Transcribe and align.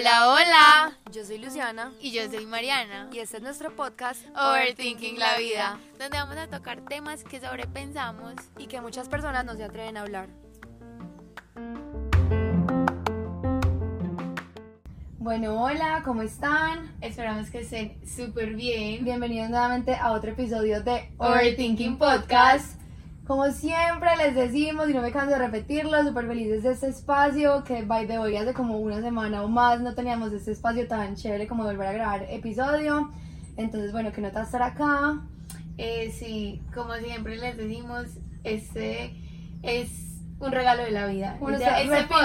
Hola, 0.00 0.28
hola. 0.32 0.98
Yo 1.12 1.26
soy 1.26 1.36
Luciana 1.36 1.92
Y 2.00 2.10
yo 2.10 2.22
soy 2.30 2.46
Mariana. 2.46 3.10
y 3.12 3.18
este 3.18 3.36
es 3.36 3.42
nuestro 3.42 3.76
podcast 3.76 4.24
Overthinking 4.34 5.18
la 5.18 5.36
vida, 5.36 5.78
donde 5.98 6.16
vamos 6.16 6.38
a 6.38 6.46
tocar 6.46 6.80
temas 6.86 7.22
que 7.22 7.38
sobrepensamos. 7.38 8.32
y 8.56 8.66
que 8.66 8.80
muchas 8.80 9.10
personas 9.10 9.44
no 9.44 9.56
se 9.56 9.64
atreven 9.64 9.98
a 9.98 10.00
hablar. 10.00 10.30
Bueno, 15.18 15.62
hola, 15.62 16.00
¿cómo 16.02 16.22
están? 16.22 16.96
Esperamos 17.02 17.50
que 17.50 17.60
estén 17.60 18.00
súper 18.08 18.54
bien. 18.54 19.04
Bienvenidos 19.04 19.50
nuevamente 19.50 19.94
a 19.96 20.12
otro 20.12 20.30
episodio 20.30 20.82
de 20.82 21.12
Overthinking 21.18 21.98
Podcast. 21.98 22.79
Como 23.30 23.52
siempre 23.52 24.10
les 24.16 24.34
decimos, 24.34 24.90
y 24.90 24.92
no 24.92 25.02
me 25.02 25.12
canso 25.12 25.30
de 25.30 25.38
repetirlo, 25.38 26.02
súper 26.02 26.26
felices 26.26 26.64
de 26.64 26.72
este 26.72 26.88
espacio, 26.88 27.62
que 27.62 27.82
by 27.82 28.08
the 28.08 28.18
way 28.18 28.36
hace 28.36 28.52
como 28.52 28.78
una 28.78 29.00
semana 29.00 29.44
o 29.44 29.48
más 29.48 29.80
no 29.80 29.94
teníamos 29.94 30.32
este 30.32 30.50
espacio 30.50 30.88
tan 30.88 31.14
chévere 31.14 31.46
como 31.46 31.62
volver 31.62 31.86
a 31.86 31.92
grabar 31.92 32.26
episodio. 32.28 33.08
Entonces, 33.56 33.92
bueno, 33.92 34.10
que 34.10 34.20
nota 34.20 34.42
estar 34.42 34.64
acá. 34.64 35.20
Eh, 35.78 36.10
sí, 36.10 36.60
como 36.74 36.92
siempre 36.96 37.36
les 37.36 37.56
decimos, 37.56 38.06
este 38.42 39.14
es 39.62 40.09
un 40.40 40.52
regalo 40.52 40.82
de 40.82 40.90
la 40.90 41.06
vida. 41.06 41.36
Bueno, 41.38 41.58
Este- 41.58 41.68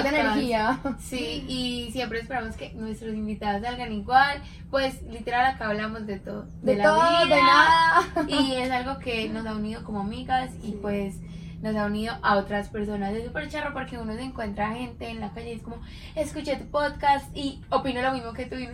de 0.03 0.09
energía. 0.09 0.79
Sí, 0.99 1.45
y 1.47 1.89
siempre 1.91 2.19
esperamos 2.21 2.55
que 2.55 2.73
nuestros 2.73 3.13
invitados 3.13 3.61
salgan 3.61 3.91
igual. 3.91 4.41
Pues 4.71 5.01
literal 5.03 5.45
acá 5.45 5.67
hablamos 5.67 6.07
de 6.07 6.19
todo. 6.19 6.45
De, 6.61 6.75
la 6.77 6.83
todo, 6.85 7.25
vida, 7.25 7.35
de 7.35 7.41
nada. 7.41 8.03
Y 8.27 8.55
es 8.55 8.71
algo 8.71 8.99
que 8.99 9.29
nos 9.29 9.45
ha 9.45 9.53
unido 9.53 9.83
como 9.83 9.99
amigas 9.99 10.51
y 10.63 10.71
pues 10.73 11.15
nos 11.61 11.75
ha 11.75 11.85
unido 11.85 12.15
a 12.21 12.38
otras 12.38 12.69
personas. 12.69 13.13
Es 13.13 13.25
súper 13.25 13.49
charro 13.49 13.73
porque 13.73 13.97
uno 13.97 14.13
se 14.16 14.23
encuentra 14.23 14.69
gente 14.73 15.09
en 15.09 15.19
la 15.19 15.31
calle 15.33 15.52
y 15.53 15.55
es 15.57 15.61
como, 15.61 15.77
escuché 16.16 16.55
tu 16.57 16.66
podcast 16.67 17.35
y 17.35 17.61
opino 17.69 18.02
lo 18.02 18.11
mismo 18.13 18.33
que 18.33 18.45
tú. 18.45 18.55
Y 18.55 18.69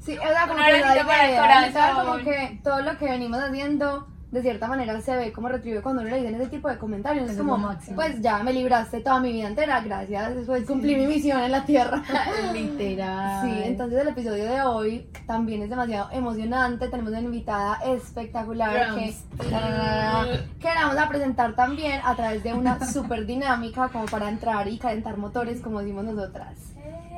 Sí, 0.00 0.16
o 0.16 0.22
sea, 0.22 0.46
como 0.46 0.58
que 0.64 1.04
para 1.04 1.28
el 1.28 1.36
corazón. 1.74 2.06
como 2.06 2.16
que 2.24 2.60
todo 2.62 2.80
lo 2.82 2.96
que 2.96 3.06
venimos 3.06 3.40
haciendo, 3.40 4.06
de 4.30 4.42
cierta 4.42 4.68
manera 4.68 5.00
se 5.00 5.16
ve 5.16 5.32
como 5.32 5.48
retribuido 5.48 5.82
cuando 5.82 6.02
uno 6.02 6.10
le 6.10 6.18
dicen 6.18 6.34
ese 6.34 6.50
tipo 6.50 6.68
de 6.68 6.76
comentarios. 6.76 7.24
Es 7.26 7.32
Es 7.32 7.38
como, 7.38 7.56
máximo. 7.56 7.96
pues 7.96 8.20
ya 8.20 8.42
me 8.42 8.52
libraste 8.52 9.00
toda 9.00 9.20
mi 9.20 9.32
vida 9.32 9.48
entera, 9.48 9.80
gracias, 9.80 10.34
después 10.34 10.66
cumplí 10.66 10.96
mi 10.96 11.06
misión 11.06 11.40
en 11.40 11.50
la 11.52 11.64
tierra. 11.64 12.02
literal. 12.52 13.42
Sí, 13.42 13.62
entonces 13.64 14.00
el 14.00 14.08
episodio 14.08 14.44
de 14.44 14.60
hoy 14.62 15.08
también 15.26 15.62
es 15.62 15.70
demasiado 15.70 16.10
emocionante. 16.12 16.88
Tenemos 16.88 17.10
una 17.12 17.20
invitada 17.20 17.78
espectacular 17.86 18.94
que, 18.94 19.14
que 19.38 20.68
la 20.74 20.86
vamos 20.86 20.98
a 20.98 21.08
presentar 21.08 21.54
también 21.54 22.00
a 22.04 22.14
través 22.14 22.42
de 22.42 22.52
una 22.52 22.78
super 22.86 23.24
dinámica 23.24 23.88
como 23.88 24.04
para 24.06 24.28
entrar 24.28 24.68
y 24.68 24.78
calentar 24.78 25.16
motores, 25.16 25.60
como 25.60 25.80
decimos 25.80 26.04
nosotras. 26.04 26.56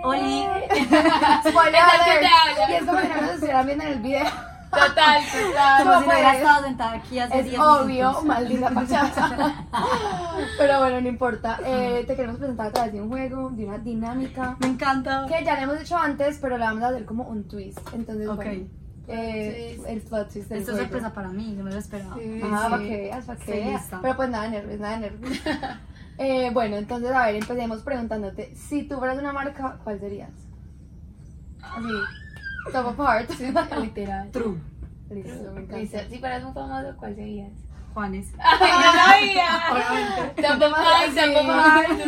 Oli. 0.02 0.44
Spoiler. 1.48 1.80
Y 2.68 2.72
es 2.72 2.84
como 2.84 2.98
que 3.00 3.08
no 3.08 3.20
nos 3.22 3.30
estuvieran 3.32 3.66
viendo 3.66 3.84
en 3.84 3.92
el 3.92 3.98
video. 4.00 4.24
Total, 4.70 5.22
total. 5.24 5.82
Como 5.82 5.94
si 5.94 5.98
no 6.00 6.04
pues, 6.04 6.16
hubiera 6.16 6.36
estado 6.36 6.64
sentada 6.64 6.92
aquí 6.92 7.18
hace 7.18 7.38
Es 7.40 7.44
10 7.46 7.60
obvio, 7.60 7.86
minutos. 8.08 8.24
maldita 8.24 8.70
pachata. 8.74 9.66
Pero 10.58 10.78
bueno, 10.80 11.00
no 11.00 11.08
importa. 11.08 11.58
Eh, 11.64 12.04
te 12.06 12.14
queremos 12.16 12.38
presentar 12.38 12.66
a 12.68 12.72
través 12.72 12.92
de 12.92 13.00
un 13.02 13.08
juego, 13.08 13.50
de 13.50 13.64
una 13.66 13.78
dinámica. 13.78 14.56
Me 14.60 14.68
encanta. 14.68 15.26
Que 15.28 15.44
ya 15.44 15.56
le 15.56 15.62
hemos 15.62 15.80
hecho 15.80 15.96
antes, 15.96 16.38
pero 16.40 16.56
le 16.56 16.64
vamos 16.64 16.82
a 16.84 16.88
hacer 16.88 17.04
como 17.04 17.24
un 17.24 17.48
twist. 17.48 17.78
Entonces, 17.92 18.28
Ok. 18.28 18.36
bueno. 18.36 18.66
eh, 19.08 19.80
el 19.88 20.00
plot 20.02 20.32
twist 20.32 20.52
Esto 20.52 20.72
es 20.72 20.78
sorpresa 20.78 21.12
para 21.12 21.28
mí, 21.30 21.52
no 21.56 21.64
me 21.64 21.72
lo 21.72 21.78
esperaba. 21.78 22.14
Sí. 22.16 22.40
Ajá, 22.42 22.78
Sí. 22.78 22.88
veas, 22.88 23.24
para 23.26 23.38
que. 23.40 23.78
Pero 24.02 24.16
pues 24.16 24.28
nada 24.30 24.44
de 24.44 24.50
nervios, 24.50 24.80
nada 24.80 24.94
de 24.94 25.00
nervios. 25.10 25.38
Eh, 26.22 26.50
bueno, 26.52 26.76
entonces, 26.76 27.10
a 27.12 27.24
ver, 27.24 27.36
empecemos 27.36 27.80
preguntándote. 27.80 28.54
Si 28.54 28.82
tú 28.82 28.98
fueras 28.98 29.16
una 29.16 29.32
marca, 29.32 29.78
¿cuál 29.82 29.98
serías? 30.00 30.28
Así, 31.62 31.88
top 32.72 32.86
of 32.86 32.96
heart. 32.98 33.30
Literal. 33.80 34.30
True. 34.30 34.58
Listo, 35.10 35.52
me. 35.52 35.78
Listo. 35.78 35.98
Si 36.08 36.18
fueras 36.18 36.44
un 36.44 36.54
famoso, 36.54 36.96
¿cuál 36.98 37.14
serías? 37.16 37.50
Juanes. 37.94 38.32
¡Ay, 38.38 39.34
yo 39.34 39.42
sabía! 39.42 40.32
Tampoco, 40.48 40.76
ay, 40.78 41.10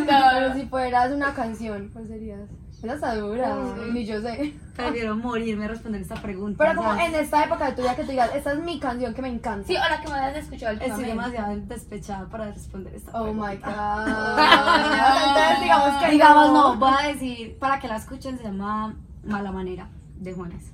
Pero 0.06 0.54
si 0.54 0.66
fueras 0.66 1.10
una 1.12 1.34
canción, 1.34 1.91
¿cuál 1.93 2.06
serías? 2.06 2.41
Esa 2.82 2.94
está 2.94 3.15
dura, 3.15 3.56
ni 3.93 4.04
yo 4.04 4.21
sé. 4.21 4.54
Prefiero 4.75 5.15
morirme 5.16 5.66
a 5.66 5.69
responder 5.69 6.00
esta 6.03 6.16
pregunta. 6.16 6.65
Pero 6.65 6.77
como 6.77 6.93
en 7.00 7.15
esta 7.15 7.44
época 7.44 7.66
de 7.66 7.72
tu 7.72 7.82
vida 7.82 7.94
que 7.94 8.03
tú 8.03 8.10
digas, 8.10 8.31
esta 8.34 8.53
es 8.53 8.59
mi 8.59 8.81
canción 8.81 9.15
que 9.15 9.22
me 9.22 9.28
encanta. 9.28 9.66
Sí, 9.69 9.77
ahora 9.77 10.00
que 10.00 10.09
me 10.09 10.15
has 10.16 10.37
escuchado 10.37 10.72
Estoy 10.72 10.91
últimamente. 10.91 11.32
demasiado 11.37 11.66
despechada 11.66 12.28
para 12.28 12.50
responder 12.50 12.93
esta 12.94 13.12
Oh 13.21 13.22
pregunta. 13.25 13.50
my 13.50 13.56
god. 13.56 14.38
Entonces 15.28 15.60
digamos 15.62 16.03
que 16.03 16.10
Digamos, 16.10 16.53
no, 16.53 16.77
voy 16.77 16.93
a 16.98 17.06
decir, 17.09 17.59
para 17.60 17.78
que 17.78 17.87
la 17.88 17.97
escuchen, 17.97 18.37
se 18.38 18.44
llama 18.44 18.97
Mala 19.25 19.53
Manera, 19.53 19.88
de 20.22 20.33
Juanes. 20.33 20.65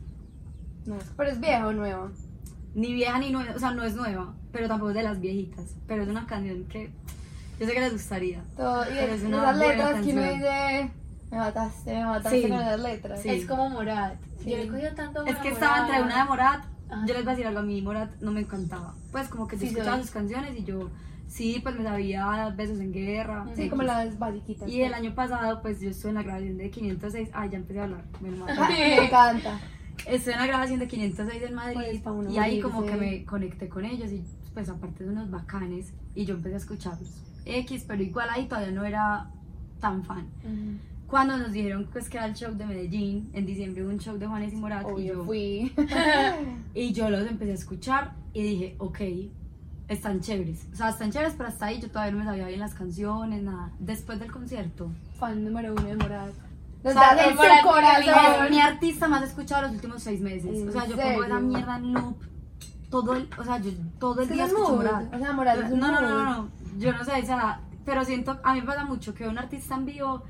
No, 0.86 0.96
pero 1.16 1.30
es 1.30 1.40
vieja 1.40 1.66
o 1.66 1.72
nueva. 1.72 2.10
Ni 2.74 2.92
vieja 2.92 3.18
ni 3.18 3.30
nueva, 3.30 3.54
o 3.54 3.58
sea, 3.58 3.72
no 3.72 3.82
es 3.82 3.94
nueva, 3.94 4.34
pero 4.52 4.68
tampoco 4.68 4.90
es 4.90 4.96
de 4.96 5.02
las 5.02 5.20
viejitas. 5.20 5.74
Pero 5.86 6.02
es 6.02 6.08
una 6.08 6.26
canción 6.26 6.64
que 6.64 6.90
yo 7.58 7.66
sé 7.66 7.72
que 7.72 7.80
les 7.80 7.92
gustaría. 7.92 8.42
Todo, 8.56 8.84
y 8.84 8.94
Pero 8.94 9.12
es 9.14 9.22
una 9.22 9.38
esas 9.38 9.56
letras 9.58 10.04
que 10.04 10.12
uno 10.12 10.22
dice, 10.22 10.90
me 11.30 11.36
mataste, 11.38 11.94
me 11.94 12.04
mataste 12.04 12.42
Sí. 12.42 12.48
con 12.48 12.60
esas 12.60 12.80
letras. 12.80 13.22
Sí. 13.22 13.28
Es 13.30 13.46
como 13.46 13.70
Morat. 13.70 14.14
Sí. 14.42 14.50
Yo 14.50 14.56
le 14.56 14.62
he 14.64 14.68
cogido 14.68 14.94
tanto 14.94 15.26
Es 15.26 15.36
que 15.38 15.48
estaba 15.48 15.80
entre 15.80 16.02
una 16.02 16.18
de 16.22 16.24
Morat. 16.28 16.64
Ajá. 16.90 17.04
Yo 17.06 17.14
les 17.14 17.24
voy 17.24 17.28
a 17.32 17.36
decir 17.36 17.46
algo, 17.46 17.60
a 17.60 17.62
mí 17.62 17.82
Morat 17.82 18.10
no 18.20 18.30
me 18.30 18.40
encantaba. 18.40 18.94
Pues 19.12 19.28
como 19.28 19.46
que 19.48 19.56
yo 19.56 19.60
Sí, 19.62 19.68
escuchaba 19.68 19.98
sus 20.00 20.10
canciones 20.10 20.56
y 20.56 20.64
yo, 20.64 20.88
sí, 21.28 21.60
pues 21.62 21.76
me 21.76 21.84
sabía 21.84 22.50
Besos 22.50 22.80
en 22.80 22.92
Guerra. 22.92 23.44
Sí, 23.54 23.62
X. 23.62 23.70
como 23.70 23.82
las 23.82 24.18
basiquitas. 24.18 24.68
Y 24.68 24.82
el 24.82 24.94
año 24.94 25.14
pasado, 25.14 25.62
pues 25.62 25.80
yo 25.80 25.90
estuve 25.90 26.10
en 26.10 26.14
la 26.16 26.22
grabación 26.22 26.56
de 26.56 26.70
506. 26.70 27.30
Ah, 27.32 27.46
ya 27.46 27.58
empecé 27.58 27.80
a 27.80 27.84
hablar. 27.84 28.04
Ajá, 28.48 28.68
me 28.70 29.04
encanta. 29.06 29.60
Estuve 30.06 30.34
en 30.34 30.40
la 30.40 30.46
grabación 30.46 30.78
de 30.78 30.88
506 30.88 31.42
en 31.42 31.54
Madrid 31.54 32.00
Pues, 32.02 32.32
y 32.32 32.38
ahí 32.38 32.60
como 32.60 32.84
que 32.84 32.94
me 32.94 33.24
conecté 33.24 33.68
con 33.68 33.84
ellos 33.84 34.10
y 34.12 34.24
pues 34.54 34.68
aparte 34.68 35.04
de 35.04 35.10
unos 35.10 35.30
bacanes 35.30 35.92
y 36.14 36.24
yo 36.24 36.34
empecé 36.34 36.54
a 36.54 36.58
escucharlos. 36.58 37.22
X, 37.44 37.84
pero 37.86 38.02
igual 38.02 38.28
ahí 38.30 38.46
todavía 38.46 38.72
no 38.72 38.84
era 38.84 39.30
tan 39.80 40.04
fan. 40.04 40.26
Cuando 41.06 41.38
nos 41.38 41.52
dijeron 41.52 41.88
pues 41.92 42.08
que 42.08 42.18
era 42.18 42.26
el 42.26 42.34
show 42.34 42.54
de 42.54 42.66
Medellín, 42.66 43.30
en 43.32 43.46
diciembre 43.46 43.82
hubo 43.82 43.90
un 43.90 43.98
show 43.98 44.18
de 44.18 44.26
Juanes 44.26 44.52
y 44.52 44.56
Morat 44.56 44.86
y 44.98 45.06
yo, 45.06 45.24
fui. 45.24 45.72
y 46.74 46.92
yo 46.92 47.08
los 47.10 47.26
empecé 47.26 47.52
a 47.52 47.54
escuchar 47.54 48.14
y 48.32 48.42
dije, 48.42 48.76
ok, 48.78 49.00
están 49.88 50.20
chéveres. 50.20 50.66
O 50.72 50.76
sea, 50.76 50.90
están 50.90 51.10
chéveres, 51.10 51.34
pero 51.36 51.48
hasta 51.48 51.66
ahí 51.66 51.80
yo 51.80 51.88
todavía 51.90 52.12
no 52.12 52.18
me 52.18 52.24
sabía 52.24 52.46
bien 52.46 52.60
las 52.60 52.74
canciones, 52.74 53.42
nada. 53.42 53.70
Después 53.78 54.18
del 54.20 54.30
concierto, 54.30 54.90
Fan 55.18 55.44
número 55.44 55.72
uno 55.72 55.82
de 55.82 55.96
Morat. 55.96 56.30
O 56.84 56.90
sea, 56.92 57.28
su 57.30 57.34
Morat 57.34 57.62
corazón. 57.64 58.44
es 58.44 58.50
mi 58.50 58.60
artista 58.60 59.08
más 59.08 59.22
escuchado 59.24 59.62
los 59.62 59.72
últimos 59.72 60.02
seis 60.02 60.20
meses. 60.20 60.54
¿En 60.56 60.68
O 60.68 60.72
sea, 60.72 60.86
yo 60.86 60.94
serio? 60.96 61.12
pongo 61.12 61.24
esa 61.24 61.40
mierda 61.40 61.76
en 61.76 61.92
loop 61.94 62.16
todo 62.90 63.14
el, 63.14 63.28
o 63.38 63.44
sea, 63.44 63.58
yo 63.58 63.70
todo 63.98 64.22
el 64.22 64.28
día 64.28 64.44
es 64.44 64.50
escucho. 64.52 64.76
Morat. 64.76 65.14
O 65.14 65.18
sea, 65.18 65.32
Morat 65.32 65.58
es 65.58 65.72
un 65.72 65.80
no, 65.80 65.90
no, 65.92 66.00
no, 66.00 66.08
no, 66.10 66.24
no, 66.24 66.48
yo 66.78 66.92
no 66.92 67.04
sé, 67.04 67.12
o 67.22 67.26
sea, 67.26 67.60
pero 67.84 68.04
siento, 68.04 68.38
a 68.44 68.54
mí 68.54 68.60
me 68.60 68.66
pasa 68.66 68.84
mucho 68.84 69.12
que 69.14 69.24
veo 69.24 69.30
un 69.32 69.38
artista 69.38 69.74
en 69.74 69.84
vivo 69.86 70.22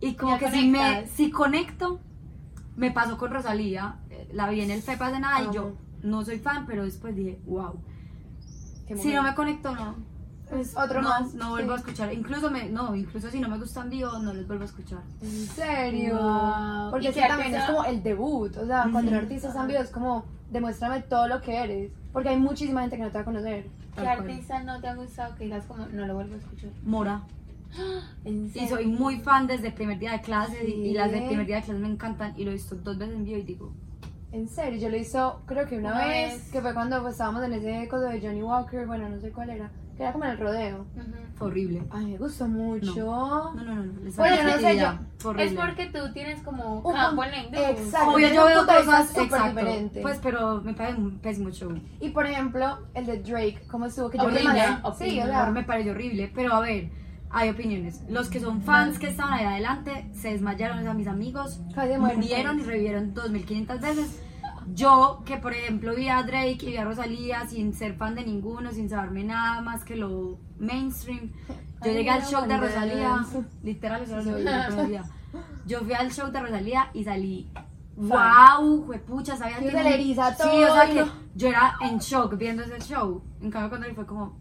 y 0.00 0.14
como 0.14 0.32
Ya 0.32 0.38
que 0.38 0.50
si 0.50 0.68
me, 0.68 0.78
conectas. 0.78 1.10
si 1.10 1.30
conecto, 1.30 2.00
me 2.76 2.90
pasó 2.90 3.16
con 3.16 3.30
Rosalía, 3.30 3.96
eh, 4.10 4.28
la 4.32 4.48
vi 4.50 4.60
en 4.62 4.70
el 4.70 4.82
FEPA 4.82 5.10
de 5.12 5.20
nada 5.20 5.42
y 5.42 5.54
yo 5.54 5.62
Amo. 5.62 5.76
no 6.02 6.22
soy 6.24 6.38
fan, 6.38 6.66
pero 6.66 6.84
después 6.84 7.14
dije, 7.16 7.40
wow. 7.46 7.80
Si 8.94 9.12
no 9.12 9.22
me 9.22 9.34
conecto, 9.34 9.74
no. 9.74 9.94
Pues 10.48 10.76
Otro 10.76 11.02
no, 11.02 11.08
más, 11.08 11.34
no 11.34 11.50
vuelvo 11.50 11.70
sí. 11.70 11.74
a 11.74 11.76
escuchar. 11.78 12.12
Incluso 12.14 12.50
me, 12.52 12.68
no, 12.68 12.94
incluso 12.94 13.28
si 13.30 13.40
no 13.40 13.48
me 13.48 13.58
gustan 13.58 13.90
vivo, 13.90 14.16
no 14.20 14.32
les 14.32 14.46
vuelvo 14.46 14.62
a 14.62 14.66
escuchar. 14.66 15.00
¿En 15.20 15.46
serio? 15.48 16.16
Wow. 16.16 16.90
Porque 16.92 17.06
¿Y 17.06 17.08
es 17.08 17.14
que 17.16 17.20
también 17.22 17.48
es 17.54 17.54
artista? 17.62 17.74
como 17.74 17.84
el 17.88 18.02
debut. 18.02 18.56
O 18.56 18.64
sea, 18.66 18.82
cuando 18.82 19.10
un 19.10 19.16
Ujú. 19.16 19.24
artista 19.24 19.48
está 19.48 19.62
en 19.62 19.66
video 19.68 19.82
es 19.82 19.90
como, 19.90 20.24
demuéstrame 20.52 21.00
todo 21.02 21.26
lo 21.26 21.40
que 21.40 21.56
eres. 21.56 21.90
Porque 22.12 22.28
hay 22.28 22.36
muchísima 22.38 22.82
gente 22.82 22.96
que 22.96 23.02
no 23.02 23.08
te 23.08 23.14
va 23.14 23.22
a 23.22 23.24
conocer. 23.24 23.66
¿Qué 23.96 24.06
artista 24.06 24.62
no 24.62 24.80
te 24.80 24.86
ha 24.86 24.94
gustado 24.94 25.34
que 25.34 25.44
digas 25.44 25.64
como 25.66 25.84
no 25.86 26.06
lo 26.06 26.14
vuelvo 26.14 26.34
a 26.34 26.38
escuchar? 26.38 26.70
Mora. 26.84 27.22
¿En 28.24 28.52
Y 28.54 28.68
soy 28.68 28.86
muy 28.86 29.18
fan 29.18 29.48
desde 29.48 29.68
el 29.68 29.74
primer 29.74 29.98
día 29.98 30.12
de 30.12 30.20
clase 30.20 30.64
y- 30.68 30.90
y 30.90 30.92
las 30.94 31.10
del 31.10 31.22
Sí. 31.22 31.26
primer 31.28 31.46
día 31.46 31.56
de 31.56 31.62
clase 31.62 31.80
me 31.80 31.88
encantan 31.88 32.34
y 32.36 32.44
lo 32.44 32.50
he 32.50 32.54
visto 32.54 32.76
dos 32.76 32.96
veces 32.96 33.16
en 33.16 33.24
vivo 33.24 33.38
y 33.38 33.42
digo, 33.42 33.72
En 34.36 34.48
serio, 34.48 34.78
yo 34.78 34.88
lo 34.90 34.96
hizo 34.98 35.40
creo 35.46 35.66
que 35.66 35.78
una, 35.78 35.92
Una 35.92 36.06
vez, 36.08 36.32
vez. 36.34 36.52
que 36.52 36.60
fue 36.60 36.74
cuando 36.74 37.00
pues, 37.00 37.12
estábamos 37.12 37.42
en 37.44 37.54
ese 37.54 37.88
coso 37.88 38.02
de 38.02 38.20
Johnny 38.20 38.42
Walker, 38.42 38.86
bueno, 38.86 39.08
no 39.08 39.18
sé 39.18 39.30
cuál 39.32 39.48
era, 39.48 39.70
que 39.96 40.02
era 40.02 40.12
como 40.12 40.24
en 40.26 40.30
el 40.32 40.38
rodeo. 40.38 40.80
Ujú. 40.94 41.06
fue 41.36 41.48
horrible. 41.48 41.82
Ay, 41.90 42.06
me 42.06 42.18
gustó 42.18 42.46
mucho. 42.48 42.94
No, 42.96 43.54
no, 43.54 43.62
no, 43.64 43.74
no. 43.84 44.00
les 44.02 44.16
Bueno, 44.16 44.36
no 44.42 44.58
sé, 44.58 44.76
yo- 44.78 45.28
horrible. 45.28 45.44
Es 45.44 45.52
porque 45.54 45.86
tú 45.86 46.12
tienes 46.12 46.42
como 46.42 46.80
Un 46.80 46.92
campo 46.94 47.22
pun- 47.22 47.26
en 47.26 47.30
la 47.30 47.38
industria. 47.38 47.70
Exacto. 47.70 48.10
Obvio, 48.12 48.28
yo 48.28 48.44
veo 48.46 48.66
cosas 48.66 49.08
súper 49.08 49.22
exacto. 49.24 49.48
diferente. 49.60 50.00
Pues, 50.02 50.18
pero 50.22 50.60
me 50.62 50.74
parece 50.74 50.98
un 50.98 51.18
pésimo 51.18 51.50
show. 51.50 51.72
Y 52.00 52.10
por 52.10 52.26
ejemplo, 52.26 52.78
el 52.94 53.06
de 53.06 53.18
Drake, 53.22 53.62
¿cómo 53.70 53.86
estuvo? 53.86 54.10
Que 54.10 54.18
yo 54.18 54.24
Horrible, 54.24 54.42
me 54.44 54.48
mandé- 54.60 54.66
Sí, 54.98 55.04
horrible. 55.04 55.22
o 55.22 55.26
sea, 55.26 55.50
me 55.50 55.62
parece 55.64 55.90
horrible, 55.92 56.32
pero 56.34 56.52
a 56.54 56.60
ver, 56.60 56.90
hay 57.30 57.50
opiniones. 57.50 58.02
Los 58.08 58.28
que 58.30 58.40
son 58.40 58.62
fans 58.62 58.98
que 58.98 59.08
estaban 59.08 59.32
ahí 59.34 59.44
adelante 59.44 60.10
se 60.14 60.28
desmayaron, 60.30 60.78
o 60.78 60.82
sea, 60.82 60.94
mis 60.94 61.06
amigos 61.08 61.60
murieron 61.98 62.60
y 62.60 62.62
revivieron 62.62 63.12
2500 63.14 63.80
veces. 63.80 64.22
Yo, 64.74 65.22
que 65.24 65.36
por 65.36 65.52
ejemplo 65.52 65.94
vi 65.94 66.08
a 66.08 66.22
Drake 66.22 66.58
y 66.62 66.66
vi 66.66 66.76
a 66.76 66.84
Rosalía 66.84 67.46
sin 67.46 67.72
ser 67.74 67.94
fan 67.94 68.14
de 68.14 68.24
ninguno, 68.24 68.72
sin 68.72 68.88
saberme 68.88 69.24
nada 69.24 69.60
más 69.60 69.84
que 69.84 69.96
lo 69.96 70.38
mainstream. 70.58 71.32
Yo 71.48 71.90
Ay, 71.90 71.94
llegué 71.94 72.10
al 72.10 72.22
show 72.24 72.46
de 72.46 72.56
Rosalía, 72.56 73.24
literal, 73.62 74.02
eso 74.02 74.16
lo 74.20 75.04
yo 75.66 75.80
fui 75.80 75.92
al 75.92 76.10
show 76.10 76.30
de 76.30 76.40
Rosalía 76.40 76.90
y 76.94 77.04
salí. 77.04 77.50
¡Wow! 77.96 78.84
Juepucha, 78.86 79.36
sabía 79.36 79.58
Sí, 79.58 79.64
que. 79.66 79.70
se 79.70 79.82
le 79.82 79.94
eriza 79.94 80.30
Sí, 80.34 80.42
todo 80.42 80.72
o 80.72 80.74
sea 80.74 80.86
que 80.86 81.00
no- 81.04 81.12
yo 81.34 81.48
era 81.48 81.74
en 81.80 81.98
shock 81.98 82.36
viendo 82.36 82.62
ese 82.62 82.78
show. 82.80 83.22
En 83.40 83.50
cambio, 83.50 83.68
cuando 83.70 83.86
él 83.86 83.94
fue 83.94 84.06
como. 84.06 84.38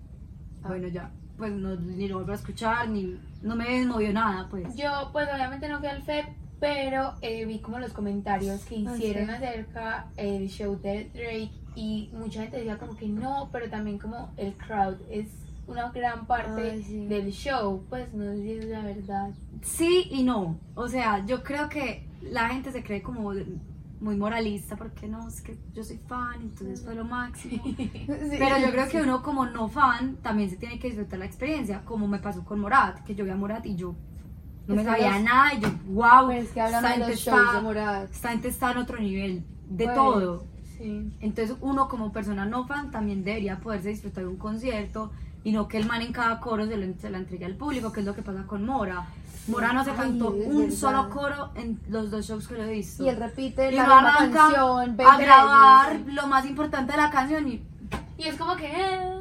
Bueno, 0.62 0.88
ya. 0.88 1.12
Pues 1.38 1.52
no, 1.54 1.76
ni 1.76 2.08
lo 2.08 2.16
vuelvo 2.16 2.32
a 2.32 2.36
escuchar, 2.36 2.90
ni. 2.90 3.20
No 3.42 3.56
me 3.56 3.86
movió 3.86 4.12
nada, 4.14 4.48
pues. 4.50 4.76
Yo, 4.76 4.90
pues 5.12 5.28
obviamente 5.34 5.68
no 5.70 5.80
fui 5.80 5.88
al 5.88 6.02
FEP, 6.04 6.26
pero 6.66 7.14
eh, 7.22 7.46
vi 7.46 7.60
como 7.60 7.78
los 7.80 7.94
comentarios 7.94 8.66
que 8.66 8.76
Ah, 8.88 8.96
hicieron 8.96 9.28
sí. 9.28 9.32
acerca 9.34 10.08
del 10.16 10.48
show 10.50 10.80
de 10.82 11.10
Drake 11.14 11.52
y 11.76 12.10
mucha 12.14 12.42
gente 12.42 12.58
decía 12.58 12.78
como 12.80 12.96
que 12.96 13.08
no, 13.08 13.50
pero 13.52 13.70
también 13.70 14.00
como 14.00 14.32
el 14.38 14.54
crowd 14.56 14.96
es 15.12 15.28
una 15.68 15.92
gran 15.92 16.26
parte 16.26 16.72
Ay, 16.72 16.84
sí. 16.84 17.06
del 17.06 17.32
show, 17.32 17.86
pues 17.90 18.12
no 18.14 18.24
sé 18.34 18.42
si 18.42 18.52
es 18.54 18.66
la 18.66 18.82
verdad. 18.82 19.30
Sí 19.62 20.08
y 20.10 20.24
no. 20.24 20.58
O 20.76 20.88
sea, 20.88 21.24
yo 21.26 21.44
creo 21.44 21.70
que 21.70 22.08
la 22.22 22.50
gente 22.50 22.72
se 22.72 22.84
cree 22.84 23.02
como 23.04 23.32
muy 24.00 24.16
moralista 24.16 24.76
porque 24.76 25.08
no, 25.08 25.28
es 25.28 25.42
que 25.42 25.58
yo 25.74 25.84
soy 25.84 26.00
fan, 26.08 26.42
entonces 26.42 26.84
fue 26.84 26.96
lo 26.96 27.06
máximo. 27.06 27.62
Sí. 27.66 28.38
Pero 28.40 28.58
yo 28.60 28.72
creo 28.72 28.90
que 28.90 29.02
uno 29.02 29.22
como 29.22 29.46
no 29.46 29.68
fan 29.70 30.18
también 30.24 30.50
se 30.50 30.58
tiene 30.58 30.80
que 30.80 30.88
disfrutar 30.88 31.20
la 31.20 31.26
experiencia, 31.26 31.82
como 31.86 32.08
me 32.08 32.20
pasó 32.20 32.44
con 32.44 32.60
Morat, 32.60 33.04
que 33.04 33.14
yo 33.14 33.24
vi 33.24 33.32
a 33.32 33.36
Morat 33.36 33.66
y 33.68 33.76
yo 33.76 33.96
no 34.68 34.76
me 34.76 34.82
Es 34.82 34.88
sabía 34.88 35.12
los- 35.14 35.24
nada 35.24 35.54
y 35.54 35.60
yo, 35.62 35.68
wow, 35.88 36.32
es 36.32 36.50
que 36.52 36.62
hablando 36.62 36.88
de 36.88 37.14
esta 37.14 37.32
los 37.36 37.50
gente 37.50 37.70
está, 37.80 38.04
esta 38.12 38.30
gente 38.30 38.48
está 38.48 38.72
en 38.72 38.78
otro 38.80 38.98
nivel 39.00 39.44
de 39.70 39.84
Pues, 39.86 39.96
todo. 39.96 40.46
Sí. 40.78 41.12
Entonces 41.22 41.56
uno 41.62 41.88
como 41.88 42.12
persona 42.12 42.46
no 42.46 42.66
fan 42.68 42.92
también 42.92 43.24
debería 43.24 43.60
poderse 43.60 43.90
disfrutar 43.90 44.24
de 44.24 44.30
un 44.30 44.38
concierto 44.38 45.12
y 45.44 45.52
no 45.52 45.68
que 45.68 45.78
el 45.78 45.86
man 45.86 46.02
en 46.02 46.12
cada 46.12 46.40
coro 46.40 46.66
se, 46.66 46.76
lo, 46.78 46.94
se 47.00 47.10
la 47.10 47.20
entregue 47.20 47.46
al 47.46 47.56
público, 47.56 47.92
que 47.92 48.00
es 48.02 48.06
lo 48.06 48.14
que 48.16 48.22
pasa 48.24 48.44
con 48.48 48.66
Mora. 48.66 49.06
Mora 49.48 49.74
no 49.74 49.84
se 49.84 49.92
Ay, 49.92 49.98
cantó 49.98 50.32
un 50.32 50.58
verdad. 50.64 50.76
solo 50.76 51.10
coro 51.12 51.52
en 51.56 51.80
los 51.88 52.10
dos 52.10 52.26
shows 52.26 52.48
que 52.48 52.56
lo 52.56 52.64
he 52.64 52.72
visto. 52.72 53.06
Y 53.06 53.10
él 53.10 53.18
repite 53.18 53.72
Y 53.72 53.76
la 53.76 53.84
misma 53.84 54.16
canción, 54.34 54.90
a 54.90 54.94
20 54.94 55.24
grabar 55.24 55.98
veces. 56.00 56.14
lo 56.16 56.26
más 56.28 56.46
importante 56.48 56.92
de 56.94 56.98
la 56.98 57.10
canción 57.12 57.48
y 57.48 57.64
Y 58.18 58.24
es 58.24 58.36
como 58.38 58.56
que 58.56 58.66
eh, 58.66 59.20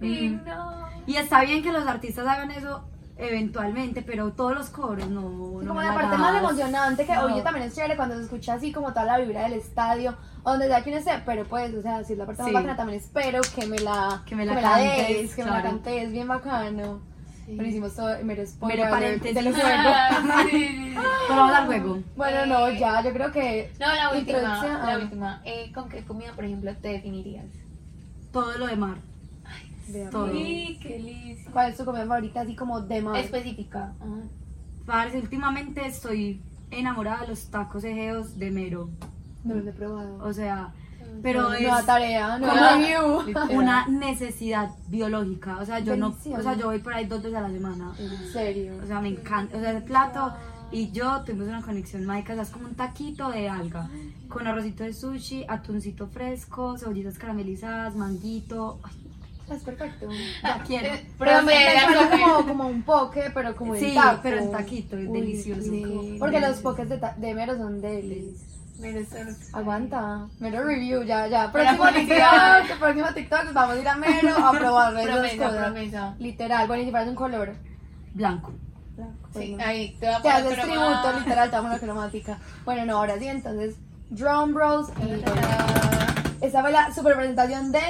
y 0.00 0.28
Mm. 0.30 0.44
no. 0.46 0.86
Y 1.06 1.16
está 1.16 1.42
bien 1.42 1.62
que 1.62 1.70
los 1.72 1.86
artistas 1.86 2.26
hagan 2.26 2.50
eso 2.50 2.82
eventualmente, 3.18 4.02
pero 4.02 4.32
todos 4.32 4.54
los 4.54 4.68
coros 4.70 5.08
no. 5.08 5.20
Sí, 5.60 5.64
no 5.64 5.68
como 5.68 5.74
me 5.80 5.84
la 5.86 5.92
la 5.92 5.94
parte 5.94 6.16
más 6.18 6.36
emocionante 6.36 7.06
que 7.06 7.14
No. 7.14 7.24
oye 7.24 7.42
también 7.42 7.66
es 7.66 7.74
chévere 7.74 7.96
cuando 7.96 8.16
se 8.16 8.22
escucha 8.24 8.54
así 8.54 8.72
como 8.72 8.90
toda 8.92 9.04
la 9.04 9.18
vibra 9.18 9.42
del 9.44 9.54
estadio, 9.54 10.14
donde 10.44 10.66
sea 10.68 10.82
que 10.82 10.90
uno 10.90 10.98
esté, 10.98 11.12
pero 11.24 11.44
pues, 11.44 11.74
o 11.74 11.82
sea, 11.82 12.04
si 12.04 12.12
es 12.12 12.18
la 12.18 12.26
parte 12.26 12.42
Sí. 12.44 12.50
más 12.50 12.62
bacana 12.62 12.76
también 12.76 12.98
espero 13.00 13.40
que 13.54 13.66
me 13.66 13.78
la, 13.78 14.22
Que 14.26 14.36
me 14.36 14.44
la 14.44 14.60
cantes, 14.60 15.08
des, 15.08 15.34
que 15.34 15.44
me 15.44 15.50
la 15.50 15.60
claro. 15.60 15.68
cantes, 15.76 16.12
bien 16.12 16.28
bacano. 16.28 17.00
Sí. 17.46 17.54
Bueno, 17.54 17.68
hicimos 17.70 17.94
todo, 17.94 18.08
mero 18.24 18.44
spoiler 18.44 18.78
Mero 18.78 18.90
paréntesis. 18.90 19.34
juego. 19.42 19.60
Sí, 20.50 20.50
sí, 20.50 20.68
sí. 20.68 20.94
Pero 21.28 21.40
vamos 21.40 21.54
al 21.56 21.66
juego. 21.66 21.98
Bueno, 22.16 22.46
no, 22.46 22.70
ya, 22.70 23.02
yo 23.02 23.12
creo 23.12 23.30
que 23.32 23.70
No, 23.78 23.86
la 23.94 24.10
última, 24.12 24.38
la 24.40 24.94
ah. 24.94 24.98
última. 25.00 25.42
Eh, 25.44 25.70
¿Con 25.72 25.88
qué 25.88 26.04
comida, 26.04 26.32
por 26.34 26.44
ejemplo, 26.44 26.74
te 26.82 26.88
definirías? 26.88 27.44
Todo 28.32 28.58
lo 28.58 28.66
de 28.66 28.76
mar. 28.76 28.96
Todo. 30.10 30.32
Sí, 30.32 30.78
qué 30.82 30.98
lindo. 30.98 31.50
¿Cuál 31.52 31.70
es 31.70 31.76
tu 31.76 31.84
comida 31.84 32.06
favorita 32.06 32.40
así 32.40 32.56
como 32.56 32.80
de 32.80 33.02
mar? 33.02 33.18
Específica. 33.18 33.94
Ajá. 34.00 34.22
Parce, 34.86 35.18
últimamente 35.18 35.84
estoy 35.86 36.40
enamorada 36.70 37.22
de 37.22 37.28
los 37.28 37.48
tacos 37.48 37.84
ejeos 37.84 38.38
de 38.38 38.50
mero. 38.50 38.88
No 39.44 39.54
los 39.54 39.66
he 39.66 39.72
probado. 39.72 40.18
O 40.24 40.32
sea, 40.32 40.72
pero 41.22 41.52
es 41.52 41.62
Nueva 41.62 41.82
tarea, 41.82 42.38
review. 42.38 43.22
Literal. 43.26 43.50
una 43.50 43.88
necesidad 43.88 44.70
biológica. 44.88 45.58
O 45.58 45.64
sea, 45.64 45.80
yo 45.80 45.96
no, 45.96 46.08
o 46.08 46.42
sea, 46.42 46.54
yo 46.54 46.66
voy 46.66 46.78
por 46.78 46.94
ahí 46.94 47.06
dos 47.06 47.22
veces 47.22 47.38
a 47.38 47.42
la 47.42 47.50
semana. 47.50 47.92
En 47.98 48.32
serio. 48.32 48.74
O 48.82 48.86
sea, 48.86 49.00
me 49.00 49.08
encanta. 49.08 49.56
O 49.56 49.60
sea, 49.60 49.70
el 49.70 49.82
plato 49.82 50.34
y 50.70 50.90
yo 50.90 51.22
tuvimos 51.24 51.48
una 51.48 51.62
conexión 51.62 52.04
mágica. 52.04 52.32
O 52.32 52.36
sea, 52.36 52.44
es 52.44 52.50
como 52.50 52.68
un 52.68 52.74
taquito 52.74 53.30
de 53.30 53.48
alga. 53.48 53.88
Con 54.28 54.46
arrocito 54.46 54.84
de 54.84 54.92
sushi, 54.92 55.44
atuncito 55.48 56.08
fresco, 56.08 56.76
cebollitas 56.78 57.18
caramelizadas, 57.18 57.94
manguito. 57.96 58.80
Ay, 58.82 59.05
Es 59.50 59.62
perfecto. 59.62 60.08
ya 60.42 60.62
quiero. 60.66 60.94
Eh, 60.94 61.06
Pero 61.18 61.42
me, 61.42 61.52
suena 61.54 62.10
como, 62.10 62.46
como 62.46 62.66
un 62.68 62.82
poke, 62.82 63.30
pero 63.32 63.54
como 63.54 63.74
en 63.76 63.80
Sí, 63.80 63.94
taco. 63.94 64.20
pero 64.22 64.38
en 64.38 64.50
taquito, 64.50 64.96
es 64.98 65.12
delicioso. 65.12 65.70
Porque 66.18 66.40
los 66.40 66.56
pokés 66.58 66.88
de, 66.88 66.98
ta- 66.98 67.14
de 67.16 67.34
mero 67.34 67.56
son 67.56 67.80
delis. 67.80 68.42
Aguanta. 69.52 70.26
Mero 70.40 70.64
review, 70.64 71.02
ya, 71.04 71.26
ya. 71.28 71.50
Próximo 71.52 71.84
publicidad. 71.84 72.60
TikTok, 72.62 72.78
próximo 72.78 73.06
TikTok, 73.14 73.52
vamos 73.52 73.76
a 73.76 73.80
ir 73.80 73.88
a 73.88 73.96
mero 73.96 74.36
a 74.36 74.52
probar 74.52 74.94
esas 74.98 75.06
Promesa, 75.14 75.44
cosas. 75.48 75.64
promesa. 75.64 76.14
Literal, 76.18 76.66
bueno, 76.66 76.82
y 76.82 76.84
si 76.86 76.90
fueras 76.90 77.08
un 77.08 77.14
color. 77.14 77.54
Blanco. 78.14 78.52
Sí, 79.32 79.50
Bueno. 79.54 79.64
ahí 79.64 79.96
te 80.00 80.06
va 80.08 80.16
a 80.16 80.22
Te 80.22 80.28
poner 80.30 80.36
haces 80.52 80.64
croma. 80.64 81.02
tributo, 81.02 81.18
literal, 81.20 81.50
te 81.50 81.56
damos 81.56 81.70
la 81.72 81.78
cromática. 81.78 82.38
Bueno, 82.64 82.84
no, 82.86 82.96
ahora 82.98 83.18
sí, 83.18 83.28
entonces, 83.28 83.76
Drum 84.10 84.54
Bros. 84.54 84.88
Y 85.00 86.44
esta 86.44 86.60
fue 86.62 86.72
la 86.72 86.92
super 86.94 87.14
presentación 87.16 87.72
de 87.72 87.80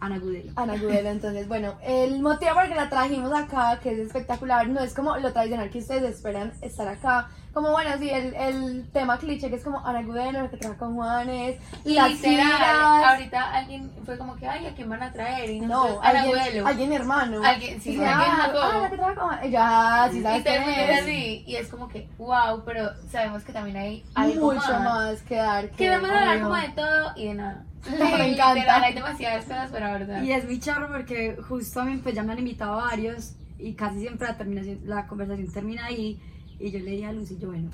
Ana 0.00 0.18
Gudelo. 0.18 0.52
Ana 0.56 0.76
Gudelo. 0.76 1.08
Entonces, 1.10 1.48
bueno, 1.48 1.74
el 1.82 2.20
motivo 2.20 2.52
por 2.54 2.64
el 2.64 2.68
que 2.70 2.74
la 2.74 2.90
trajimos 2.90 3.32
acá, 3.32 3.78
que 3.82 3.92
es 3.92 3.98
espectacular, 4.00 4.68
no 4.68 4.80
es 4.80 4.92
como 4.94 5.16
lo 5.16 5.32
tradicional 5.32 5.70
que 5.70 5.78
ustedes 5.78 6.02
esperan 6.16 6.52
estar 6.60 6.86
acá. 6.88 7.28
Como, 7.54 7.70
bueno, 7.70 7.90
sí, 8.00 8.10
el, 8.10 8.34
el 8.34 8.90
tema 8.92 9.16
cliché 9.16 9.48
que 9.48 9.54
es 9.56 9.62
como 9.64 9.78
Ana 9.86 10.02
Gudelo, 10.02 10.42
lo 10.42 10.50
que 10.50 10.56
trabaja 10.56 10.78
con 10.80 10.94
Juanes, 10.96 11.56
y 11.84 11.94
las 11.94 12.10
Literal, 12.10 12.46
giras. 12.46 13.12
ahorita 13.12 13.54
alguien 13.54 13.92
fue 14.04 14.18
como 14.18 14.34
que, 14.34 14.46
ay, 14.48 14.66
¿a 14.66 14.74
quién 14.74 14.88
van 14.90 15.02
a 15.04 15.12
traer? 15.12 15.48
Y 15.50 15.60
No, 15.60 16.00
Ana 16.02 16.22
alguien, 16.22 16.38
Abuelo. 16.38 16.66
alguien 16.66 16.92
hermano. 16.92 17.40
Alguien- 17.44 17.80
sí, 17.80 17.90
Y 17.92 18.02
alguien 18.02 18.10
ah, 18.12 18.52
ah, 18.60 18.78
la 18.82 18.90
que 18.90 18.96
trabaja 18.96 19.20
con. 19.40 19.50
Y 19.52 19.54
ah, 19.56 20.08
sí, 20.10 20.18
Y 20.18 20.22
sabes 20.22 20.44
mundo 20.66 20.80
es 20.80 21.00
así. 21.02 21.44
Y 21.46 21.54
es 21.56 21.68
como 21.68 21.88
que, 21.88 22.08
wow, 22.18 22.62
pero 22.66 22.90
sabemos 23.10 23.44
que 23.44 23.52
también 23.52 23.76
hay 23.76 24.04
algo 24.16 24.52
Mucho 24.52 24.72
más. 24.80 25.22
que 25.22 25.36
dar. 25.36 25.70
Que, 25.70 25.76
Queremos 25.76 26.10
hablar 26.10 26.28
obvio. 26.36 26.42
como 26.48 26.56
de 26.56 26.68
todo 26.70 27.12
y 27.16 27.26
de 27.28 27.34
nada. 27.34 27.64
Me 27.90 28.32
encanta. 28.32 28.54
Literal, 28.54 28.84
hay 28.84 28.94
demasiadas 28.94 29.44
cosas 29.44 29.70
para 29.70 29.94
abordar. 29.94 30.24
Y 30.24 30.32
es 30.32 30.44
muy 30.44 30.58
charro 30.58 30.88
porque 30.88 31.36
justo 31.48 31.80
a 31.80 31.84
mí 31.84 31.98
pues 32.02 32.14
ya 32.14 32.22
me 32.22 32.32
han 32.32 32.38
invitado 32.38 32.76
varios 32.76 33.34
y 33.58 33.74
casi 33.74 34.00
siempre 34.00 34.26
la, 34.28 34.36
terminación, 34.36 34.80
la 34.84 35.06
conversación 35.06 35.52
termina 35.52 35.86
ahí 35.86 36.20
y 36.58 36.70
yo 36.70 36.78
le 36.78 36.90
dije 36.92 37.06
a 37.06 37.12
Lucy, 37.12 37.38
yo 37.38 37.48
bueno, 37.48 37.70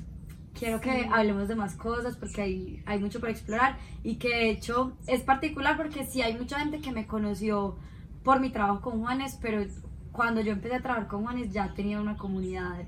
quiero 0.58 0.80
que 0.80 1.08
hablemos 1.12 1.48
de 1.48 1.54
más 1.54 1.74
cosas 1.74 2.16
porque 2.16 2.42
hay, 2.42 2.82
hay 2.86 2.98
mucho 2.98 3.20
por 3.20 3.30
explorar 3.30 3.76
y 4.02 4.16
que 4.16 4.28
de 4.28 4.50
hecho 4.50 4.96
es 5.06 5.22
particular 5.22 5.76
porque 5.76 6.04
sí 6.04 6.22
hay 6.22 6.34
mucha 6.36 6.58
gente 6.58 6.80
que 6.80 6.92
me 6.92 7.06
conoció 7.06 7.76
por 8.24 8.40
mi 8.40 8.50
trabajo 8.50 8.80
con 8.80 9.00
Juanes, 9.00 9.38
pero 9.40 9.64
cuando 10.12 10.40
yo 10.40 10.52
empecé 10.52 10.76
a 10.76 10.80
trabajar 10.80 11.08
con 11.08 11.22
Juanes 11.22 11.52
ya 11.52 11.72
tenía 11.74 12.00
una 12.00 12.16
comunidad 12.16 12.80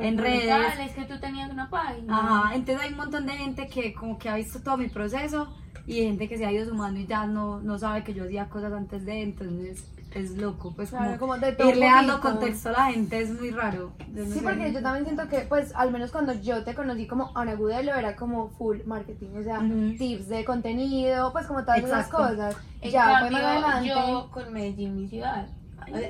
En 0.00 0.18
redes. 0.18 0.78
Es 0.80 0.92
que 0.92 1.04
tú 1.04 1.18
tenías 1.20 1.50
una 1.50 1.68
página. 1.70 2.16
Ajá, 2.16 2.54
entonces 2.54 2.84
hay 2.84 2.90
un 2.92 2.98
montón 2.98 3.26
de 3.26 3.32
gente 3.32 3.66
que 3.68 3.92
como 3.94 4.18
que 4.18 4.28
ha 4.28 4.36
visto 4.36 4.60
todo 4.60 4.76
mi 4.76 4.88
proceso 4.88 5.48
y 5.86 5.94
gente 6.02 6.28
que 6.28 6.36
se 6.38 6.44
ha 6.46 6.52
ido 6.52 6.66
sumando 6.66 7.00
y 7.00 7.06
ya 7.06 7.26
no, 7.26 7.60
no 7.60 7.78
sabe 7.78 8.04
que 8.04 8.14
yo 8.14 8.24
hacía 8.24 8.48
cosas 8.48 8.72
antes 8.72 9.04
de, 9.04 9.22
entonces 9.22 9.84
es 10.12 10.36
loco, 10.36 10.72
pues 10.74 10.90
Claro, 10.90 11.18
como, 11.20 11.34
como 11.34 11.38
de 11.38 11.52
todo 11.52 11.68
un 11.68 11.74
irle 11.74 11.86
dando 11.86 12.20
contexto 12.20 12.70
a 12.70 12.72
la 12.72 12.84
gente 12.92 13.20
es 13.20 13.30
muy 13.30 13.50
raro. 13.50 13.92
No 14.12 14.24
Sí, 14.24 14.32
sé. 14.32 14.42
porque 14.42 14.72
yo 14.72 14.82
también 14.82 15.04
siento 15.04 15.28
que, 15.28 15.40
pues, 15.42 15.72
al 15.76 15.92
menos 15.92 16.10
cuando 16.10 16.32
yo 16.32 16.64
te 16.64 16.74
conocí 16.74 17.06
como 17.06 17.30
Ana 17.36 17.54
Gudelo, 17.54 17.94
era 17.94 18.16
como 18.16 18.48
full 18.50 18.78
marketing, 18.86 19.28
o 19.38 19.42
sea, 19.44 19.60
tips 19.98 20.28
de 20.28 20.44
contenido, 20.44 21.30
pues, 21.32 21.46
como 21.46 21.60
todas 21.62 21.78
esas 21.78 22.06
Exacto. 22.06 22.16
cosas. 22.16 22.56
En 22.82 22.90
ya, 22.90 23.04
cambio, 23.04 23.30
pues, 23.30 23.42
más 23.42 23.52
adelante. 23.64 23.88
yo 23.88 24.30
con 24.32 24.52
Medellín, 24.52 24.96
mi 24.96 25.08
ciudad. 25.08 25.46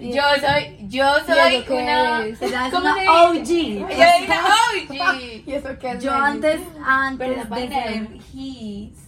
Yo 0.03 0.23
soy, 0.41 0.89
yo 0.89 1.05
¿Y 1.19 1.33
soy 1.33 1.65
una. 1.69 2.25
es? 2.27 2.41
¿cómo 2.73 2.85
una 2.85 3.23
OG. 3.25 3.49
Ella 3.49 4.17
es 4.17 4.25
una 4.27 4.41
OG. 4.45 5.47
¿Y 5.47 5.53
eso 5.53 5.69
qué 5.81 5.93
es? 5.93 6.03
Yo 6.05 6.13
antes, 6.13 6.61
antes 6.85 7.51
de 7.51 7.69
ser, 7.69 8.09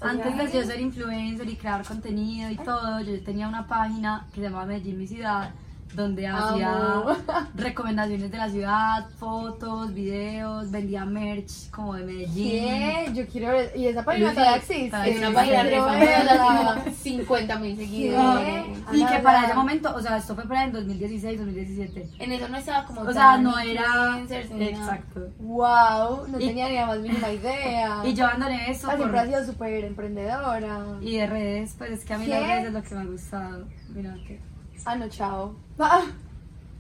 antes 0.01 0.37
de 0.37 0.53
yo 0.53 0.65
ser 0.67 0.81
influencer 0.81 1.49
y 1.49 1.57
crear 1.57 1.85
contenido 1.85 2.51
y 2.51 2.57
todo, 2.57 3.01
yo 3.01 3.23
tenía 3.23 3.49
una 3.49 3.67
página 3.67 4.27
que 4.31 4.37
se 4.37 4.43
llamaba 4.43 4.67
Medellín 4.67 4.99
Mi 4.99 5.07
Ciudad, 5.07 5.51
donde 5.95 6.27
hacía 6.27 6.73
Amo. 6.73 7.17
recomendaciones 7.55 8.31
de 8.31 8.39
la 8.39 8.49
ciudad, 8.49 9.09
fotos, 9.19 9.93
videos, 9.93 10.71
vendía 10.71 11.05
merch 11.05 11.71
como 11.71 11.95
de 11.95 12.05
Medellín. 12.05 12.51
¿Qué? 12.51 13.11
Yo 13.15 13.27
quiero 13.27 13.49
ver. 13.49 13.73
¿Y 13.77 13.87
esa 13.87 14.05
página 14.05 14.31
todavía 14.33 14.57
existe? 14.57 15.11
Es 15.11 15.19
una 15.19 15.33
página 15.33 15.63
de 15.65 15.69
Quiero 15.71 15.85
famosa, 15.85 16.05
verla. 16.05 16.75
tiene 16.85 16.97
50 16.97 17.59
mil 17.59 17.77
seguidores. 17.77 18.65
Y 18.93 19.03
Ana, 19.03 19.13
que 19.13 19.19
para 19.23 19.45
ese 19.45 19.55
momento, 19.55 19.95
o 19.95 20.01
sea, 20.01 20.17
esto 20.17 20.35
fue 20.35 20.45
para 20.45 20.65
en 20.65 20.73
2016, 20.73 21.39
2017. 21.39 22.09
En 22.19 22.33
eso 22.33 22.49
no 22.49 22.57
estaba 22.57 22.85
como. 22.87 23.03
O 23.03 23.13
sea, 23.13 23.37
no 23.39 23.59
era. 23.59 24.19
Exacto. 24.31 25.29
Wow, 25.41 26.27
no 26.29 26.41
Y- 26.41 26.47
tenía 26.49 26.69
ni 26.69 26.75
la 26.77 26.87
más 26.87 26.99
mínima 27.01 27.31
idea. 27.31 28.01
Y 28.05 28.15
yo 28.15 28.25
abandoné 28.27 28.71
eso 28.71 28.87
Ah, 28.87 28.91
por, 28.93 28.99
siempre 28.99 29.21
has 29.21 29.27
sido 29.29 29.45
súper 29.47 29.85
emprendedora. 29.85 30.81
y 31.01 31.17
de 31.17 31.27
redes, 31.27 31.75
pues 31.77 31.91
es 31.93 32.05
que 32.05 32.15
a 32.15 32.19
mí 32.19 32.25
¿Qué? 32.27 32.31
las 32.31 32.43
redes 32.47 32.65
es 32.67 32.73
lo 32.73 32.83
que 32.83 32.95
me 32.95 33.01
ha 33.01 33.05
gustado. 33.05 33.65
Mira 33.95 34.15
que. 34.27 34.41
Ah, 34.85 34.97
no, 34.97 35.09
chao. 35.09 35.55
Ah, 35.79 36.03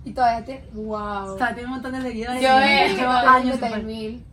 y 0.04 0.12
todavía 0.12 0.44
te. 0.44 0.64
Wow. 0.74 1.34
O 1.34 1.38
sea, 1.38 1.48
tiene 1.54 1.66
un 1.66 1.74
montón 1.74 1.92
de 1.92 2.02
seguidores. 2.02 2.42
Yo, 2.42 2.48
llevo 2.48 2.96
Tengo 2.96 3.10
años 3.10 3.54
50 3.54 3.68
súper- 3.68 3.84
mil. 3.84 4.24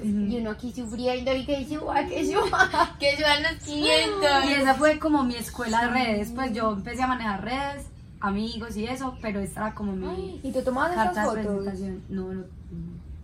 Y 0.00 0.36
uno 0.36 0.50
aquí 0.52 0.72
sufriendo 0.72 1.34
y 1.34 1.44
que 1.44 1.66
suba, 1.66 2.04
que 2.04 2.24
suba. 2.24 2.68
Que 3.00 3.16
suban 3.16 3.42
los 3.42 3.52
500. 3.64 4.44
Y 4.44 4.52
esa 4.52 4.74
fue 4.74 4.98
como 5.00 5.24
mi 5.24 5.34
escuela 5.34 5.80
de 5.82 5.88
redes. 5.88 6.30
Pues 6.32 6.52
yo 6.52 6.70
empecé 6.72 7.02
a 7.02 7.08
manejar 7.08 7.42
redes, 7.44 7.86
amigos 8.20 8.76
y 8.76 8.84
eso, 8.86 9.18
pero 9.20 9.40
esta 9.40 9.60
era 9.66 9.74
como 9.74 9.92
mi 9.96 10.38
¿Y 10.44 10.52
tú 10.52 10.62
tomabas 10.62 10.92
esas 10.92 11.14
de 11.16 11.22
fotos? 11.22 11.34
presentación. 11.44 12.02
No, 12.10 12.32
no. 12.32 12.42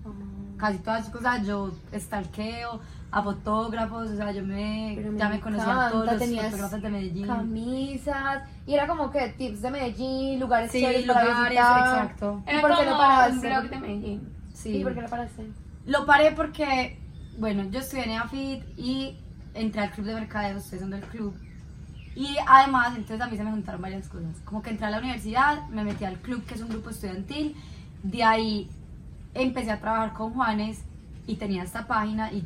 Ah. 0.05 0.11
casi 0.59 0.79
todas 0.79 1.05
las 1.05 1.11
cosas 1.13 1.47
yo 1.47 1.71
stalkeo 1.97 2.81
a 3.17 3.23
fotógrafos, 3.23 4.11
o 4.11 4.17
sea, 4.17 4.33
yo 4.33 4.43
me, 4.43 4.97
me 4.97 5.17
ya 5.19 5.29
me 5.29 5.39
conocía 5.39 5.87
a 5.87 5.91
todos 5.91 6.07
los 6.07 6.29
fotógrafos 6.29 6.83
de 6.83 6.91
Medellín. 6.91 7.27
Camisas. 7.29 8.43
Y 8.67 8.75
era 8.75 8.89
como 8.89 9.09
que 9.13 9.29
tips 9.39 9.63
de 9.63 9.71
Medellín, 9.71 10.41
lugares 10.41 10.73
Sí, 10.73 10.81
chéveres 10.81 11.07
para 11.07 11.25
lugares, 11.25 11.51
visitar. 11.51 11.89
exacto. 11.89 12.43
¿Y 12.45 12.51
Era 12.51 12.61
por 12.61 12.71
qué 12.71 12.77
como 12.77 12.91
no 12.91 12.99
paraste? 12.99 13.35
un 13.35 13.41
blog 13.41 13.71
de 13.71 13.79
Medellín. 13.79 14.29
Sí. 14.53 14.77
¿Y 14.79 14.83
por 14.83 14.95
qué 14.95 15.03
no 15.03 15.09
paraste? 15.09 15.47
Lo 15.87 16.07
paré 16.07 16.33
porque, 16.33 16.99
bueno, 17.39 17.63
yo 17.71 17.79
estudié 17.79 18.03
en 18.05 18.11
EAFIT 18.11 18.63
y 18.79 19.17
entré 19.55 19.83
al 19.83 19.91
club 19.93 20.07
de 20.07 20.15
mercadeo, 20.15 20.59
estoy 20.59 20.79
haciendo 20.79 20.97
el 20.97 21.03
club. 21.05 21.37
Y 22.17 22.37
además, 22.49 22.89
entonces 22.97 23.21
a 23.21 23.29
mí 23.29 23.37
se 23.37 23.45
me 23.45 23.51
juntaron 23.53 23.81
varias 23.81 24.09
cosas. 24.09 24.41
Como 24.45 24.61
que 24.61 24.71
entré 24.71 24.87
a 24.87 24.91
la 24.91 24.99
universidad, 24.99 25.69
me 25.69 25.85
metí 25.85 26.05
al 26.05 26.19
club, 26.19 26.45
que 26.47 26.55
es 26.55 26.63
un 26.63 26.69
grupo 26.69 26.91
estudiantil. 26.91 27.55
De 28.03 28.25
ahí 28.25 28.69
empecé 29.35 29.71
a 29.71 29.79
trabajar 29.81 30.13
con 30.15 30.33
Juanes 30.35 30.83
y 31.29 31.37
tenía 31.37 31.63
esta 31.63 31.87
página 31.87 32.33
y 32.33 32.45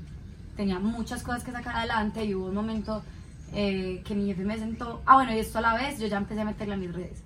tenía 0.58 0.80
muchas 0.80 1.22
cosas 1.22 1.44
que 1.44 1.52
sacar 1.52 1.76
adelante. 1.76 2.24
Y 2.24 2.34
hubo 2.34 2.46
un 2.46 2.54
momento 2.56 3.02
eh, 3.54 4.02
que 4.04 4.14
mi 4.16 4.26
jefe 4.26 4.44
me 4.44 4.58
sentó. 4.58 5.00
Ah, 5.06 5.14
bueno, 5.14 5.32
y 5.32 5.38
esto 5.38 5.58
a 5.58 5.60
la 5.60 5.74
vez 5.74 6.00
yo 6.00 6.08
ya 6.08 6.18
empecé 6.18 6.40
a 6.40 6.44
meterla 6.44 6.74
en 6.74 6.80
mis 6.80 6.92
redes. 6.92 7.22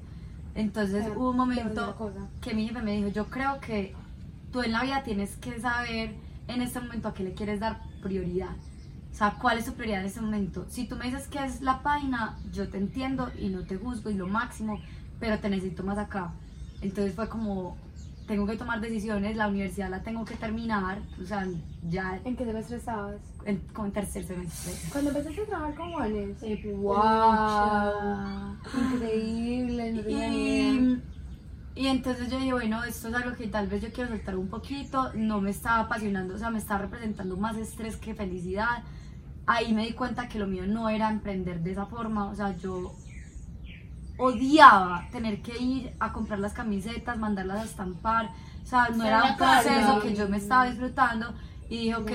Entonces 0.54 1.06
hubo 1.16 1.30
un 1.30 1.38
momento 1.38 1.96
que 2.42 2.52
mi 2.54 2.68
jefe 2.68 2.82
me 2.82 2.94
dijo: 2.94 3.08
Yo 3.08 3.26
creo 3.28 3.58
que 3.58 3.94
tú 4.52 4.60
en 4.62 4.72
la 4.72 4.82
vida 4.82 5.02
tienes 5.02 5.36
que 5.36 5.58
saber 5.58 6.14
en 6.46 6.60
este 6.60 6.78
momento 6.78 7.08
a 7.08 7.14
qué 7.14 7.24
le 7.24 7.32
quieres 7.32 7.58
dar 7.58 7.80
prioridad. 8.02 8.54
O 9.10 9.14
sea, 9.14 9.36
¿cuál 9.40 9.56
es 9.56 9.64
tu 9.64 9.72
prioridad 9.72 10.00
en 10.00 10.06
este 10.06 10.20
momento? 10.20 10.66
Si 10.68 10.86
tú 10.86 10.96
me 10.96 11.06
dices 11.06 11.26
que 11.26 11.42
es 11.42 11.62
la 11.62 11.82
página, 11.82 12.38
yo 12.52 12.68
te 12.68 12.76
entiendo 12.76 13.30
y 13.38 13.48
no 13.48 13.62
te 13.64 13.76
juzgo 13.78 14.10
y 14.10 14.14
lo 14.14 14.26
máximo, 14.26 14.78
pero 15.18 15.38
te 15.38 15.48
necesito 15.48 15.82
más 15.82 15.96
acá. 15.96 16.32
Entonces 16.82 17.14
fue 17.14 17.30
como, 17.30 17.78
tengo 18.26 18.46
que 18.46 18.56
tomar 18.56 18.80
decisiones, 18.80 19.36
la 19.36 19.48
universidad 19.48 19.90
la 19.90 20.02
tengo 20.02 20.24
que 20.24 20.36
terminar, 20.36 20.98
o 21.20 21.26
sea, 21.26 21.46
ya 21.88 22.20
¿En 22.24 22.36
qué 22.36 22.44
semestre 22.44 22.76
estabas? 22.76 23.16
en, 23.44 23.58
como 23.72 23.86
en 23.86 23.92
tercer 23.92 24.24
semestre. 24.24 24.72
Cuando 24.90 25.10
empezaste 25.10 25.42
a 25.42 25.46
trabajar 25.46 25.74
con 25.74 25.92
Juanes. 25.92 26.38
Sí, 26.38 26.60
¡Wow! 26.72 28.56
Increíble, 28.94 29.92
no. 29.92 30.10
Y, 30.10 31.02
y 31.74 31.86
entonces 31.86 32.30
yo 32.30 32.38
dije, 32.38 32.52
bueno, 32.52 32.84
esto 32.84 33.08
es 33.08 33.14
algo 33.14 33.36
que 33.36 33.48
tal 33.48 33.66
vez 33.66 33.82
yo 33.82 33.92
quiero 33.92 34.10
soltar 34.10 34.36
un 34.36 34.48
poquito, 34.48 35.12
no 35.14 35.40
me 35.40 35.50
estaba 35.50 35.80
apasionando, 35.80 36.34
o 36.34 36.38
sea, 36.38 36.50
me 36.50 36.58
estaba 36.58 36.82
representando 36.82 37.36
más 37.36 37.56
estrés 37.56 37.96
que 37.96 38.14
felicidad. 38.14 38.84
Ahí 39.46 39.72
me 39.72 39.84
di 39.86 39.92
cuenta 39.92 40.28
que 40.28 40.38
lo 40.38 40.46
mío 40.46 40.66
no 40.66 40.88
era 40.88 41.10
emprender 41.10 41.60
de 41.62 41.72
esa 41.72 41.86
forma, 41.86 42.26
o 42.26 42.34
sea, 42.34 42.56
yo 42.56 42.94
odiaba 44.22 45.08
tener 45.10 45.42
que 45.42 45.58
ir 45.58 45.92
a 45.98 46.12
comprar 46.12 46.38
las 46.38 46.52
camisetas, 46.52 47.18
mandarlas 47.18 47.60
a 47.60 47.64
estampar, 47.64 48.30
o 48.62 48.66
sea, 48.66 48.88
no 48.90 49.04
Era 49.04 49.24
un 49.24 49.36
proceso 49.36 50.00
que 50.00 50.14
yo 50.14 50.28
me 50.28 50.36
estaba 50.36 50.66
disfrutando 50.66 51.34
y 51.68 51.78
dije, 51.78 51.96
ok, 51.96 52.12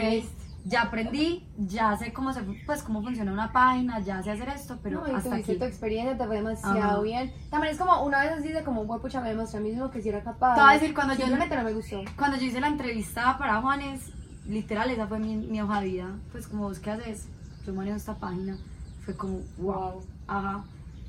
ya 0.64 0.84
aprendí, 0.84 1.46
ya 1.58 1.98
sé 1.98 2.14
cómo 2.14 2.32
se, 2.32 2.42
pues 2.66 2.82
cómo 2.84 3.02
funciona 3.02 3.32
una 3.34 3.52
página, 3.52 4.00
ya 4.00 4.24
sé 4.24 4.32
hacer 4.32 4.48
esto, 4.50 4.78
pero 4.82 5.02
no, 5.02 5.12
y 5.12 5.16
hasta 5.16 5.36
aquí. 5.36 5.56
tu 5.58 5.66
experiencia, 5.66 6.18
te 6.18 6.26
fue 6.26 6.38
demasiado 6.38 6.78
Ajá. 6.80 7.02
bien. 7.02 7.34
También 7.50 7.74
es 7.74 7.80
como, 7.80 8.04
una 8.06 8.22
vez 8.22 8.32
así 8.32 8.50
de 8.50 8.64
como, 8.64 8.82
un 8.82 9.02
pucha, 9.02 9.20
me 9.20 9.30
demostré 9.30 9.60
a 9.60 9.62
mí 9.62 9.72
mismo 9.72 9.92
que 9.92 10.02
si 10.02 10.08
era 10.08 10.24
capaz. 10.24 10.56
Te 10.56 10.62
voy 10.62 10.70
a 10.70 10.74
decir, 10.74 10.94
cuando 10.94 11.14
yo- 11.14 11.28
no 11.28 11.64
me 11.64 11.74
gustó. 11.74 12.04
Cuando 12.18 12.38
yo 12.38 12.46
hice 12.46 12.62
la 12.62 12.68
entrevista 12.68 13.38
para 13.38 13.62
Juanes, 13.62 14.12
literal, 14.48 14.90
esa 14.92 15.08
fue 15.08 15.20
mi, 15.20 15.36
mi 15.36 15.62
hoja 15.62 15.82
de 15.82 15.88
vida. 15.88 16.08
Pues 16.32 16.48
como 16.48 16.64
vos 16.64 16.80
qué 16.80 16.92
haces, 16.92 17.28
yo 17.66 17.74
manejo 17.74 17.98
esta 17.98 18.16
página. 18.16 18.58
Fue 19.04 19.16
como, 19.16 19.40
wow. 19.58 19.74
Wow. 19.92 20.04
Ajá. 20.28 20.64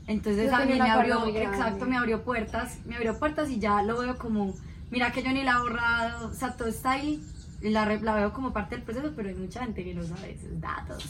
Entonces 0.08 0.52
a 0.52 0.64
mí 0.64 0.74
me 0.80 0.90
abrió, 0.90 1.24
exacto, 1.26 1.84
me 1.86 1.96
abrió 1.96 2.22
puertas, 2.24 2.78
me 2.86 2.96
abrió 2.96 3.16
puertas 3.18 3.50
y 3.50 3.58
ya 3.60 3.82
lo 3.82 3.98
veo 4.00 4.16
como, 4.18 4.54
mira 4.90 5.12
que 5.12 5.22
yo 5.22 5.30
ni 5.30 5.44
la 5.44 5.52
he 5.52 5.60
borrado, 5.60 6.28
o 6.28 6.32
sea, 6.34 6.56
todo 6.56 6.66
está 6.68 6.92
ahí, 6.92 7.22
la, 7.60 7.84
re- 7.84 8.00
la 8.00 8.14
veo 8.14 8.32
como 8.32 8.52
parte 8.52 8.74
del 8.74 8.84
proceso, 8.84 9.12
pero 9.14 9.28
hay 9.28 9.34
mucha 9.34 9.60
gente 9.60 9.84
que 9.84 9.94
no 9.94 10.02
sabe 10.02 10.32
esos 10.32 10.60
datos. 10.60 11.04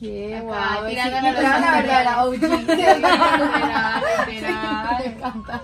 Qué 0.00 0.36
Acá, 0.36 0.44
guau. 0.44 0.88
Sí, 0.88 0.96
era 0.96 1.32
los 1.32 2.04
la 2.04 2.24
OG. 2.24 2.32
Literal, 2.32 4.02
Me 4.98 5.06
encanta. 5.06 5.62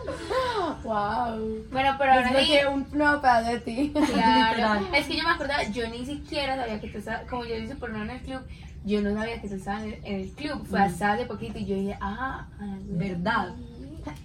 Wow. 0.85 1.65
Bueno, 1.71 1.95
pero 1.99 2.13
ahora 2.13 2.29
sí. 2.29 2.35
Desbloqueé 2.35 2.67
un 2.69 2.87
nuevo 2.93 3.21
pedazo 3.21 3.51
de 3.51 3.59
ti. 3.61 3.93
Claro, 4.13 4.87
es 4.95 5.07
que 5.07 5.17
yo 5.17 5.25
me 5.25 5.31
acordaba, 5.31 5.63
yo 5.65 5.89
ni 5.89 6.07
siquiera 6.07 6.57
sabía 6.57 6.81
que 6.81 6.89
tú 6.89 6.99
estabas, 6.99 7.23
como 7.29 7.45
yo 7.45 7.57
hice 7.57 7.75
por 7.77 7.91
no 7.91 8.03
en 8.03 8.11
el 8.11 8.21
club, 8.21 8.41
yo 8.85 9.01
no 9.03 9.15
sabía 9.15 9.41
que 9.41 9.49
tú 9.49 9.55
estabas 9.57 9.83
en 9.85 9.99
el, 10.05 10.31
club, 10.33 10.67
fue 10.67 10.79
Mm. 10.81 10.83
hasta 10.83 11.13
hace 11.13 11.27
poquito 11.27 11.59
y 11.59 11.65
yo 11.67 11.75
dije, 11.77 11.99
ah, 12.01 12.47
¿Verdad? 12.89 13.55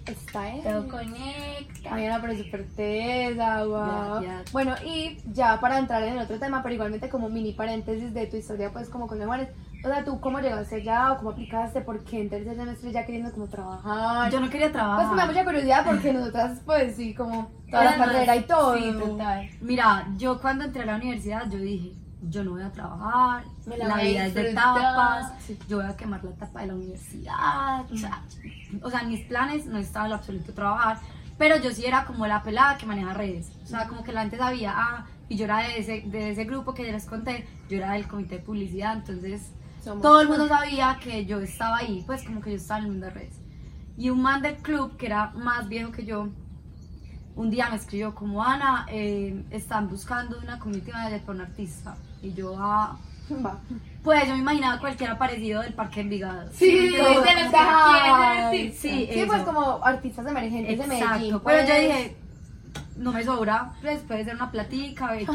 Está 0.06 0.48
en. 0.48 0.62
Todo 0.62 0.88
conecta. 0.88 1.94
Ay, 1.94 2.06
Ana, 2.06 2.18
pero 2.22 2.34
súper 2.34 2.66
tesa, 2.74 3.64
wow. 3.66 4.24
Bueno, 4.50 4.74
y 4.84 5.18
ya 5.34 5.60
para 5.60 5.78
entrar 5.78 6.02
en 6.02 6.14
el 6.14 6.20
otro 6.20 6.38
tema, 6.38 6.62
pero 6.62 6.74
igualmente 6.74 7.10
como 7.10 7.28
mini 7.28 7.52
paréntesis 7.52 8.14
de 8.14 8.26
tu 8.26 8.36
historia, 8.38 8.72
pues 8.72 8.88
como 8.88 9.06
con 9.06 9.22
Juanes. 9.22 9.48
O 9.84 9.88
sea, 9.88 10.02
¿tú 10.02 10.18
cómo 10.18 10.40
llegaste 10.40 10.76
allá 10.76 11.12
o 11.12 11.18
cómo 11.18 11.30
aplicaste? 11.30 11.82
¿Por 11.82 12.02
qué 12.04 12.22
en 12.22 12.30
tercer 12.30 12.56
semestre 12.56 12.90
ya 12.90 13.04
queriendo 13.04 13.30
como 13.32 13.46
trabajar? 13.48 14.32
Yo 14.32 14.40
no 14.40 14.48
quería 14.48 14.72
Pues 14.72 14.82
me 14.82 14.88
da 14.88 14.96
trabajar. 15.06 15.26
mucha 15.28 15.44
curiosidad 15.44 15.84
porque 15.84 16.12
nosotras, 16.14 16.60
pues 16.64 16.96
sí, 16.96 17.14
como 17.14 17.50
toda 17.70 17.84
la 17.84 17.96
carrera 17.96 18.34
y 18.36 18.42
todo. 18.44 18.76
Sí, 18.78 18.92
total. 18.98 19.50
Mira, 19.60 20.08
yo 20.16 20.40
cuando 20.40 20.64
entré 20.64 20.82
a 20.82 20.86
la 20.86 20.96
universidad, 20.96 21.48
yo 21.50 21.58
dije, 21.58 21.92
yo 22.22 22.42
no 22.44 22.52
voy 22.52 22.62
a 22.62 22.72
trabajar, 22.72 23.44
Me 23.66 23.76
la 23.78 23.88
la, 23.88 23.96
vida 23.96 24.26
es 24.26 24.34
de 24.34 24.42
disfrutar. 24.44 24.78
etapas, 24.78 25.32
yo 25.68 25.76
voy 25.78 25.86
a 25.86 25.96
quemar 25.96 26.24
la 26.24 26.30
etapa 26.30 26.60
de 26.62 26.66
la 26.68 26.74
universidad. 26.74 27.90
O 27.92 27.96
sea, 27.96 28.22
o 28.82 28.90
sea, 28.90 29.00
en 29.00 29.08
mis 29.10 29.24
planes 29.26 29.66
no 29.66 29.78
estaba 29.78 30.06
en 30.06 30.12
absoluto 30.12 30.52
trabajar, 30.52 30.98
pero 31.38 31.56
yo 31.58 31.70
sí 31.70 31.84
era 31.84 32.04
como 32.06 32.26
la 32.26 32.42
pelada 32.42 32.78
que 32.78 32.86
maneja 32.86 33.12
redes. 33.14 33.52
O 33.64 33.66
sea, 33.66 33.86
como 33.86 34.02
que 34.02 34.12
la 34.12 34.22
gente 34.22 34.38
sabía, 34.38 34.72
ah, 34.74 35.06
y 35.28 35.36
yo 35.36 35.44
era 35.44 35.58
de 35.58 35.78
ese, 35.78 36.02
de 36.06 36.30
ese 36.30 36.44
grupo 36.44 36.72
que 36.74 36.86
ya 36.86 36.92
les 36.92 37.04
conté, 37.04 37.46
yo 37.68 37.76
era 37.76 37.92
del 37.92 38.08
comité 38.08 38.36
de 38.38 38.42
publicidad, 38.44 38.94
entonces 38.96 39.52
Somos- 39.84 40.02
todo 40.02 40.20
el 40.20 40.28
mundo 40.28 40.48
sabía 40.48 40.98
que 41.02 41.26
yo 41.26 41.40
estaba 41.40 41.76
ahí, 41.78 42.02
pues 42.06 42.22
como 42.24 42.40
que 42.40 42.50
yo 42.50 42.56
estaba 42.56 42.78
en 42.80 42.86
el 42.86 42.90
mundo 42.92 43.06
de 43.06 43.12
redes. 43.12 43.40
Y 43.98 44.10
un 44.10 44.22
man 44.22 44.40
del 44.42 44.56
club, 44.56 44.96
que 44.96 45.06
era 45.06 45.30
más 45.32 45.68
viejo 45.68 45.90
que 45.92 46.04
yo, 46.04 46.28
un 47.36 47.50
día 47.50 47.68
me 47.68 47.76
escribió 47.76 48.14
como 48.14 48.42
Ana, 48.42 48.86
eh, 48.88 49.44
están 49.50 49.88
buscando 49.88 50.38
una 50.38 50.58
community 50.58 50.90
manager 50.90 51.20
para 51.20 51.32
un 51.34 51.40
artista. 51.42 51.96
Y 52.22 52.32
yo, 52.32 52.56
ah, 52.58 52.96
Va. 53.44 53.60
pues 54.02 54.26
yo 54.26 54.32
me 54.34 54.40
imaginaba 54.40 54.80
cualquiera 54.80 55.18
parecido 55.18 55.60
del 55.60 55.74
Parque 55.74 56.00
Envigado. 56.00 56.50
Sí, 56.52 56.90
total. 56.96 57.24
de 57.24 57.42
los 57.42 58.50
que. 58.50 58.72
Sí, 58.76 59.08
Sí, 59.12 59.24
pues 59.26 59.42
como 59.42 59.84
artistas 59.84 60.26
emergentes 60.26 60.78
de 60.78 60.86
Medellín. 60.86 61.04
Exacto, 61.04 61.42
pues. 61.42 61.56
pero 61.56 61.68
yo 61.68 61.80
dije, 61.80 62.16
no 62.96 63.12
me 63.12 63.22
sobra, 63.22 63.74
pues 63.82 64.00
puede 64.00 64.24
ser 64.24 64.34
una 64.34 64.50
platica. 64.50 65.12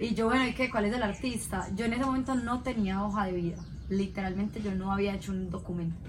Y 0.00 0.14
yo, 0.14 0.26
bueno, 0.26 0.46
¿y 0.46 0.52
qué? 0.52 0.70
¿Cuál 0.70 0.84
es 0.84 0.94
el 0.94 1.02
artista? 1.02 1.66
Yo 1.74 1.84
en 1.86 1.92
ese 1.92 2.04
momento 2.04 2.36
no 2.36 2.60
tenía 2.60 3.02
hoja 3.02 3.26
de 3.26 3.32
vida. 3.32 3.56
Literalmente 3.88 4.62
yo 4.62 4.72
no 4.72 4.92
había 4.92 5.12
hecho 5.12 5.32
un 5.32 5.50
documento. 5.50 6.08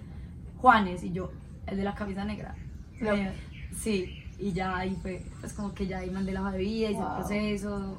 Juanes 0.57 1.03
y 1.03 1.11
yo, 1.11 1.31
el 1.65 1.77
de 1.77 1.83
la 1.83 1.95
camisa 1.95 2.23
negra. 2.23 2.53
No. 3.01 3.15
Eh, 3.15 3.33
sí, 3.75 4.18
y 4.39 4.53
ya 4.53 4.75
ahí 4.77 4.97
fue, 5.01 5.25
pues 5.41 5.53
como 5.53 5.73
que 5.73 5.85
ya 5.87 5.99
ahí 5.99 6.09
mandé 6.09 6.31
la 6.31 6.41
hoja 6.41 6.51
de 6.51 6.57
vida, 6.59 6.89
hice 6.91 6.99
Wow. 6.99 7.09
el 7.09 7.15
proceso. 7.17 7.97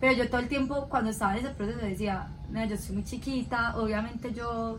Pero 0.00 0.12
yo 0.14 0.28
todo 0.28 0.40
el 0.40 0.48
tiempo, 0.48 0.86
cuando 0.88 1.10
estaba 1.10 1.32
en 1.36 1.44
ese 1.44 1.54
proceso, 1.54 1.78
decía, 1.78 2.26
mira, 2.48 2.64
yo 2.66 2.76
soy 2.76 2.96
muy 2.96 3.04
chiquita, 3.04 3.76
obviamente 3.76 4.32
yo 4.32 4.78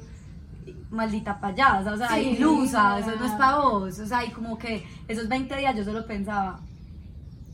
maldita 0.89 1.39
payasa, 1.39 1.91
o 1.93 1.97
sea, 1.97 2.09
Sí, 2.09 2.21
ilusa, 2.37 2.99
eso 2.99 3.11
no 3.17 3.25
es 3.25 3.31
para 3.33 3.57
vos, 3.59 3.99
o 3.99 4.05
sea, 4.05 4.23
y 4.25 4.31
como 4.31 4.57
que 4.57 4.85
esos 5.07 5.27
20 5.27 5.55
días 5.57 5.75
yo 5.75 5.83
solo 5.83 6.05
pensaba, 6.05 6.59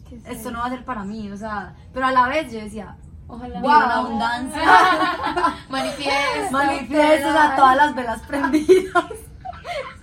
¿Qué 0.08 0.16
es 0.16 0.25
esto 0.25 0.51
no 0.51 0.60
va 0.60 0.66
a 0.66 0.70
ser 0.70 0.84
para 0.86 1.04
mí, 1.04 1.30
o 1.32 1.38
sea, 1.38 1.75
pero 1.94 2.06
a 2.08 2.12
la 2.12 2.28
vez 2.28 2.51
yo 2.51 2.60
decía, 2.60 2.96
Ojalá. 3.28 3.60
la 3.62 3.96
abundancia, 3.98 4.62
Manifiesto. 5.70 6.51
manifiestos 6.51 7.36
a 7.36 7.56
todas 7.56 7.78
las 7.78 7.96
velas 7.96 8.22
prendidas. 8.22 9.06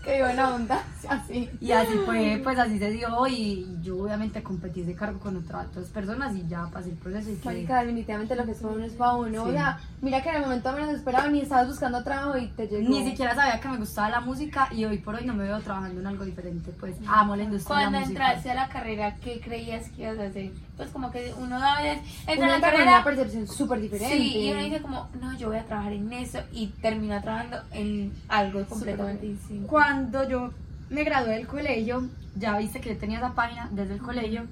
Qué 0.06 0.22
buena 0.22 0.54
onda. 0.54 0.82
Así. 1.08 1.50
Y 1.60 1.72
así 1.72 1.92
fue, 2.04 2.40
pues 2.42 2.58
así 2.58 2.78
se 2.78 2.90
dio 2.90 3.26
y 3.28 3.66
yo 3.82 3.98
obviamente 4.02 4.42
competí 4.42 4.80
ese 4.80 4.94
cargo 4.94 5.20
con 5.20 5.36
otras 5.36 5.72
dos 5.74 5.88
personas 5.88 6.34
y 6.34 6.46
ya 6.48 6.66
pasé 6.72 6.90
el 6.90 6.96
proceso 6.96 7.30
y 7.30 7.34
que... 7.36 7.44
Marica, 7.44 7.80
definitivamente 7.80 8.34
lo 8.34 8.44
que 8.44 8.52
es 8.52 8.58
para 8.58 8.74
uno 8.74 8.84
es 8.84 8.92
para 8.94 9.14
uno. 9.14 9.42
O 9.42 9.46
Sí. 9.46 9.52
sea, 9.52 9.78
mira 10.02 10.22
que 10.22 10.28
en 10.30 10.36
el 10.36 10.42
momento 10.42 10.72
menos 10.72 10.90
esperaba 10.94 11.28
ni 11.28 11.40
estabas 11.42 11.68
buscando 11.68 12.02
trabajo 12.02 12.38
y 12.38 12.46
te 12.48 12.66
llegó. 12.66 12.88
Ni 12.88 13.04
siquiera 13.04 13.34
sabía 13.36 13.60
que 13.60 13.68
me 13.68 13.76
gustaba 13.78 14.08
la 14.10 14.20
música 14.20 14.68
y 14.72 14.84
hoy 14.84 14.98
por 14.98 15.14
hoy 15.16 15.26
no 15.26 15.34
me 15.34 15.44
veo 15.44 15.60
trabajando 15.60 16.00
en 16.00 16.06
algo 16.06 16.24
diferente, 16.24 16.72
pues 16.80 16.96
amo 17.06 17.36
la 17.36 17.42
industria 17.44 17.76
Cuando 17.76 17.98
la 18.00 18.04
entraste 18.06 18.50
a 18.50 18.54
la 18.54 18.68
carrera, 18.68 19.16
¿qué 19.22 19.40
creías 19.40 19.88
que 19.90 20.02
ibas 20.02 20.18
a 20.18 20.24
hacer? 20.24 20.50
Pues 20.76 20.90
como 20.90 21.10
que 21.10 21.32
uno 21.38 21.56
a 21.56 21.80
veces 21.80 22.00
entra 22.26 22.46
a 22.46 22.58
la 22.58 22.60
carrera 22.60 22.90
una 22.96 23.04
percepción 23.04 23.46
súper 23.46 23.80
diferente. 23.80 24.14
Sí, 24.14 24.36
y 24.38 24.52
uno 24.52 24.62
dice 24.62 24.82
como, 24.82 25.08
no, 25.20 25.36
yo 25.38 25.48
voy 25.48 25.56
a 25.56 25.64
trabajar 25.64 25.94
en 25.94 26.12
eso 26.12 26.38
y 26.52 26.66
termina 26.66 27.22
trabajando 27.22 27.58
en 27.72 28.12
algo 28.28 28.64
completamente 28.66 29.26
distinto. 29.26 29.68
Cuando 29.68 30.28
yo 30.28 30.52
me 30.90 31.02
gradué 31.04 31.36
del 31.36 31.46
colegio, 31.46 32.06
ya 32.36 32.58
viste 32.58 32.80
que 32.80 32.90
yo 32.90 32.98
tenía 32.98 33.18
esa 33.18 33.32
página 33.32 33.70
desde 33.72 33.94
el 33.94 34.02
colegio, 34.02 34.44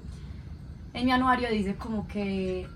en 0.93 1.05
mi 1.05 1.11
anuario 1.11 1.49
dice 1.49 1.75
como 1.75 2.07
que 2.07 2.67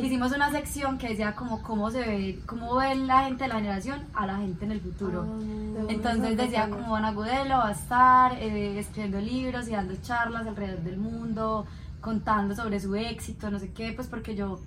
hicimos 0.00 0.32
una 0.32 0.50
sección 0.50 0.98
que 0.98 1.08
decía 1.08 1.34
como 1.34 1.62
cómo 1.62 1.90
se 1.90 2.00
ve, 2.00 2.38
cómo 2.46 2.76
ve 2.76 2.94
la 2.94 3.24
gente 3.24 3.44
de 3.44 3.48
la 3.48 3.54
generación 3.56 4.04
a 4.14 4.26
la 4.26 4.36
gente 4.36 4.64
en 4.64 4.72
el 4.72 4.80
futuro. 4.80 5.26
Ah, 5.26 5.86
Entonces 5.88 6.36
decía 6.36 6.68
como 6.68 6.94
Ana 6.96 7.12
Gudelo 7.12 7.58
va 7.58 7.68
a 7.68 7.72
estar 7.72 8.32
eh, 8.34 8.78
escribiendo 8.78 9.20
libros 9.20 9.68
y 9.68 9.72
dando 9.72 9.94
charlas 10.02 10.46
alrededor 10.46 10.80
del 10.80 10.98
mundo, 10.98 11.66
contando 12.00 12.54
sobre 12.54 12.80
su 12.80 12.94
éxito, 12.94 13.50
no 13.50 13.58
sé 13.58 13.72
qué, 13.72 13.92
pues 13.92 14.08
porque 14.08 14.34
yo 14.34 14.60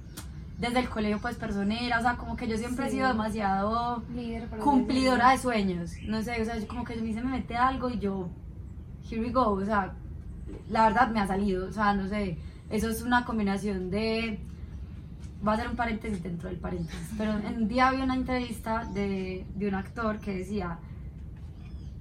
desde 0.58 0.80
el 0.80 0.90
colegio 0.90 1.20
pues 1.20 1.36
personera, 1.36 2.00
o 2.00 2.02
sea, 2.02 2.16
como 2.16 2.36
que 2.36 2.48
yo 2.48 2.58
siempre 2.58 2.88
he 2.88 2.90
sido 2.90 3.08
demasiado 3.08 4.04
Líder, 4.16 4.48
cumplidora 4.60 5.32
de 5.32 5.38
sueños, 5.38 5.94
no 6.08 6.22
sé, 6.22 6.42
o 6.42 6.46
sea, 6.46 6.58
yo 6.58 6.68
como 6.68 6.84
que 6.84 6.94
a 6.94 6.98
mí 6.98 7.13
se 7.13 7.22
me 7.22 7.32
mete 7.32 7.56
algo 7.56 7.90
y 7.90 8.00
yo, 8.00 8.30
here 9.10 9.22
we 9.22 9.32
go, 9.32 9.50
o 9.50 9.66
sea, 9.66 9.94
la 10.70 10.88
verdad 10.88 11.10
me 11.10 11.20
ha 11.20 11.28
salido, 11.28 11.68
o 11.68 11.72
sea, 11.72 11.94
no 11.94 12.08
sé, 12.08 12.38
eso 12.70 12.90
es 12.90 13.02
una 13.02 13.25
combinación 13.25 13.90
de, 13.90 14.40
va 15.46 15.54
a 15.54 15.58
ser 15.58 15.68
un 15.68 15.75
paréntesis 15.75 16.22
dentro 16.22 16.50
del 16.50 16.60
paréntesis, 16.60 17.10
pero 17.18 17.34
en 17.34 17.63
un 17.63 17.68
día 17.68 17.92
vi 17.92 18.02
una 18.02 18.16
entrevista 18.16 18.86
de, 18.94 19.46
de 19.56 19.68
un 19.68 19.75
actor 19.75 20.20
que 20.20 20.38
decía, 20.38 20.78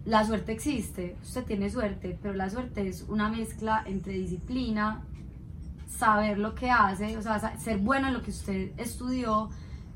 la 0.05 0.25
suerte 0.25 0.53
existe, 0.53 1.17
usted 1.23 1.45
tiene 1.45 1.71
suerte, 1.71 2.19
pero 2.21 2.35
la 2.35 2.51
suerte 2.51 2.89
es 2.89 3.07
una 3.09 3.29
mezcla 3.29 3.83
entre 3.87 4.15
disciplina, 4.15 5.03
saber 5.97 6.39
lo 6.39 6.55
que 6.55 6.71
hace, 6.71 7.17
o 7.17 7.23
sea, 7.23 7.57
ser 7.59 7.79
bueno 7.79 8.09
en 8.09 8.15
lo 8.15 8.23
que 8.23 8.31
usted 8.31 8.73
estudió 8.77 9.51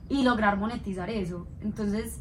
y 0.08 0.22
lograr 0.22 0.56
monetizar 0.58 1.10
eso. 1.10 1.46
Entonces, 1.62 2.20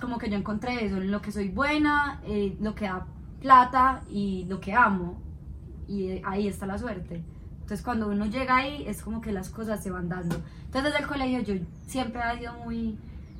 como 0.00 0.18
que 0.18 0.30
yo 0.30 0.36
encontré 0.36 0.84
eso, 0.84 0.98
lo 0.98 1.22
que 1.22 1.30
soy 1.30 1.48
buena, 1.48 2.20
eh, 2.24 2.56
lo 2.60 2.74
que 2.74 2.86
da 2.86 3.06
plata 3.40 4.02
y 4.10 4.46
lo 4.48 4.60
que 4.60 4.72
amo. 4.74 5.20
Y 5.86 6.08
eh, 6.08 6.22
ahí 6.24 6.48
está 6.48 6.66
la 6.66 6.78
suerte. 6.78 7.22
Entonces, 7.52 7.82
cuando 7.82 8.08
uno 8.08 8.26
llega 8.26 8.56
ahí, 8.56 8.84
es 8.86 9.02
como 9.02 9.20
que 9.20 9.32
las 9.32 9.48
cosas 9.50 9.82
se 9.82 9.90
van 9.90 10.08
dando. 10.08 10.36
Entonces, 10.64 10.84
desde 10.84 10.98
el 10.98 11.06
colegio 11.06 11.40
yo 11.40 11.54
siempre 11.86 12.20
he 12.34 12.38
sido 12.38 12.54
muy, 12.64 12.98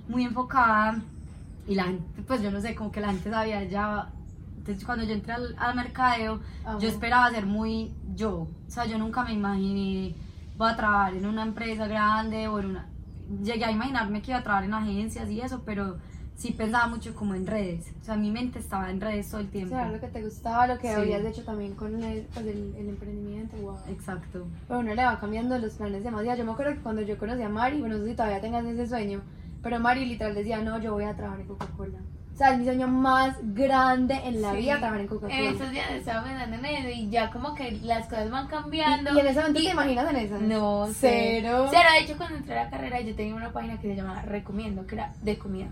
muy 0.08 0.24
enfocada 0.24 1.00
y 1.66 1.74
la 1.74 1.84
gente, 1.84 2.22
pues 2.26 2.42
yo 2.42 2.50
no 2.50 2.60
sé, 2.60 2.74
como 2.74 2.92
que 2.92 3.00
la 3.00 3.08
gente 3.08 3.30
sabía 3.30 3.64
ya. 3.64 4.10
Entonces, 4.60 4.84
cuando 4.84 5.04
yo 5.04 5.14
entré 5.14 5.32
al, 5.32 5.54
al 5.58 5.74
mercadeo, 5.74 6.40
Amo. 6.64 6.78
yo 6.80 6.88
esperaba 6.88 7.30
ser 7.30 7.46
muy 7.46 7.92
yo. 8.14 8.32
O 8.42 8.48
sea, 8.70 8.84
yo 8.86 8.98
nunca 8.98 9.24
me 9.24 9.32
imaginé, 9.32 10.14
voy 10.56 10.70
a 10.70 10.76
trabajar 10.76 11.14
en 11.14 11.26
una 11.26 11.42
empresa 11.42 11.86
grande 11.88 12.46
o 12.48 12.60
en 12.60 12.66
una... 12.66 12.86
Llegué 13.42 13.64
a 13.64 13.70
imaginarme 13.70 14.22
que 14.22 14.30
iba 14.32 14.40
a 14.40 14.42
trabajar 14.42 14.64
en 14.66 14.74
agencias 14.74 15.30
y 15.30 15.40
eso, 15.40 15.62
pero 15.64 15.96
sí 16.34 16.52
pensaba 16.52 16.86
mucho 16.88 17.14
como 17.14 17.34
en 17.34 17.46
redes. 17.46 17.92
O 18.00 18.04
sea, 18.04 18.16
mi 18.16 18.30
mente 18.30 18.58
estaba 18.58 18.90
en 18.90 19.00
redes 19.00 19.30
todo 19.30 19.40
el 19.40 19.46
O 19.46 19.50
tiempo. 19.50 19.74
sea, 19.74 19.90
lo 19.90 19.98
que 20.00 20.08
te 20.08 20.22
gustaba, 20.22 20.66
lo 20.66 20.78
que 20.78 20.88
Sí. 20.88 20.94
habías 20.94 21.24
hecho 21.24 21.42
también 21.44 21.74
con 21.74 22.02
el, 22.02 22.26
pues, 22.34 22.46
el, 22.46 22.74
el 22.76 22.88
emprendimiento, 22.88 23.56
wow. 23.58 23.76
Exacto. 23.88 24.46
Pero 24.68 24.80
uno 24.80 24.94
le 24.94 25.04
va 25.04 25.18
cambiando 25.20 25.56
los 25.58 25.74
planes 25.74 26.02
demasiado. 26.04 26.36
Yo 26.38 26.44
me 26.44 26.52
acuerdo 26.52 26.72
que 26.74 26.80
cuando 26.80 27.02
yo 27.02 27.16
conocí 27.18 27.42
a 27.42 27.48
Mari, 27.48 27.80
bueno, 27.80 27.96
no 27.96 28.04
sé 28.04 28.10
si 28.10 28.16
todavía 28.16 28.40
tengas 28.40 28.64
ese 28.66 28.86
sueño, 28.86 29.22
pero 29.62 29.78
Mari 29.80 30.04
literal 30.06 30.34
decía, 30.34 30.60
no, 30.60 30.78
yo 30.80 30.92
voy 30.92 31.04
a 31.04 31.14
trabajar 31.16 31.40
en 31.40 31.46
Coca-Cola. 31.46 31.98
O 32.34 32.36
sea, 32.42 32.52
es 32.52 32.58
mi 32.58 32.64
sueño 32.64 32.88
más 32.88 33.36
grande 33.42 34.14
en 34.24 34.40
la 34.40 34.52
Sí. 34.52 34.58
vida 34.58 34.78
trabajar 34.78 35.00
en 35.02 35.06
Coca-Cola. 35.08 35.34
En 35.38 35.44
estos 35.52 35.70
días 35.72 35.90
estaba 35.90 36.24
pensando 36.24 36.56
en 36.56 36.64
eso 36.64 36.88
y 36.88 37.10
ya 37.10 37.30
como 37.30 37.54
que 37.54 37.72
las 37.82 38.06
cosas 38.06 38.30
van 38.30 38.46
cambiando. 38.46 39.12
¿Y, 39.12 39.16
y 39.16 39.20
en 39.20 39.26
ese 39.26 39.40
momento 39.40 39.60
Y- 39.60 39.64
te 39.66 39.70
imaginas 39.72 40.10
en 40.10 40.16
eso? 40.16 40.38
No, 40.40 40.88
Cero. 40.94 41.66
Cero. 41.70 41.88
De 41.98 42.04
hecho, 42.04 42.16
cuando 42.16 42.36
entré 42.38 42.58
a 42.58 42.64
la 42.64 42.70
carrera, 42.70 43.00
yo 43.02 43.14
tenía 43.14 43.34
una 43.34 43.52
página 43.52 43.78
que 43.78 43.88
se 43.88 43.94
llamaba 43.96 44.22
Recomiendo, 44.22 44.86
que 44.86 44.94
era 44.94 45.12
de 45.22 45.36
comida. 45.36 45.66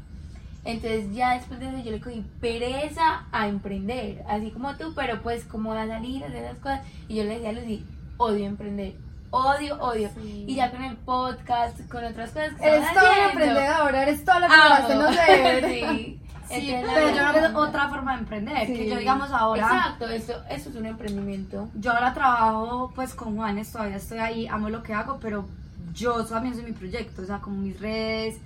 Entonces, 0.64 1.06
ya 1.14 1.34
después 1.34 1.58
de 1.60 1.68
eso, 1.68 1.78
yo 1.78 1.90
le 1.92 2.00
cogí 2.00 2.22
pereza 2.40 3.24
a 3.32 3.48
emprender, 3.48 4.22
así 4.28 4.50
como 4.50 4.76
tú, 4.76 4.92
pero 4.94 5.22
pues 5.22 5.44
como 5.44 5.72
a 5.72 5.86
salir, 5.86 6.22
a 6.22 6.26
hacer 6.26 6.44
esas 6.44 6.58
cosas. 6.58 6.80
Y 7.08 7.14
yo 7.16 7.24
le 7.24 7.34
decía 7.36 7.50
a 7.50 7.52
Lucy, 7.52 7.86
odio 8.18 8.44
emprender, 8.44 8.92
odio, 9.30 9.80
odio. 9.80 10.10
Sí. 10.20 10.44
Y 10.46 10.54
ya 10.56 10.70
con 10.70 10.82
el 10.84 10.96
podcast, 10.96 11.78
con 11.88 12.04
otras 12.04 12.30
cosas 12.32 12.52
que 12.60 12.66
Eres 12.66 12.92
toda 12.92 13.10
haciendo, 13.10 13.30
emprendedora, 13.30 14.02
eres 14.02 14.24
toda 14.24 14.40
la 14.40 14.84
que 14.86 14.94
no 14.94 15.12
ser. 15.14 15.64
sí. 15.96 16.20
Sí, 16.48 16.70
Entonces, 16.70 16.86
la 16.86 16.94
pero 16.94 17.08
yo 17.08 17.14
verdad- 17.32 17.52
no 17.52 17.58
otra 17.60 17.88
forma 17.88 18.12
de 18.14 18.18
emprender, 18.20 18.66
que 18.66 18.88
yo 18.88 18.96
digamos 18.96 19.30
ahora... 19.30 19.62
Exacto, 19.66 20.08
eso, 20.08 20.32
eso 20.50 20.70
es 20.70 20.76
un 20.76 20.86
emprendimiento. 20.86 21.68
Yo 21.74 21.92
ahora 21.92 22.14
trabajo 22.14 22.90
pues 22.94 23.14
con 23.14 23.36
Juanes, 23.36 23.70
todavía 23.70 23.96
estoy 23.96 24.18
ahí, 24.18 24.46
amo 24.46 24.68
lo 24.70 24.82
que 24.82 24.94
hago, 24.94 25.18
pero 25.20 25.46
yo 25.92 26.24
también 26.24 26.54
soy 26.54 26.64
mi 26.64 26.72
proyecto, 26.72 27.22
o 27.22 27.24
sea, 27.26 27.38
como 27.38 27.56
mis 27.56 27.78
redes 27.80 28.36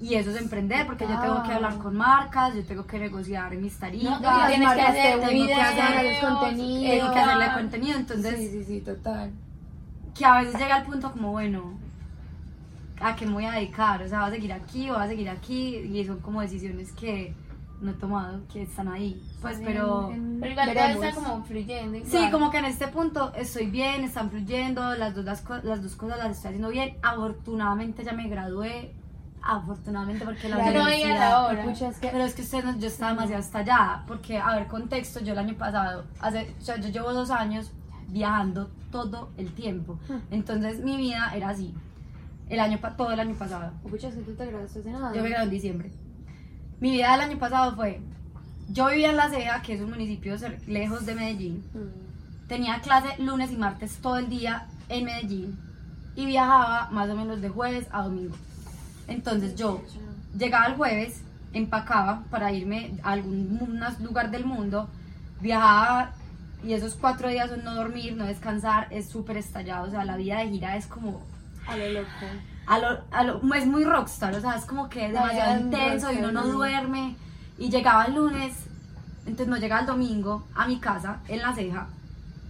y 0.00 0.14
eso 0.14 0.30
es 0.30 0.36
emprender 0.40 0.86
porque 0.86 1.04
yo 1.08 1.18
tengo 1.20 1.42
que 1.42 1.52
hablar 1.52 1.76
con 1.78 1.96
marcas, 1.96 2.54
yo 2.54 2.62
tengo 2.64 2.86
que 2.86 2.98
negociar 3.00 3.52
mis 3.56 3.76
tarifas, 3.78 4.20
No, 4.20 4.46
tienes 4.46 4.72
que 4.74 4.80
hacer 4.80 5.20
te 5.20 5.26
tengo 5.26 5.46
que 5.46 5.54
hacer 5.54 6.20
contenido. 6.20 6.90
tengo 6.92 7.12
que 7.12 7.18
hacerle 7.18 7.52
contenido, 7.54 7.98
entonces 7.98 8.36
sí, 8.38 8.48
sí, 8.50 8.64
sí, 8.64 8.80
total. 8.82 9.32
que 10.14 10.24
a 10.24 10.40
veces 10.40 10.54
llega 10.60 10.76
al 10.76 10.84
punto 10.84 11.10
como, 11.10 11.32
bueno, 11.32 11.72
¿a 13.00 13.16
qué 13.16 13.26
me 13.26 13.32
voy 13.32 13.44
a 13.46 13.52
dedicar? 13.52 14.02
O 14.02 14.08
sea, 14.08 14.20
¿voy 14.20 14.28
a 14.28 14.32
seguir 14.34 14.52
aquí 14.52 14.90
o 14.90 14.94
voy 14.94 15.02
a 15.04 15.08
seguir 15.08 15.30
aquí? 15.30 15.76
Y 15.76 16.04
son 16.04 16.20
como 16.20 16.40
decisiones 16.42 16.92
que 16.92 17.34
no 17.80 17.90
he 17.92 17.94
tomado, 17.94 18.40
que 18.52 18.62
están 18.62 18.88
ahí, 18.88 19.22
pues, 19.40 19.60
pero... 19.64 20.10
En- 20.10 20.14
en- 20.14 20.40
Pero 20.40 20.52
igual 20.52 20.74
todo 20.74 21.04
está 21.04 21.12
como 21.14 21.44
fluyendo. 21.44 21.96
Igual. 21.96 22.10
Sí, 22.10 22.30
como 22.30 22.50
que 22.50 22.58
en 22.58 22.64
este 22.64 22.88
punto 22.88 23.32
estoy 23.34 23.66
bien, 23.70 24.02
están 24.04 24.30
fluyendo, 24.30 24.94
las 24.96 25.14
dos, 25.14 25.24
las, 25.24 25.44
las 25.64 25.82
dos 25.82 25.94
cosas 25.96 26.18
las 26.18 26.30
estoy 26.36 26.48
haciendo 26.48 26.68
bien. 26.70 26.96
Afortunadamente 27.02 28.02
ya 28.04 28.12
me 28.12 28.28
gradué, 28.28 28.94
afortunadamente 29.42 30.24
porque 30.24 30.48
la 30.48 30.56
no 30.56 30.62
veía 30.64 30.82
universidad... 30.82 31.18
la 31.30 31.46
hora. 31.46 31.62
Pucha, 31.64 31.88
es 31.88 31.98
que 31.98 32.08
Pero 32.08 32.24
es 32.24 32.34
que 32.34 32.42
usted 32.42 32.64
no, 32.64 32.78
yo 32.78 32.88
estaba 32.88 33.12
demasiado 33.12 33.40
estallada, 33.42 34.04
porque, 34.06 34.38
a 34.38 34.54
ver, 34.56 34.66
contexto, 34.66 35.20
yo 35.20 35.32
el 35.32 35.38
año 35.38 35.54
pasado, 35.56 36.04
hace, 36.20 36.54
o 36.60 36.64
sea, 36.64 36.76
yo 36.78 36.88
llevo 36.88 37.12
dos 37.12 37.30
años 37.30 37.70
viajando 38.08 38.70
todo 38.90 39.30
el 39.36 39.52
tiempo. 39.52 39.98
Hmm. 40.08 40.18
Entonces 40.32 40.80
mi 40.80 40.96
vida 40.96 41.30
era 41.34 41.50
así, 41.50 41.74
el 42.48 42.58
año, 42.58 42.78
todo 42.96 43.12
el 43.12 43.20
año 43.20 43.34
pasado. 43.36 43.72
Pucha, 43.88 44.08
es 44.08 44.14
que 44.16 44.22
tú 44.22 44.32
te 44.34 44.46
graduaste 44.46 44.80
hace 44.80 44.90
nada. 44.90 45.12
Yo 45.14 45.22
me 45.22 45.28
gradué 45.28 45.44
en 45.44 45.50
diciembre. 45.50 45.92
Mi 46.80 46.92
vida 46.92 47.12
del 47.12 47.22
año 47.22 47.38
pasado 47.38 47.74
fue, 47.74 48.00
yo 48.68 48.88
vivía 48.88 49.10
en 49.10 49.16
La 49.16 49.28
Ceja, 49.30 49.62
que 49.62 49.74
es 49.74 49.80
un 49.80 49.90
municipio 49.90 50.36
lejos 50.66 51.06
de 51.06 51.14
Medellín, 51.14 51.64
Mm. 51.74 52.48
tenía 52.48 52.80
clase 52.80 53.20
lunes 53.22 53.50
y 53.52 53.56
martes 53.56 53.96
todo 53.98 54.16
el 54.18 54.28
día 54.28 54.66
en 54.88 55.04
Medellín 55.04 55.58
y 56.14 56.26
viajaba 56.26 56.88
más 56.90 57.08
o 57.10 57.14
menos 57.16 57.40
de 57.40 57.48
jueves 57.48 57.86
a 57.90 58.02
domingo. 58.02 58.34
Entonces 59.06 59.54
yo 59.56 59.82
llegaba 60.36 60.66
el 60.66 60.74
jueves, 60.74 61.22
empacaba 61.52 62.22
para 62.30 62.52
irme 62.52 62.92
a 63.02 63.12
algún 63.12 63.58
lugar 64.00 64.30
del 64.30 64.44
mundo, 64.44 64.88
viajaba 65.40 66.12
y 66.64 66.72
esos 66.74 66.94
cuatro 66.94 67.28
días 67.28 67.48
son 67.50 67.64
no 67.64 67.74
dormir, 67.74 68.16
no 68.16 68.26
descansar, 68.26 68.88
es 68.90 69.08
súper 69.08 69.36
estallado, 69.36 69.86
o 69.86 69.90
sea, 69.90 70.04
la 70.04 70.16
vida 70.16 70.38
de 70.38 70.48
gira 70.50 70.76
es 70.76 70.86
como, 70.86 71.22
A 71.66 71.76
lo 71.76 71.88
loco. 71.92 72.08
A 72.68 72.78
lo, 72.78 72.98
a 73.10 73.24
lo- 73.24 73.54
es 73.54 73.66
muy 73.66 73.84
rockstar, 73.84 74.34
o 74.34 74.40
sea, 74.40 74.54
es 74.56 74.64
como 74.64 74.88
que 74.88 75.08
demasiado 75.08 75.52
un 75.60 75.66
intenso 75.66 76.12
y 76.12 76.18
uno 76.18 76.32
no 76.32 76.46
duerme 76.46 77.16
y 77.58 77.70
llegaba 77.70 78.04
el 78.06 78.14
lunes, 78.14 78.54
entonces 79.26 79.48
no 79.48 79.56
llegaba 79.56 79.80
el 79.82 79.86
domingo 79.86 80.46
a 80.54 80.66
mi 80.66 80.78
casa 80.78 81.18
en 81.28 81.40
La 81.42 81.52
Ceja 81.54 81.86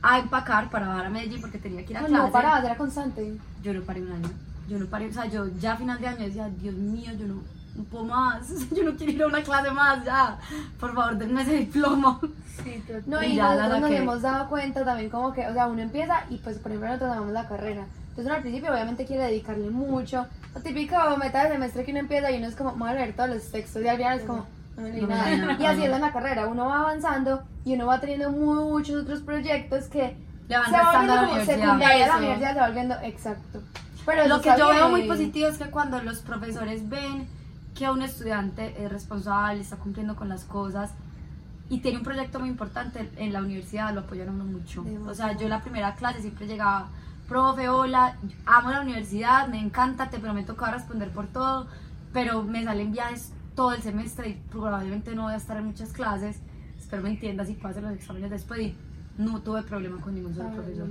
a 0.02 0.18
empacar 0.18 0.70
para 0.70 0.86
bajar 0.88 1.06
a 1.06 1.10
Medellín 1.10 1.40
porque 1.40 1.58
tenía 1.58 1.84
que 1.84 1.92
ir 1.92 1.96
a 1.98 2.00
clase. 2.00 2.14
no 2.14 2.30
parabas, 2.30 2.64
era 2.64 2.76
constante. 2.76 3.36
Yo 3.62 3.74
no 3.74 3.82
paré 3.82 4.00
un 4.02 4.12
año. 4.12 4.28
Yo 4.68 4.78
no 4.78 4.86
paré, 4.86 5.08
o 5.08 5.12
sea, 5.12 5.26
yo 5.26 5.46
ya 5.58 5.72
a 5.72 5.76
final 5.76 5.98
de 6.00 6.06
año 6.08 6.24
decía, 6.26 6.48
Dios 6.60 6.74
mío, 6.74 7.10
yo 7.18 7.26
no, 7.26 7.34
no 7.76 7.84
puedo 7.84 8.04
más. 8.04 8.48
Yo 8.76 8.84
no 8.84 8.94
quiero 8.96 9.12
ir 9.12 9.22
a 9.22 9.26
una 9.28 9.42
clase 9.42 9.70
más, 9.70 10.04
ya. 10.04 10.38
Por 10.78 10.94
favor, 10.94 11.16
denme 11.16 11.42
ese 11.42 11.56
diploma. 11.58 12.20
Sí. 12.62 12.82
No, 13.06 13.22
Y 13.22 13.26
y 13.26 13.34
ya 13.36 13.54
nosotros 13.54 13.80
nos 13.80 13.90
saqué. 13.90 13.96
hemos 14.02 14.22
dado 14.22 14.48
cuenta 14.48 14.84
también 14.84 15.10
como 15.10 15.32
que, 15.32 15.46
o 15.46 15.52
sea, 15.52 15.66
uno 15.68 15.80
empieza 15.80 16.24
y 16.28 16.36
pues 16.38 16.58
por 16.58 16.70
ejemplo 16.72 16.88
nosotros 16.88 17.10
damos 17.16 17.32
la 17.32 17.48
carrera. 17.48 17.86
Entonces 18.18 18.26
uno 18.26 18.34
al 18.34 18.42
principio 18.42 18.72
obviamente 18.72 19.04
quiere 19.04 19.22
dedicarle 19.26 19.70
mucho. 19.70 20.26
Lo 20.52 20.60
típico 20.60 20.96
meta 21.18 21.44
de 21.44 21.52
semestre 21.52 21.84
que 21.84 21.92
uno 21.92 22.00
empieza 22.00 22.32
y 22.32 22.38
uno 22.38 22.48
es 22.48 22.56
como, 22.56 22.72
voy 22.72 22.90
a 22.90 22.94
leer 22.94 23.14
todos 23.14 23.30
los 23.30 23.48
textos 23.52 23.80
y 23.80 23.86
al 23.86 23.96
final 23.96 24.18
es 24.18 24.24
como, 24.24 24.44
no 24.76 24.82
leí 24.88 25.06
nada. 25.06 25.56
Y 25.56 25.64
así 25.64 25.84
es 25.84 25.92
en 25.92 26.00
la 26.00 26.12
carrera, 26.12 26.48
uno 26.48 26.66
va 26.66 26.80
avanzando 26.80 27.44
y 27.64 27.74
uno 27.74 27.86
va 27.86 28.00
teniendo 28.00 28.32
muchos 28.32 29.04
otros 29.04 29.20
proyectos 29.20 29.84
que 29.84 30.16
Le 30.48 30.58
van 30.58 30.66
se 30.66 30.72
va 30.72 30.78
restando 30.78 31.12
volviendo 31.12 31.28
como 31.28 31.44
secundaria, 31.44 32.06
la 32.08 32.16
universidad 32.16 32.52
se 32.54 32.58
va 32.58 32.66
volviendo, 32.66 32.94
exacto. 33.04 33.62
Pero 34.04 34.26
Lo 34.26 34.40
que 34.40 34.50
yo 34.58 34.68
veo 34.68 34.88
muy 34.88 35.02
positivo 35.04 35.48
es 35.48 35.58
que 35.58 35.70
cuando 35.70 36.02
los 36.02 36.18
profesores 36.18 36.88
ven 36.88 37.28
que 37.76 37.88
un 37.88 38.02
estudiante 38.02 38.74
es 38.82 38.90
responsable, 38.90 39.60
está 39.60 39.76
cumpliendo 39.76 40.16
con 40.16 40.28
las 40.28 40.42
cosas 40.42 40.90
y 41.70 41.78
tiene 41.78 41.98
un 41.98 42.04
proyecto 42.04 42.40
muy 42.40 42.48
importante 42.48 43.08
en 43.16 43.32
la 43.32 43.38
universidad, 43.38 43.94
lo 43.94 44.00
apoyan 44.00 44.30
a 44.30 44.32
uno 44.32 44.44
mucho. 44.44 44.84
O 45.06 45.14
sea, 45.14 45.36
yo 45.36 45.46
la 45.46 45.60
primera 45.60 45.94
clase 45.94 46.20
siempre 46.20 46.48
llegaba, 46.48 46.88
profe, 47.28 47.68
hola, 47.68 48.16
amo 48.46 48.70
la 48.70 48.80
universidad, 48.80 49.48
me 49.48 49.60
encanta, 49.60 50.08
te 50.10 50.18
prometo 50.18 50.54
que 50.54 50.60
voy 50.60 50.70
a 50.70 50.72
responder 50.74 51.10
por 51.10 51.26
todo, 51.26 51.66
pero 52.12 52.42
me 52.42 52.64
salen 52.64 52.90
viajes 52.92 53.32
todo 53.54 53.72
el 53.72 53.82
semestre 53.82 54.30
y 54.30 54.34
probablemente 54.50 55.14
no 55.14 55.24
voy 55.24 55.34
a 55.34 55.36
estar 55.36 55.56
en 55.58 55.66
muchas 55.66 55.92
clases. 55.92 56.40
Espero 56.78 57.02
me 57.02 57.10
entiendas 57.10 57.50
y 57.50 57.54
pase 57.54 57.80
los 57.82 57.92
exámenes 57.92 58.30
después 58.30 58.60
y 58.60 58.74
no 59.18 59.40
tuve 59.42 59.62
problema 59.62 60.00
con 60.00 60.14
ningún 60.14 60.34
solo 60.34 60.50
profesor. 60.50 60.88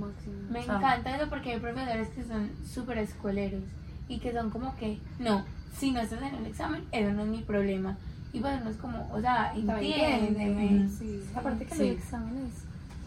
Me 0.50 0.60
O 0.60 0.62
sea, 0.62 0.76
encanta 0.76 1.16
eso 1.16 1.28
porque 1.28 1.54
hay 1.54 1.60
profesores 1.60 2.08
que 2.10 2.22
son 2.24 2.50
súper 2.64 2.98
escueleros 2.98 3.62
y 4.08 4.18
que 4.20 4.32
son 4.32 4.50
como 4.50 4.76
que, 4.76 4.98
no, 5.18 5.44
si 5.76 5.90
no 5.90 6.00
estás 6.00 6.22
en 6.22 6.34
el 6.36 6.46
examen, 6.46 6.84
eso 6.92 7.10
no 7.12 7.22
es 7.22 7.28
mi 7.28 7.42
problema. 7.42 7.96
Y 8.32 8.40
pues 8.40 8.60
uno 8.60 8.70
es 8.70 8.76
como, 8.76 9.08
o 9.12 9.20
sea, 9.20 9.52
entiéndeme. 9.56 10.88
Sí, 10.88 11.22
aparte 11.34 11.64
que 11.64 11.74
Sí. 11.74 11.88
los 11.90 11.98
exámenes. 11.98 12.52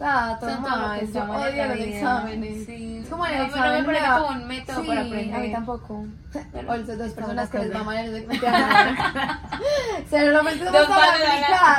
Ah, 0.04 0.36
Son 0.40 0.48
todo 0.50 0.56
todo 0.62 0.76
lo 0.76 0.86
mal, 0.88 1.00
que 1.00 1.06
yo 1.06 1.12
estamos 1.12 1.36
en 1.36 1.42
odio 1.52 1.66
los 1.66 1.78
exámenes. 1.78 2.66
Sí. 2.66 2.98
Es 3.02 3.08
como 3.08 3.26
el 3.26 3.32
No, 3.32 3.38
no 3.38 3.44
examen 3.46 3.72
me 3.80 3.84
parece 3.84 4.06
como 4.12 4.28
un 4.28 4.46
método 4.48 4.80
sí, 4.80 4.86
para 4.88 5.00
aprender. 5.02 5.34
a 5.34 5.38
mí 5.38 5.52
tampoco. 5.52 5.94
O 5.94 6.76
las 6.76 6.98
dos 6.98 7.12
personas 7.12 7.50
que 7.50 7.58
les 7.58 7.70
en 7.70 8.14
el 8.16 8.26
Seguramente 10.08 10.64
somos 10.64 10.86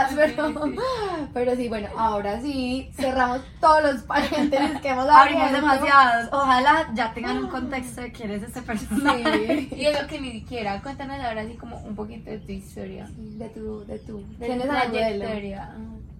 sí, 0.09 0.15
pero, 0.15 0.47
sí. 0.65 0.75
pero 1.33 1.55
sí, 1.55 1.69
bueno, 1.69 1.87
ahora 1.97 2.39
sí, 2.41 2.91
cerramos 2.95 3.41
todos 3.59 3.83
los 3.83 4.01
paréntesis 4.03 4.79
que 4.81 4.89
hemos 4.89 5.09
Abrimos 5.09 5.43
abierto. 5.43 5.55
demasiados. 5.67 6.29
Ojalá 6.31 6.89
ya 6.93 7.13
tengan 7.13 7.37
un 7.37 7.49
contexto 7.49 8.01
de 8.01 8.11
quién 8.11 8.31
es 8.31 8.43
este 8.43 8.61
personaje. 8.61 9.67
Sí. 9.69 9.69
Y 9.83 9.85
es 9.85 10.01
lo 10.01 10.07
que 10.07 10.21
ni 10.21 10.31
siquiera, 10.31 10.81
cuéntanos 10.81 11.19
ahora 11.19 11.41
así 11.41 11.55
como 11.55 11.77
un 11.77 11.95
poquito 11.95 12.29
de 12.29 12.37
tu 12.39 12.51
historia. 12.51 13.07
De 13.17 13.49
tu, 13.49 13.85
de 13.85 13.99
tu. 13.99 14.19
De 14.37 14.45
¿Quién 14.45 14.59
tu 14.59 14.63
es 14.65 14.69
Ana 14.69 14.85
Modelo? 14.87 15.25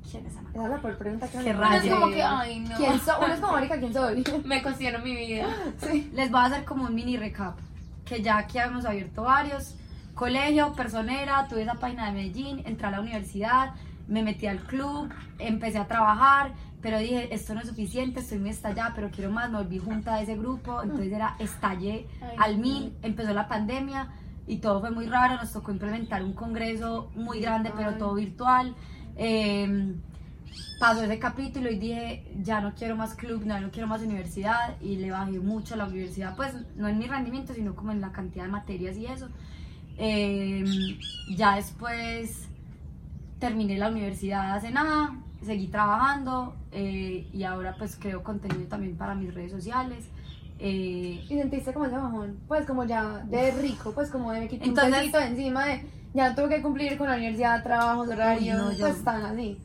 ¿Quién 0.10 0.26
es 0.26 0.38
Ana? 0.38 0.50
Esa 0.54 0.64
es 0.64 0.70
la 0.70 0.82
peor 0.82 0.98
pregunta 0.98 1.28
que 1.28 1.38
me 1.38 1.56
Uno 1.56 1.74
es 1.74 1.90
como 1.92 2.08
que, 2.10 2.24
ay, 2.24 2.60
no. 2.60 2.78
¿Quién 2.78 3.00
soy? 3.00 3.16
Uno 3.24 3.34
es 3.34 3.40
como, 3.40 3.54
marica, 3.54 3.80
¿quién 3.80 3.94
soy? 3.94 4.24
Me 4.46 4.62
cuestiono 4.62 5.00
mi 5.00 5.16
vida. 5.16 5.48
Sí. 5.78 6.12
Les 6.14 6.30
voy 6.30 6.42
a 6.42 6.46
hacer 6.46 6.66
como 6.66 6.86
un 6.86 6.94
mini 6.94 7.18
recap, 7.18 7.58
que 8.06 8.22
ya 8.22 8.38
aquí 8.38 8.60
hemos 8.60 8.86
abierto 8.86 9.24
varios. 9.24 9.76
Colegio, 10.14 10.74
personera, 10.74 11.48
tuve 11.48 11.64
esa 11.64 11.76
página 11.76 12.08
de 12.08 12.12
Medellín, 12.12 12.62
entré 12.66 12.88
a 12.88 12.92
la 12.92 13.02
universidad, 13.02 13.72
me 14.08 14.22
metí 14.22 14.46
al 14.46 14.60
club, 14.60 15.12
empecé 15.40 15.80
a 15.80 15.88
trabajar, 15.88 16.52
pero 16.82 17.00
dije, 17.00 17.34
esto 17.34 17.56
no 17.56 17.62
es 17.62 17.68
suficiente, 17.68 18.20
estoy 18.20 18.38
muy 18.38 18.52
estallada, 18.52 18.92
pero 18.94 19.10
quiero 19.10 19.32
más, 19.32 19.50
me 19.50 19.58
volví 19.58 19.80
junta 19.80 20.18
de 20.18 20.24
ese 20.24 20.36
grupo, 20.36 20.84
entonces 20.84 21.12
era 21.12 21.36
estallé 21.40 22.08
Ay, 22.22 22.36
al 22.38 22.58
no. 22.58 22.64
mil, 22.64 22.94
empezó 23.02 23.34
la 23.34 23.48
pandemia 23.48 24.10
y 24.46 24.58
todo 24.58 24.82
fue 24.82 24.92
muy 24.92 25.08
raro, 25.08 25.38
nos 25.38 25.52
tocó 25.54 25.72
implementar 25.72 26.24
un 26.24 26.34
congreso 26.34 27.10
muy 27.16 27.40
grande, 27.40 27.72
pero 27.76 27.96
todo 27.96 28.16
virtual. 28.16 28.76
Eh, 29.18 29.94
pasó 30.80 31.04
ese 31.04 31.18
capítulo 31.20 31.70
y 31.72 31.78
dije, 31.80 32.26
ya 32.42 32.60
no 32.62 32.74
quiero 32.76 32.96
más 32.96 33.16
club, 33.16 33.46
no, 33.46 33.60
no 33.60 33.72
quiero 33.72 33.88
más 33.88 34.02
universidad 34.02 34.80
y 34.82 34.98
le 34.98 35.12
bajé 35.12 35.40
mucho 35.40 35.76
a 35.76 35.78
la 35.78 35.86
universidad, 35.86 36.36
pues 36.36 36.54
no 36.76 36.88
en 36.88 36.98
mi 37.00 37.08
rendimiento, 37.08 37.54
sino 37.54 37.76
como 37.76 37.92
en 37.92 38.02
la 38.02 38.12
cantidad 38.12 38.46
de 38.46 38.52
materias 38.52 38.98
y 38.98 39.06
eso. 39.06 39.30
Eh, 39.98 40.66
ya 41.36 41.56
después 41.56 42.48
terminé 43.40 43.78
la 43.78 43.90
universidad 43.90 44.56
hace 44.56 44.72
nada, 44.72 45.16
seguí 45.46 45.68
trabajando 45.68 46.56
eh, 46.72 47.28
y 47.34 47.44
ahora 47.44 47.76
pues 47.78 47.96
creo 48.00 48.24
contenido 48.24 48.68
también 48.68 48.96
para 48.98 49.16
mis 49.16 49.34
redes 49.34 49.52
sociales. 49.52 50.06
Eh, 50.60 51.24
Y 51.30 51.36
sentiste 51.38 51.74
como 51.74 51.86
ese 51.86 51.96
bajón, 51.98 52.38
pues 52.48 52.66
como 52.66 52.86
ya 52.86 53.20
de 53.26 53.52
rico, 53.52 53.92
pues 53.94 54.10
como 54.10 54.32
de 54.32 54.42
me 54.42 54.48
quité 54.48 54.64
un 54.64 54.70
Entonces- 54.70 55.14
encima 55.30 55.66
de 55.66 55.86
ya 56.14 56.36
tuve 56.36 56.50
que 56.50 56.62
cumplir 56.62 56.98
con 56.98 57.08
la 57.10 57.16
universidad, 57.16 57.64
trabajos, 57.64 58.08
horarios, 58.10 58.58
no, 58.58 58.72
yo- 58.72 58.88
pues 58.88 59.04
tan 59.04 59.26
así. 59.26 59.60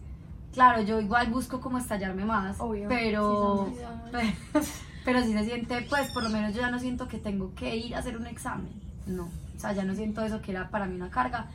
claro, 0.53 0.83
yo 0.83 1.01
igual 1.01 1.29
busco 1.31 1.61
como 1.61 1.79
estallarme 1.79 2.25
más, 2.25 2.59
Obvio, 2.61 2.89
pero, 2.89 3.69
sí 3.71 3.83
pero, 4.11 4.63
pero 5.05 5.23
sí 5.23 5.33
se 5.33 5.45
siente, 5.45 5.87
pues 5.89 6.11
por 6.11 6.23
lo 6.23 6.31
menos 6.31 6.55
yo 6.55 6.61
ya 6.61 6.71
no 6.71 6.79
siento 6.79 7.07
que 7.09 7.19
tengo 7.19 7.55
que 7.55 7.77
ir 7.77 7.95
a 7.95 7.99
hacer 7.99 8.17
un 8.17 8.27
examen, 8.27 8.71
no, 9.07 9.25
o 9.25 9.61
sea, 9.61 9.73
ya 9.73 9.85
no 9.85 9.95
siento 9.95 10.23
eso 10.23 10.41
que 10.41 10.53
era 10.53 10.69
para 10.71 10.87
mí 10.87 10.97
una 10.97 11.11
carga. 11.11 11.47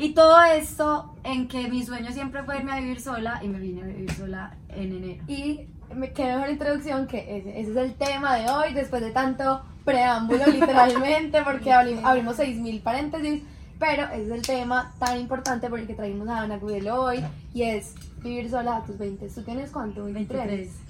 Y 0.00 0.14
todo 0.14 0.40
esto 0.44 1.12
en 1.24 1.48
que 1.48 1.66
mi 1.68 1.82
sueño 1.84 2.12
siempre 2.12 2.44
fue 2.44 2.58
irme 2.58 2.70
a 2.70 2.76
vivir 2.78 3.00
sola 3.00 3.40
y 3.42 3.48
me 3.48 3.58
vine 3.58 3.82
a 3.82 3.86
vivir 3.86 4.12
sola 4.12 4.54
en 4.68 4.92
enero. 4.96 5.24
Y 5.26 5.62
me 5.92 6.12
qué 6.12 6.24
mejor 6.24 6.50
introducción 6.50 7.08
que 7.08 7.18
ese, 7.38 7.58
ese 7.60 7.70
es 7.72 7.76
el 7.76 7.94
tema 7.94 8.36
de 8.36 8.48
hoy, 8.48 8.74
después 8.74 9.02
de 9.02 9.10
tanto 9.10 9.60
preámbulo 9.84 10.46
literalmente, 10.52 11.42
porque 11.42 11.72
abri- 11.72 12.00
abrimos 12.04 12.38
6.000 12.38 12.80
paréntesis, 12.80 13.42
pero 13.78 14.04
ese 14.04 14.24
es 14.24 14.30
el 14.30 14.42
tema 14.42 14.92
tan 14.98 15.20
importante 15.20 15.68
por 15.68 15.78
el 15.78 15.86
que 15.86 15.94
traímos 15.94 16.28
a 16.28 16.42
Ana 16.42 16.58
Gudelo 16.58 17.02
hoy, 17.02 17.24
y 17.54 17.62
es 17.62 17.94
vivir 18.22 18.50
sola 18.50 18.78
a 18.78 18.84
tus 18.84 18.98
20. 18.98 19.28
¿Tú 19.28 19.42
tienes 19.42 19.70
cuánto? 19.70 20.04
23. 20.04 20.46
23. 20.46 20.88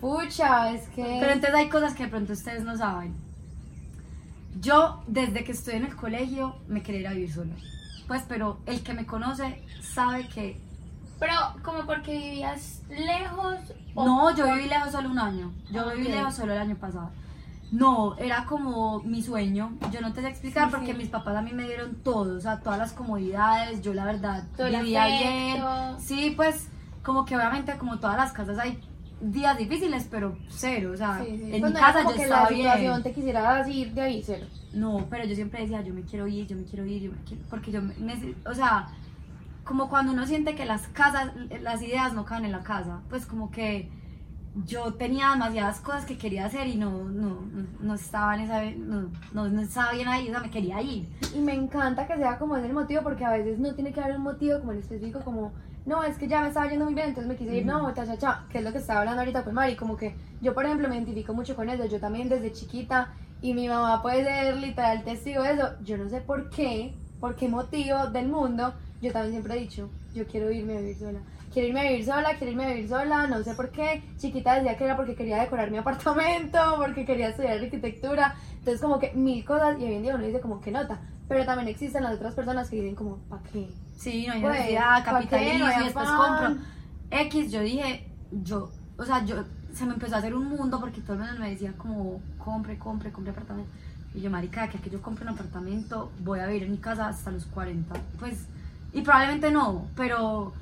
Pucha, 0.00 0.72
es 0.72 0.88
que... 0.88 1.18
Pero 1.20 1.32
entonces 1.32 1.54
hay 1.54 1.68
cosas 1.68 1.94
que 1.94 2.04
de 2.04 2.08
pronto 2.08 2.32
ustedes 2.32 2.64
no 2.64 2.76
saben. 2.76 3.14
Yo, 4.60 5.02
desde 5.06 5.44
que 5.44 5.52
estoy 5.52 5.74
en 5.74 5.84
el 5.84 5.96
colegio, 5.96 6.56
me 6.68 6.82
quería 6.82 7.00
ir 7.00 7.08
a 7.08 7.12
vivir 7.12 7.32
sola. 7.32 7.54
Pues, 8.08 8.22
pero 8.28 8.58
el 8.66 8.82
que 8.82 8.94
me 8.94 9.06
conoce 9.06 9.62
sabe 9.82 10.28
que... 10.28 10.60
Pero, 11.18 11.34
como 11.62 11.84
porque 11.84 12.12
vivías 12.12 12.80
lejos. 12.88 13.58
o 13.94 14.06
No, 14.06 14.34
yo 14.34 14.46
viví 14.54 14.68
lejos 14.68 14.92
solo 14.92 15.10
un 15.10 15.18
año. 15.18 15.52
Yo 15.70 15.90
viví 15.90 16.08
lejos 16.08 16.34
solo 16.34 16.52
el 16.52 16.58
año 16.58 16.76
pasado. 16.76 17.10
No, 17.72 18.16
era 18.18 18.46
como 18.46 19.00
mi 19.02 19.22
sueño. 19.22 19.72
Yo 19.92 20.00
no 20.00 20.12
te 20.12 20.22
sé 20.22 20.28
explicar 20.28 20.68
Sí, 20.68 20.70
porque 20.76 20.92
sí. 20.92 20.98
mis 20.98 21.08
papás 21.08 21.36
a 21.36 21.42
mí 21.42 21.52
me 21.52 21.64
dieron 21.64 21.94
todo, 22.02 22.36
o 22.36 22.40
sea, 22.40 22.60
todas 22.60 22.78
las 22.78 22.92
comodidades. 22.92 23.80
Yo 23.80 23.94
la 23.94 24.04
verdad 24.04 24.44
Todo 24.56 24.66
vivía 24.68 25.06
bien. 25.06 25.62
Sí, 26.00 26.32
pues 26.36 26.68
como 27.04 27.24
que 27.24 27.36
obviamente 27.36 27.76
como 27.78 27.98
todas 27.98 28.16
las 28.16 28.32
casas 28.32 28.58
hay 28.58 28.78
días 29.20 29.56
difíciles, 29.58 30.08
pero 30.10 30.36
cero, 30.48 30.92
o 30.94 30.96
sea, 30.96 31.22
Sí, 31.24 31.28
en 31.54 31.62
mi 31.64 31.72
casa 31.74 32.02
yo 32.02 32.14
que 32.14 32.22
estaba 32.22 32.44
la 32.44 32.48
bien. 32.48 32.62
situación 32.62 33.02
te 33.02 33.12
quisieras 33.12 33.68
ir 33.68 33.92
de 33.92 34.00
ahí, 34.00 34.22
cero. 34.24 34.46
No, 34.72 35.06
pero 35.10 35.24
yo 35.26 35.34
siempre 35.34 35.60
decía, 35.60 35.82
yo 35.82 35.92
me 35.94 36.02
quiero 36.02 36.26
ir, 36.26 36.46
yo 36.46 36.56
me 36.56 36.64
quiero 36.64 36.84
ir, 36.86 37.02
yo 37.02 37.10
me 37.12 37.18
quiero, 37.24 37.42
porque 37.50 37.70
yo 37.70 37.82
me, 37.82 38.34
o 38.46 38.54
sea, 38.54 38.88
como 39.62 39.88
cuando 39.90 40.12
uno 40.12 40.26
siente 40.26 40.54
que 40.54 40.64
las 40.64 40.88
casas, 40.88 41.32
las 41.62 41.82
ideas 41.82 42.14
no 42.14 42.24
caben 42.24 42.46
en 42.46 42.52
la 42.52 42.60
casa, 42.62 43.00
pues 43.10 43.26
como 43.26 43.50
que 43.50 43.90
yo 44.66 44.94
tenía 44.94 45.30
demasiadas 45.30 45.80
cosas 45.80 46.04
que 46.04 46.18
quería 46.18 46.46
hacer 46.46 46.66
y 46.66 46.76
no, 46.76 47.04
no, 47.04 47.40
no, 47.52 47.66
no 47.80 47.94
estaba 47.94 48.34
en 48.34 48.40
esa, 48.42 48.62
no, 48.72 49.10
no, 49.32 49.48
no 49.48 49.60
estaba 49.60 49.92
bien 49.92 50.08
ahí, 50.08 50.28
o 50.28 50.30
sea, 50.30 50.40
me 50.40 50.50
quería 50.50 50.80
ir. 50.82 51.08
Y 51.34 51.38
me 51.38 51.54
encanta 51.54 52.06
que 52.06 52.16
sea 52.16 52.38
como 52.38 52.56
ese 52.56 52.66
el 52.66 52.72
motivo, 52.72 53.02
porque 53.02 53.24
a 53.24 53.30
veces 53.30 53.58
no 53.58 53.74
tiene 53.74 53.92
que 53.92 54.00
haber 54.00 54.16
un 54.16 54.22
motivo 54.22 54.58
como 54.58 54.72
en 54.72 54.78
específico, 54.78 55.20
como, 55.20 55.52
no, 55.86 56.02
es 56.02 56.16
que 56.18 56.26
ya 56.26 56.42
me 56.42 56.48
estaba 56.48 56.68
yendo 56.68 56.84
muy 56.84 56.94
bien, 56.94 57.08
entonces 57.08 57.28
me 57.28 57.36
quise 57.36 57.56
ir, 57.56 57.66
no, 57.66 57.92
cha, 57.94 58.04
cha, 58.04 58.18
cha, 58.18 58.46
que 58.50 58.58
es 58.58 58.64
lo 58.64 58.72
que 58.72 58.78
estaba 58.78 59.00
hablando 59.00 59.20
ahorita 59.20 59.44
con 59.44 59.54
Mari, 59.54 59.76
como 59.76 59.96
que 59.96 60.16
yo, 60.40 60.52
por 60.52 60.64
ejemplo, 60.64 60.88
me 60.88 60.96
identifico 60.96 61.32
mucho 61.32 61.54
con 61.54 61.70
eso, 61.70 61.86
yo 61.86 62.00
también 62.00 62.28
desde 62.28 62.52
chiquita, 62.52 63.12
y 63.40 63.54
mi 63.54 63.68
mamá 63.68 64.02
puede 64.02 64.24
ser 64.24 64.56
literal 64.56 65.04
testigo 65.04 65.42
de 65.44 65.52
eso, 65.52 65.68
yo 65.84 65.96
no 65.96 66.08
sé 66.08 66.20
por 66.20 66.50
qué, 66.50 66.92
por 67.20 67.36
qué 67.36 67.48
motivo 67.48 68.08
del 68.08 68.28
mundo, 68.28 68.74
yo 69.00 69.12
también 69.12 69.32
siempre 69.32 69.56
he 69.56 69.60
dicho, 69.60 69.88
yo 70.12 70.26
quiero 70.26 70.50
irme 70.50 70.76
a 70.76 70.80
vivir 70.80 70.96
sola. 70.96 71.20
Quiero 71.52 71.68
irme 71.68 71.80
a 71.80 71.90
vivir 71.90 72.04
sola, 72.06 72.34
quiero 72.38 72.52
irme 72.52 72.64
a 72.64 72.68
vivir 72.74 72.88
sola, 72.88 73.26
no 73.26 73.42
sé 73.42 73.54
por 73.54 73.70
qué. 73.70 74.02
Chiquita 74.18 74.54
decía 74.54 74.76
que 74.76 74.84
era 74.84 74.96
porque 74.96 75.14
quería 75.16 75.40
decorar 75.40 75.70
mi 75.70 75.78
apartamento, 75.84 76.58
porque 76.78 77.04
quería 77.04 77.28
estudiar 77.30 77.58
arquitectura. 77.58 78.34
Entonces 78.58 78.80
como 78.80 78.98
que 78.98 79.12
mil 79.14 79.44
cosas 79.44 79.78
y 79.80 79.84
hoy 79.84 79.94
en 79.94 80.02
día 80.02 80.14
uno 80.14 80.24
dice 80.24 80.40
como 80.40 80.60
que 80.60 80.70
nota. 80.70 81.00
Pero 81.28 81.44
también 81.44 81.68
existen 81.68 82.02
las 82.04 82.14
otras 82.14 82.34
personas 82.34 82.68
que 82.70 82.76
dicen 82.76 82.94
como, 82.94 83.16
¿para 83.28 83.42
qué? 83.52 83.68
Sí, 83.96 84.26
no 84.26 84.32
hay 84.34 84.40
Pues, 84.42 84.52
necesidad, 84.58 85.04
capitalismo 85.04 85.66
No 85.66 85.84
después 85.84 86.08
compro. 86.08 86.56
X, 87.10 87.52
yo 87.52 87.60
dije, 87.60 88.08
yo, 88.30 88.70
o 88.96 89.04
sea, 89.04 89.24
yo, 89.24 89.44
se 89.72 89.84
me 89.86 89.94
empezó 89.94 90.16
a 90.16 90.18
hacer 90.18 90.34
un 90.34 90.48
mundo 90.48 90.78
porque 90.80 91.00
todo 91.00 91.14
el 91.14 91.20
mundo 91.20 91.34
me 91.40 91.50
decía 91.50 91.72
como, 91.76 92.20
compre, 92.38 92.78
compre, 92.78 93.12
compre 93.12 93.32
apartamento. 93.32 93.70
Y 94.14 94.20
yo, 94.20 94.30
marica, 94.30 94.68
que, 94.68 94.78
que 94.78 94.90
yo 94.90 95.00
compre 95.02 95.24
un 95.24 95.30
apartamento, 95.34 96.10
voy 96.20 96.40
a 96.40 96.46
vivir 96.46 96.64
en 96.64 96.72
mi 96.72 96.78
casa 96.78 97.08
hasta 97.08 97.30
los 97.30 97.46
40. 97.46 97.94
Pues, 98.18 98.46
y 98.92 99.02
probablemente 99.02 99.50
no, 99.52 99.86
pero 99.96 100.52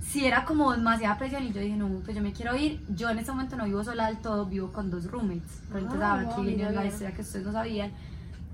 si 0.00 0.24
era 0.26 0.44
como 0.44 0.72
demasiada 0.72 1.18
presión 1.18 1.44
y 1.44 1.52
yo 1.52 1.60
dije, 1.60 1.76
no, 1.76 1.88
pues 2.04 2.16
yo 2.16 2.22
me 2.22 2.32
quiero 2.32 2.56
ir. 2.56 2.80
Yo 2.88 3.10
en 3.10 3.18
este 3.18 3.30
momento 3.32 3.56
no 3.56 3.64
vivo 3.64 3.84
sola 3.84 4.06
del 4.06 4.18
todo, 4.18 4.46
vivo 4.46 4.72
con 4.72 4.90
dos 4.90 5.04
roommates. 5.10 5.60
Pero 5.68 5.80
entonces 5.80 6.02
Ah, 6.02 6.12
ahora 6.12 6.32
aquí 6.32 6.42
viene 6.46 6.70
la 6.72 6.84
historia 6.86 7.12
que 7.12 7.22
ustedes 7.22 7.46
no 7.46 7.52
sabían. 7.52 7.92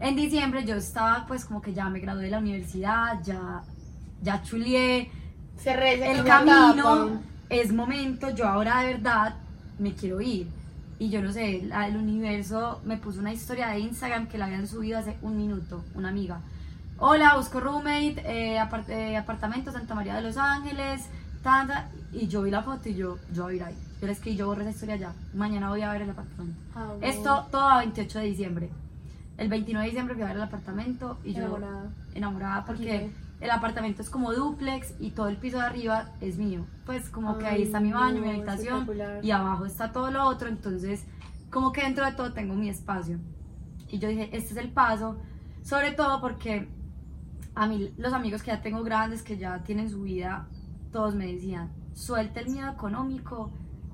En 0.00 0.16
diciembre 0.16 0.64
yo 0.64 0.74
estaba 0.76 1.24
pues 1.26 1.44
como 1.44 1.62
que 1.62 1.72
ya 1.72 1.88
me 1.88 2.00
gradué 2.00 2.24
de 2.24 2.30
la 2.30 2.38
universidad, 2.38 3.22
ya, 3.22 3.62
ya 4.22 4.42
chulié, 4.42 5.10
Se 5.56 5.72
el 5.72 6.24
camino 6.24 7.20
es 7.48 7.72
momento, 7.72 8.28
yo 8.30 8.46
ahora 8.46 8.80
de 8.80 8.94
verdad 8.94 9.36
me 9.78 9.94
quiero 9.94 10.20
ir. 10.20 10.48
Y 10.98 11.10
yo 11.10 11.22
no 11.22 11.30
sé, 11.32 11.62
la- 11.64 11.86
el 11.86 11.96
universo 11.96 12.80
me 12.84 12.96
puso 12.96 13.20
una 13.20 13.32
historia 13.32 13.68
de 13.68 13.78
Instagram 13.80 14.26
que 14.28 14.36
la 14.38 14.46
habían 14.46 14.66
subido 14.66 14.98
hace 14.98 15.16
un 15.22 15.36
minuto, 15.36 15.84
una 15.94 16.08
amiga. 16.08 16.40
Hola, 16.98 17.36
busco 17.36 17.60
roommate, 17.60 18.16
eh, 18.24 18.58
apart- 18.58 18.88
eh, 18.88 19.16
apartamento 19.16 19.70
Santa 19.72 19.94
María 19.94 20.14
de 20.16 20.22
los 20.22 20.36
Ángeles, 20.38 21.06
y 22.12 22.26
yo 22.28 22.42
vi 22.42 22.50
la 22.50 22.62
foto 22.62 22.88
y 22.88 22.94
yo, 22.94 23.18
yo 23.32 23.44
voy 23.44 23.54
a 23.54 23.56
ir 23.56 23.62
ahí. 23.64 23.74
Yo 24.00 24.06
le 24.06 24.12
escribí, 24.12 24.36
yo 24.36 24.46
borré 24.46 24.62
esa 24.62 24.70
historia 24.72 24.96
ya, 24.96 25.14
mañana 25.34 25.68
voy 25.68 25.82
a 25.82 25.92
ver 25.92 26.02
el 26.02 26.10
apartamento. 26.10 26.58
Ah, 26.74 26.86
bueno. 26.86 27.06
Esto 27.06 27.46
todo 27.50 27.68
a 27.68 27.78
28 27.78 28.18
de 28.18 28.24
diciembre. 28.24 28.70
El 29.38 29.48
29 29.48 29.84
de 29.84 29.90
diciembre 29.90 30.14
fui 30.14 30.22
a 30.24 30.26
ver 30.26 30.36
el 30.36 30.42
apartamento 30.42 31.18
y 31.24 31.32
yo 31.34 31.40
Enamorada. 31.42 31.90
enamorada 32.14 32.64
porque 32.64 33.10
el 33.40 33.50
apartamento 33.50 34.02
es 34.02 34.10
como 34.10 34.32
duplex 34.32 34.94
y 34.98 35.10
todo 35.10 35.28
el 35.28 35.36
piso 35.36 35.58
de 35.58 35.64
arriba 35.64 36.10
es 36.20 36.36
mío. 36.36 36.66
Pues 36.84 37.08
como 37.10 37.38
que 37.38 37.46
ahí 37.46 37.56
Ay, 37.56 37.62
está 37.64 37.80
mi 37.80 37.92
baño, 37.92 38.20
mi 38.22 38.26
no, 38.28 38.32
habitación 38.32 38.80
espectacular. 38.80 39.24
y 39.24 39.30
abajo 39.30 39.66
está 39.66 39.92
todo 39.92 40.10
lo 40.10 40.24
otro, 40.24 40.48
entonces 40.48 41.04
como 41.50 41.70
que 41.72 41.82
dentro 41.82 42.04
de 42.06 42.12
todo 42.12 42.32
tengo 42.32 42.54
mi 42.54 42.68
espacio. 42.70 43.18
Y 43.88 43.98
yo 43.98 44.08
dije, 44.08 44.30
este 44.32 44.52
es 44.52 44.56
el 44.56 44.70
paso, 44.70 45.16
sobre 45.62 45.92
todo 45.92 46.20
porque 46.20 46.68
a 47.54 47.66
mí 47.66 47.92
los 47.98 48.12
amigos 48.12 48.42
que 48.42 48.50
ya 48.50 48.62
tengo 48.62 48.82
grandes, 48.82 49.22
que 49.22 49.36
ya 49.38 49.62
tienen 49.62 49.88
su 49.90 50.02
vida, 50.02 50.46
todos 50.96 51.14
me 51.14 51.26
decían, 51.26 51.70
suelte 51.92 52.40
el 52.40 52.48
miedo 52.48 52.72
económico 52.72 53.50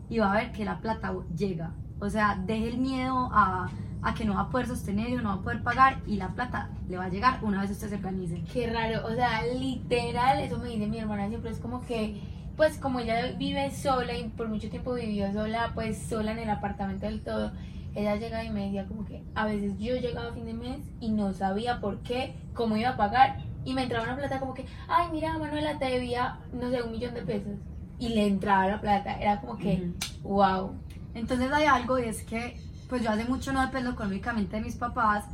y 0.08 0.20
va 0.20 0.30
a 0.30 0.36
ver 0.36 0.52
que 0.52 0.64
la 0.64 0.78
plata 0.78 1.12
llega. 1.36 1.74
O 1.98 2.08
sea, 2.08 2.40
deje 2.46 2.68
el 2.68 2.78
miedo 2.78 3.28
a, 3.32 3.68
a 4.02 4.14
que 4.14 4.24
no 4.24 4.34
va 4.34 4.42
a 4.42 4.50
poder 4.50 4.68
sostener 4.68 5.18
o 5.18 5.20
no 5.20 5.30
va 5.30 5.34
a 5.34 5.42
poder 5.42 5.64
pagar 5.64 6.00
y 6.06 6.14
la 6.14 6.28
plata 6.28 6.70
le 6.88 6.98
va 6.98 7.06
a 7.06 7.08
llegar 7.08 7.40
una 7.42 7.60
vez 7.60 7.72
usted 7.72 7.88
se 7.88 7.96
organice. 7.96 8.44
Qué 8.52 8.72
raro, 8.72 9.04
o 9.04 9.12
sea, 9.16 9.44
literal, 9.52 10.38
eso 10.38 10.58
me 10.58 10.68
dice 10.68 10.86
mi 10.86 10.98
hermana 10.98 11.26
siempre, 11.26 11.50
es 11.50 11.58
como 11.58 11.84
que, 11.84 12.22
pues 12.56 12.78
como 12.78 13.00
ella 13.00 13.32
vive 13.36 13.72
sola 13.72 14.16
y 14.16 14.28
por 14.28 14.48
mucho 14.48 14.70
tiempo 14.70 14.94
vivió 14.94 15.32
sola, 15.32 15.72
pues 15.74 15.98
sola 16.08 16.30
en 16.30 16.38
el 16.38 16.50
apartamento 16.50 17.06
del 17.06 17.24
todo, 17.24 17.50
ella 17.96 18.14
llega 18.14 18.44
y 18.44 18.50
me 18.50 18.66
decía 18.66 18.86
como 18.86 19.04
que 19.04 19.24
a 19.34 19.44
veces 19.44 19.76
yo 19.76 19.96
llegaba 19.96 20.28
a 20.28 20.34
fin 20.34 20.44
de 20.44 20.54
mes 20.54 20.86
y 21.00 21.08
no 21.08 21.32
sabía 21.32 21.80
por 21.80 21.98
qué, 22.02 22.36
cómo 22.54 22.76
iba 22.76 22.90
a 22.90 22.96
pagar 22.96 23.38
y 23.64 23.75
me 23.75 23.85
entraba 23.85 24.05
una 24.05 24.16
plata 24.16 24.40
como 24.40 24.55
que, 24.55 24.66
ay 24.88 25.09
mira 25.12 25.38
Manuela 25.38 25.79
te 25.79 25.87
debía, 25.87 26.38
no 26.53 26.70
sé, 26.70 26.83
un 26.83 26.92
millón 26.92 27.14
de 27.14 27.22
pesos 27.22 27.53
y 27.98 28.09
le 28.09 28.27
entraba 28.27 28.66
la 28.66 28.81
plata, 28.81 29.20
era 29.20 29.40
como 29.40 29.57
que, 29.57 29.92
wow. 30.22 30.72
Entonces 31.14 31.53
hay 31.53 31.66
algo 31.66 31.98
y 31.98 32.05
es 32.05 32.22
que, 32.25 32.61
pues 32.88 33.03
yo 33.03 33.11
hace 33.11 33.25
mucho 33.25 33.53
no 33.53 33.61
dependo 33.61 33.90
económicamente 33.90 34.57
de 34.57 34.62
mis 34.62 34.75
papás, 34.75 35.25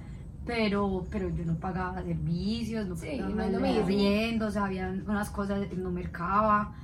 pero, 0.45 1.07
pero 1.11 1.31
yo 1.31 1.45
no 1.45 1.55
pagaba 1.55 2.03
servicios, 2.03 2.87
no 2.87 2.97
Sí, 2.97 3.19
pagaba 3.19 3.47
no 3.49 3.59
arriendo, 3.59 4.47
o 4.47 4.51
sea, 4.51 4.65
había 4.65 4.89
unas 5.07 5.31
cosas 5.31 5.67
que 5.67 5.77
no 5.77 5.91
mercaba. 5.91 6.75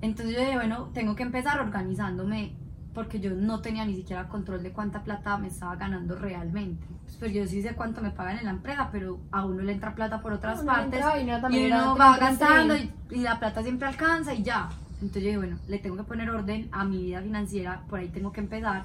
Entonces 0.00 0.34
yo 0.34 0.40
dije, 0.40 0.54
bueno, 0.54 0.90
tengo 0.94 1.14
que 1.14 1.22
empezar 1.22 1.60
organizándome 1.60 2.54
porque 2.98 3.20
yo 3.20 3.30
no 3.30 3.60
tenía 3.60 3.84
ni 3.84 3.94
siquiera 3.94 4.26
control 4.26 4.60
de 4.60 4.72
cuánta 4.72 5.04
plata 5.04 5.38
me 5.38 5.46
estaba 5.46 5.76
ganando 5.76 6.16
realmente. 6.16 6.84
Pues, 7.20 7.32
yo 7.32 7.46
sí 7.46 7.62
sé 7.62 7.76
cuánto 7.76 8.02
me 8.02 8.10
pagan 8.10 8.38
en 8.38 8.46
la 8.46 8.50
empresa, 8.50 8.88
pero 8.90 9.20
a 9.30 9.44
uno 9.44 9.62
le 9.62 9.70
entra 9.70 9.94
plata 9.94 10.20
por 10.20 10.32
otras 10.32 10.62
uno 10.62 10.72
partes 10.72 11.04
y 11.52 11.58
era 11.58 11.84
uno 11.84 11.96
va 11.96 12.18
gastando 12.18 12.74
y 12.74 13.18
la 13.20 13.38
plata 13.38 13.62
siempre 13.62 13.86
alcanza 13.86 14.34
y 14.34 14.42
ya. 14.42 14.68
Entonces 14.94 15.22
yo 15.22 15.28
dije, 15.28 15.36
bueno, 15.36 15.58
le 15.68 15.78
tengo 15.78 15.96
que 15.96 16.02
poner 16.02 16.28
orden 16.28 16.68
a 16.72 16.84
mi 16.84 17.04
vida 17.04 17.22
financiera, 17.22 17.84
por 17.88 18.00
ahí 18.00 18.08
tengo 18.08 18.32
que 18.32 18.40
empezar. 18.40 18.82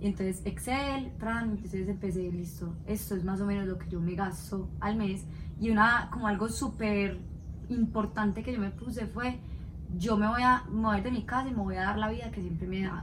Y 0.00 0.06
entonces 0.06 0.42
Excel, 0.44 1.10
tran, 1.18 1.50
entonces 1.50 1.88
empecé, 1.88 2.30
listo, 2.30 2.72
esto 2.86 3.16
es 3.16 3.24
más 3.24 3.40
o 3.40 3.46
menos 3.46 3.66
lo 3.66 3.78
que 3.78 3.88
yo 3.88 3.98
me 3.98 4.14
gasto 4.14 4.68
al 4.78 4.94
mes. 4.94 5.24
Y 5.60 5.70
una, 5.70 6.08
como 6.12 6.28
algo 6.28 6.48
súper 6.48 7.18
importante 7.68 8.44
que 8.44 8.52
yo 8.52 8.60
me 8.60 8.70
puse 8.70 9.08
fue, 9.08 9.40
yo 9.98 10.16
me 10.16 10.28
voy 10.28 10.42
a 10.42 10.62
mover 10.70 11.02
de 11.02 11.10
mi 11.10 11.24
casa 11.24 11.48
y 11.48 11.50
me 11.50 11.62
voy 11.62 11.74
a 11.74 11.82
dar 11.82 11.98
la 11.98 12.10
vida 12.10 12.30
que 12.30 12.40
siempre 12.40 12.68
me 12.68 12.82
he 12.82 12.84
dado. 12.84 13.02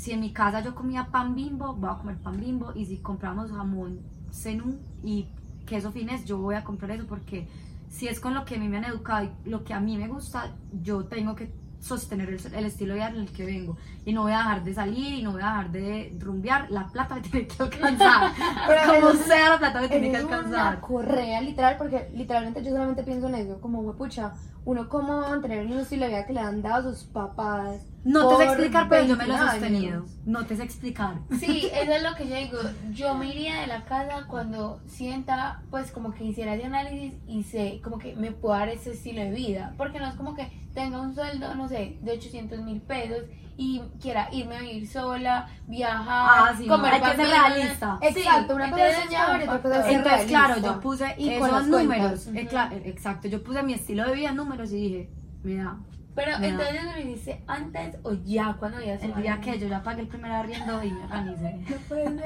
Si 0.00 0.12
en 0.12 0.20
mi 0.20 0.32
casa 0.32 0.60
yo 0.62 0.74
comía 0.74 1.08
pan 1.10 1.34
bimbo, 1.34 1.74
voy 1.74 1.90
a 1.90 1.98
comer 1.98 2.16
pan 2.16 2.40
bimbo. 2.40 2.72
Y 2.74 2.86
si 2.86 2.96
compramos 2.98 3.50
jamón 3.50 4.00
cenú 4.32 4.78
y 5.02 5.26
queso 5.66 5.92
fines, 5.92 6.24
yo 6.24 6.38
voy 6.38 6.54
a 6.54 6.64
comprar 6.64 6.90
eso 6.92 7.04
porque 7.06 7.46
si 7.90 8.08
es 8.08 8.18
con 8.18 8.32
lo 8.32 8.46
que 8.46 8.54
a 8.54 8.58
mí 8.58 8.66
me 8.66 8.78
han 8.78 8.84
educado 8.84 9.24
y 9.44 9.50
lo 9.50 9.62
que 9.62 9.74
a 9.74 9.80
mí 9.80 9.98
me 9.98 10.08
gusta, 10.08 10.54
yo 10.82 11.04
tengo 11.04 11.34
que 11.34 11.52
sostener 11.80 12.28
el, 12.30 12.54
el 12.54 12.64
estilo 12.64 12.94
de 12.94 13.00
vida 13.00 13.08
en 13.10 13.16
el 13.16 13.30
que 13.30 13.44
vengo. 13.44 13.76
Y 14.06 14.14
no 14.14 14.22
voy 14.22 14.32
a 14.32 14.38
dejar 14.38 14.64
de 14.64 14.72
salir 14.74 15.18
y 15.18 15.22
no 15.22 15.32
voy 15.32 15.42
a 15.42 15.46
dejar 15.46 15.70
de 15.70 16.16
rumbear. 16.18 16.70
La 16.70 16.86
plata 16.88 17.16
me 17.16 17.20
tiene 17.20 17.46
que 17.46 17.62
alcanzar. 17.62 18.32
Pero 18.66 18.80
Como 19.00 19.22
sea, 19.24 19.50
la 19.50 19.58
plata 19.58 19.80
me 19.82 19.88
tiene 19.88 20.10
que 20.10 20.16
Es 20.16 20.24
una 20.24 20.36
alcanzar. 20.36 20.80
correa 20.80 21.42
literal, 21.42 21.76
porque 21.76 22.10
literalmente 22.14 22.62
yo 22.64 22.70
solamente 22.70 23.02
pienso 23.02 23.28
en 23.28 23.34
eso, 23.34 23.60
como 23.60 23.80
huepucha, 23.80 24.32
uno 24.64 24.88
cómo 24.88 25.18
va 25.20 25.26
a 25.26 25.30
mantener 25.30 25.66
un 25.66 25.78
estilo 25.78 26.04
de 26.04 26.08
vida 26.10 26.26
que 26.26 26.32
le 26.32 26.40
han 26.40 26.62
dado 26.62 26.88
a 26.88 26.92
sus 26.94 27.04
papás. 27.04 27.86
No 28.02 28.28
te 28.28 28.36
sé 28.36 28.44
explicar, 28.44 28.88
pero 28.88 29.04
yo 29.06 29.16
me 29.16 29.26
lo 29.26 29.34
he 29.34 29.36
20 29.36 29.50
sostenido. 29.52 30.06
No 30.24 30.46
te 30.46 30.56
sé 30.56 30.62
explicar. 30.62 31.16
Sí, 31.38 31.68
eso 31.72 31.92
es 31.92 32.02
lo 32.02 32.14
que 32.14 32.28
yo 32.28 32.36
digo. 32.36 32.58
Yo 32.92 33.14
me 33.14 33.28
iría 33.28 33.60
de 33.60 33.66
la 33.66 33.84
casa 33.84 34.26
cuando 34.26 34.80
sienta, 34.86 35.62
pues 35.70 35.90
como 35.92 36.12
que 36.12 36.24
hiciera 36.24 36.54
ese 36.54 36.64
análisis 36.64 37.12
y 37.26 37.42
sé, 37.42 37.80
como 37.84 37.98
que 37.98 38.16
me 38.16 38.32
puedo 38.32 38.54
dar 38.54 38.68
ese 38.68 38.92
estilo 38.92 39.20
de 39.20 39.30
vida. 39.32 39.74
Porque 39.76 39.98
no 39.98 40.06
es 40.06 40.14
como 40.14 40.34
que 40.34 40.50
tenga 40.72 41.00
un 41.00 41.14
sueldo, 41.14 41.54
no 41.54 41.68
sé, 41.68 41.98
de 42.00 42.12
800 42.12 42.60
mil 42.62 42.80
pesos 42.80 43.24
y 43.56 43.82
quiera 44.00 44.28
irme 44.32 44.56
a 44.56 44.60
vivir 44.62 44.88
sola, 44.88 45.48
viajar, 45.66 46.06
Ah, 46.08 46.54
sí, 46.56 46.66
no, 46.66 46.76
comer 46.76 46.94
hay 46.94 47.00
que 47.02 47.16
ser 47.16 47.26
realista. 47.28 47.98
Exacto, 48.00 48.54
una 48.54 48.70
cosa 48.70 48.88
es 48.88 48.96
soñar 49.04 49.42
otra 49.42 49.62
cosa 49.62 49.80
es 49.90 49.96
Entonces, 49.96 50.26
claro, 50.26 50.56
yo 50.58 50.80
puse 50.80 51.14
Y 51.18 51.38
con 51.38 51.50
las 51.50 51.66
números. 51.66 52.24
cuentas. 52.24 52.72
eh, 52.72 52.76
eh, 52.76 52.82
exacto, 52.86 53.28
yo 53.28 53.42
puse 53.42 53.62
mi 53.62 53.74
estilo 53.74 54.06
de 54.06 54.14
vida 54.14 54.32
números 54.32 54.72
y 54.72 54.76
dije, 54.76 55.10
mira, 55.42 55.76
Pero 56.24 56.38
da. 56.38 56.46
entonces 56.46 56.84
lo 56.84 57.00
hiciste 57.10 57.42
antes 57.46 57.96
o 58.02 58.12
ya 58.12 58.54
cuando 58.58 58.80
ya 58.80 58.94
el 58.94 59.14
día 59.22 59.40
que 59.40 59.58
yo 59.58 59.68
ya 59.68 59.82
pagué 59.82 60.02
el 60.02 60.08
primer 60.08 60.32
arriendo 60.32 60.82
y 60.84 60.90
me 60.92 61.04
organicé. 61.04 61.52
No 61.70 61.76
puede 61.88 62.04
ser. 62.04 62.22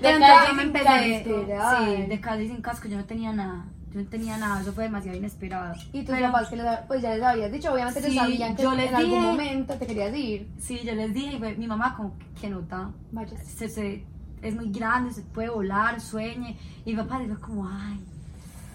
De 0.00 0.10
entonces 0.10 0.48
yo 0.48 0.54
me 0.54 0.62
sin 0.62 0.76
empecé, 0.76 1.24
casco. 1.48 1.84
sí, 1.86 2.02
de 2.06 2.20
casi 2.20 2.46
sin 2.48 2.62
casco, 2.62 2.88
yo 2.88 2.96
no 2.96 3.04
tenía 3.04 3.32
nada. 3.32 3.64
Yo 3.92 4.02
no 4.02 4.06
tenía 4.08 4.36
nada, 4.36 4.60
eso 4.60 4.72
fue 4.74 4.84
demasiado 4.84 5.16
inesperado. 5.16 5.74
Y 5.94 6.02
tus 6.04 6.14
Pero- 6.14 6.26
papás 6.30 6.48
que 6.50 6.56
les, 6.56 6.66
pues 6.86 7.00
ya 7.00 7.14
les 7.14 7.22
habías 7.24 7.50
dicho, 7.50 7.72
obviamente 7.72 8.02
Sí, 8.02 8.14
sabían 8.14 8.54
que 8.54 8.62
yo 8.62 8.74
les 8.74 8.90
en 8.90 8.94
algún 8.96 9.14
dije- 9.14 9.26
momento 9.26 9.74
te 9.74 9.86
querías 9.86 10.14
ir. 10.14 10.50
Sí, 10.58 10.80
yo 10.84 10.94
les 10.94 11.14
dije, 11.14 11.36
y 11.36 11.56
mi 11.58 11.66
mamá 11.66 11.94
como 11.96 12.14
que 12.38 12.50
nota, 12.50 12.90
Vaya. 13.12 13.36
se, 13.38 13.68
se- 13.68 14.04
es 14.42 14.54
muy 14.54 14.70
grande, 14.70 15.12
se 15.14 15.22
puede 15.22 15.48
volar, 15.48 16.00
sueñe. 16.02 16.58
Y 16.84 16.90
mi 16.92 16.96
papá 17.02 17.18
dijo 17.18 17.40
como, 17.40 17.66
ay. 17.66 17.98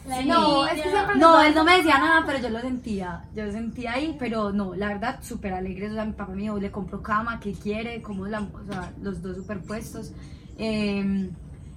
No, 0.06 0.66
es 0.66 0.72
que 0.74 0.90
niña. 0.90 0.92
siempre- 0.92 1.16
No, 1.18 1.42
él 1.42 1.56
no 1.56 1.64
me 1.64 1.78
decía 1.78 1.98
nada, 1.98 2.24
pero 2.26 2.40
yo 2.40 2.50
lo 2.50 2.60
sentía. 2.60 3.24
Yo 3.36 3.46
lo 3.46 3.52
sentía 3.52 3.94
ahí, 3.94 4.16
pero 4.20 4.52
no, 4.52 4.76
la 4.76 4.88
verdad, 4.88 5.20
súper 5.22 5.54
alegre. 5.54 5.90
O 5.90 5.94
sea, 5.94 6.06
mi 6.06 6.14
papá 6.14 6.34
mío 6.34 6.58
le 6.60 6.72
compró 6.72 7.02
cama, 7.02 7.40
que 7.40 7.54
quiere, 7.54 8.02
como 8.02 8.28
la, 8.28 8.42
o 8.42 8.64
sea, 8.70 8.92
los 9.02 9.22
dos 9.22 9.38
superpuestos. 9.38 10.12
Eh, 10.58 11.30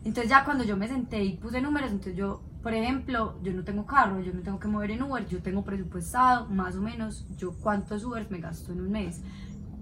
entonces 0.05 0.29
ya 0.31 0.45
cuando 0.45 0.65
yo 0.65 0.77
me 0.77 0.89
senté 0.89 1.23
y 1.25 1.33
puse 1.37 1.61
números, 1.61 1.91
entonces 1.91 2.17
yo, 2.17 2.41
por 2.63 2.75
ejemplo, 2.75 3.39
yo 3.43 3.53
no 3.53 3.63
tengo 3.65 3.87
carro, 3.87 4.21
yo 4.21 4.33
me 4.35 4.41
tengo 4.43 4.59
que 4.59 4.69
mover 4.69 4.91
en 4.93 5.03
Uber, 5.03 5.27
yo 5.29 5.41
tengo 5.41 5.63
presupuestado, 5.65 6.47
más 6.49 6.77
o 6.77 6.81
menos, 6.81 7.25
yo 7.37 7.53
cuántos 7.61 8.05
Ubers 8.05 8.31
me 8.31 8.39
gasto 8.39 8.73
en 8.73 8.81
un 8.81 8.91
mes. 8.91 9.21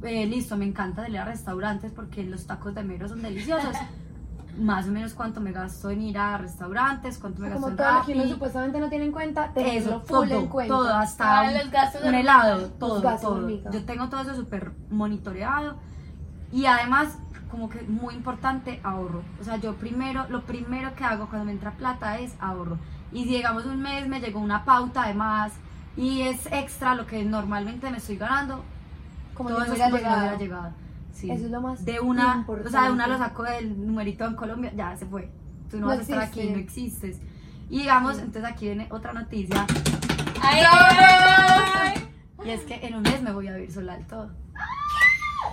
Eh, 0.03 0.27
listo, 0.27 0.57
me 0.57 0.67
encanta 0.67 1.03
salir 1.03 1.19
a 1.19 1.25
restaurantes 1.25 1.91
porque 1.93 2.25
los 2.25 2.47
tacos 2.47 2.75
de 2.75 2.85
mero 2.85 3.09
son 3.09 3.23
deliciosos. 3.23 3.75
más 4.59 4.87
o 4.87 4.91
menos 4.93 5.15
cuánto 5.15 5.41
me 5.41 5.53
gasto 5.53 5.91
en 5.91 6.03
ir 6.03 6.19
a 6.19 6.39
restaurantes, 6.39 7.19
cuánto 7.19 7.43
me 7.43 7.49
gasto 7.49 7.63
Como 7.63 7.71
en 7.73 7.77
todo 7.77 7.93
lo 7.93 8.05
que 8.05 8.13
uno 8.15 8.27
supuestamente 8.29 8.81
no 8.81 8.89
tiene 8.89 9.07
en 9.07 9.13
cuenta, 9.13 9.53
tenerlo 9.53 9.91
Eso, 9.91 10.01
full 10.01 10.29
todo, 10.29 10.41
en 10.41 10.47
cuenta. 10.49 10.75
todo, 10.75 10.95
hasta 10.95 11.51
los 11.53 11.71
gastos 11.71 12.03
un 12.05 12.13
de 12.13 12.21
helado, 12.21 12.69
todo, 12.79 13.03
Los 13.03 13.13
de 13.13 13.19
todo. 13.21 13.35
hormiga. 13.37 13.71
Yo 13.71 13.85
tengo 13.85 14.09
todo 14.09 14.21
eso 14.23 14.35
súper 14.35 14.73
monitoreado 14.91 15.77
y 16.53 16.67
además, 16.67 17.19
como 17.51 17.69
que 17.69 17.83
muy 17.83 18.15
importante, 18.15 18.81
ahorro. 18.85 19.23
O 19.41 19.45
sea, 19.45 19.57
yo 19.57 19.75
primero, 19.75 20.27
lo 20.29 20.43
primero 20.43 20.95
que 20.95 21.05
hago 21.05 21.27
cuando 21.29 21.47
me 21.47 21.53
entra 21.53 21.73
plata 21.73 22.19
es 22.19 22.35
ahorro. 22.41 22.79
Y 23.13 23.25
si 23.25 23.31
llegamos 23.31 23.65
un 23.67 23.81
mes, 23.81 24.09
me 24.09 24.21
llegó 24.21 24.41
una 24.41 24.65
pauta 24.65 25.05
además 25.05 25.53
y 25.97 26.23
es 26.23 26.47
extra 26.47 26.95
lo 26.95 27.07
que 27.07 27.25
normalmente 27.25 27.91
me 27.91 27.99
estoy 27.99 28.17
ganando, 28.17 28.65
como 29.35 29.51
todo 29.51 29.65
si 29.65 29.73
eso 29.73 29.83
como 29.85 29.97
hubiera 29.97 30.37
llegado. 30.37 30.71
Sí. 31.15 31.31
Eso 31.31 31.47
es 31.47 31.51
lo 31.51 31.61
más 31.61 31.85
de 31.85 32.01
una, 32.01 32.45
o 32.47 32.69
sea, 32.69 32.85
de 32.85 32.93
una 32.93 33.07
lo 33.07 33.17
saco 33.17 33.45
del 33.45 33.87
numerito 33.87 34.27
en 34.27 34.35
Colombia, 34.35 34.73
ya 34.75 34.97
se 34.97 35.07
fue. 35.07 35.31
Tú 35.71 35.79
no, 35.79 35.83
No 35.83 35.87
vas 35.89 36.01
a 36.01 36.03
estar 36.03 36.21
aquí, 36.21 36.51
no 36.51 36.59
existes. 36.59 37.21
Y 37.71 37.79
digamos, 37.79 38.19
entonces 38.19 38.45
aquí 38.45 38.67
viene 38.67 38.89
otra 38.91 39.13
noticia. 39.13 39.67
¡Ay, 40.43 40.63
ay! 40.69 42.09
Y 42.45 42.51
es 42.51 42.63
que 42.63 42.75
en 42.87 42.97
un 42.97 43.03
mes 43.03 43.23
me 43.23 43.33
voy 43.33 43.49
a 43.49 43.55
vivir 43.55 43.73
sola 43.73 43.97
del 43.97 44.07
todo. 44.07 44.31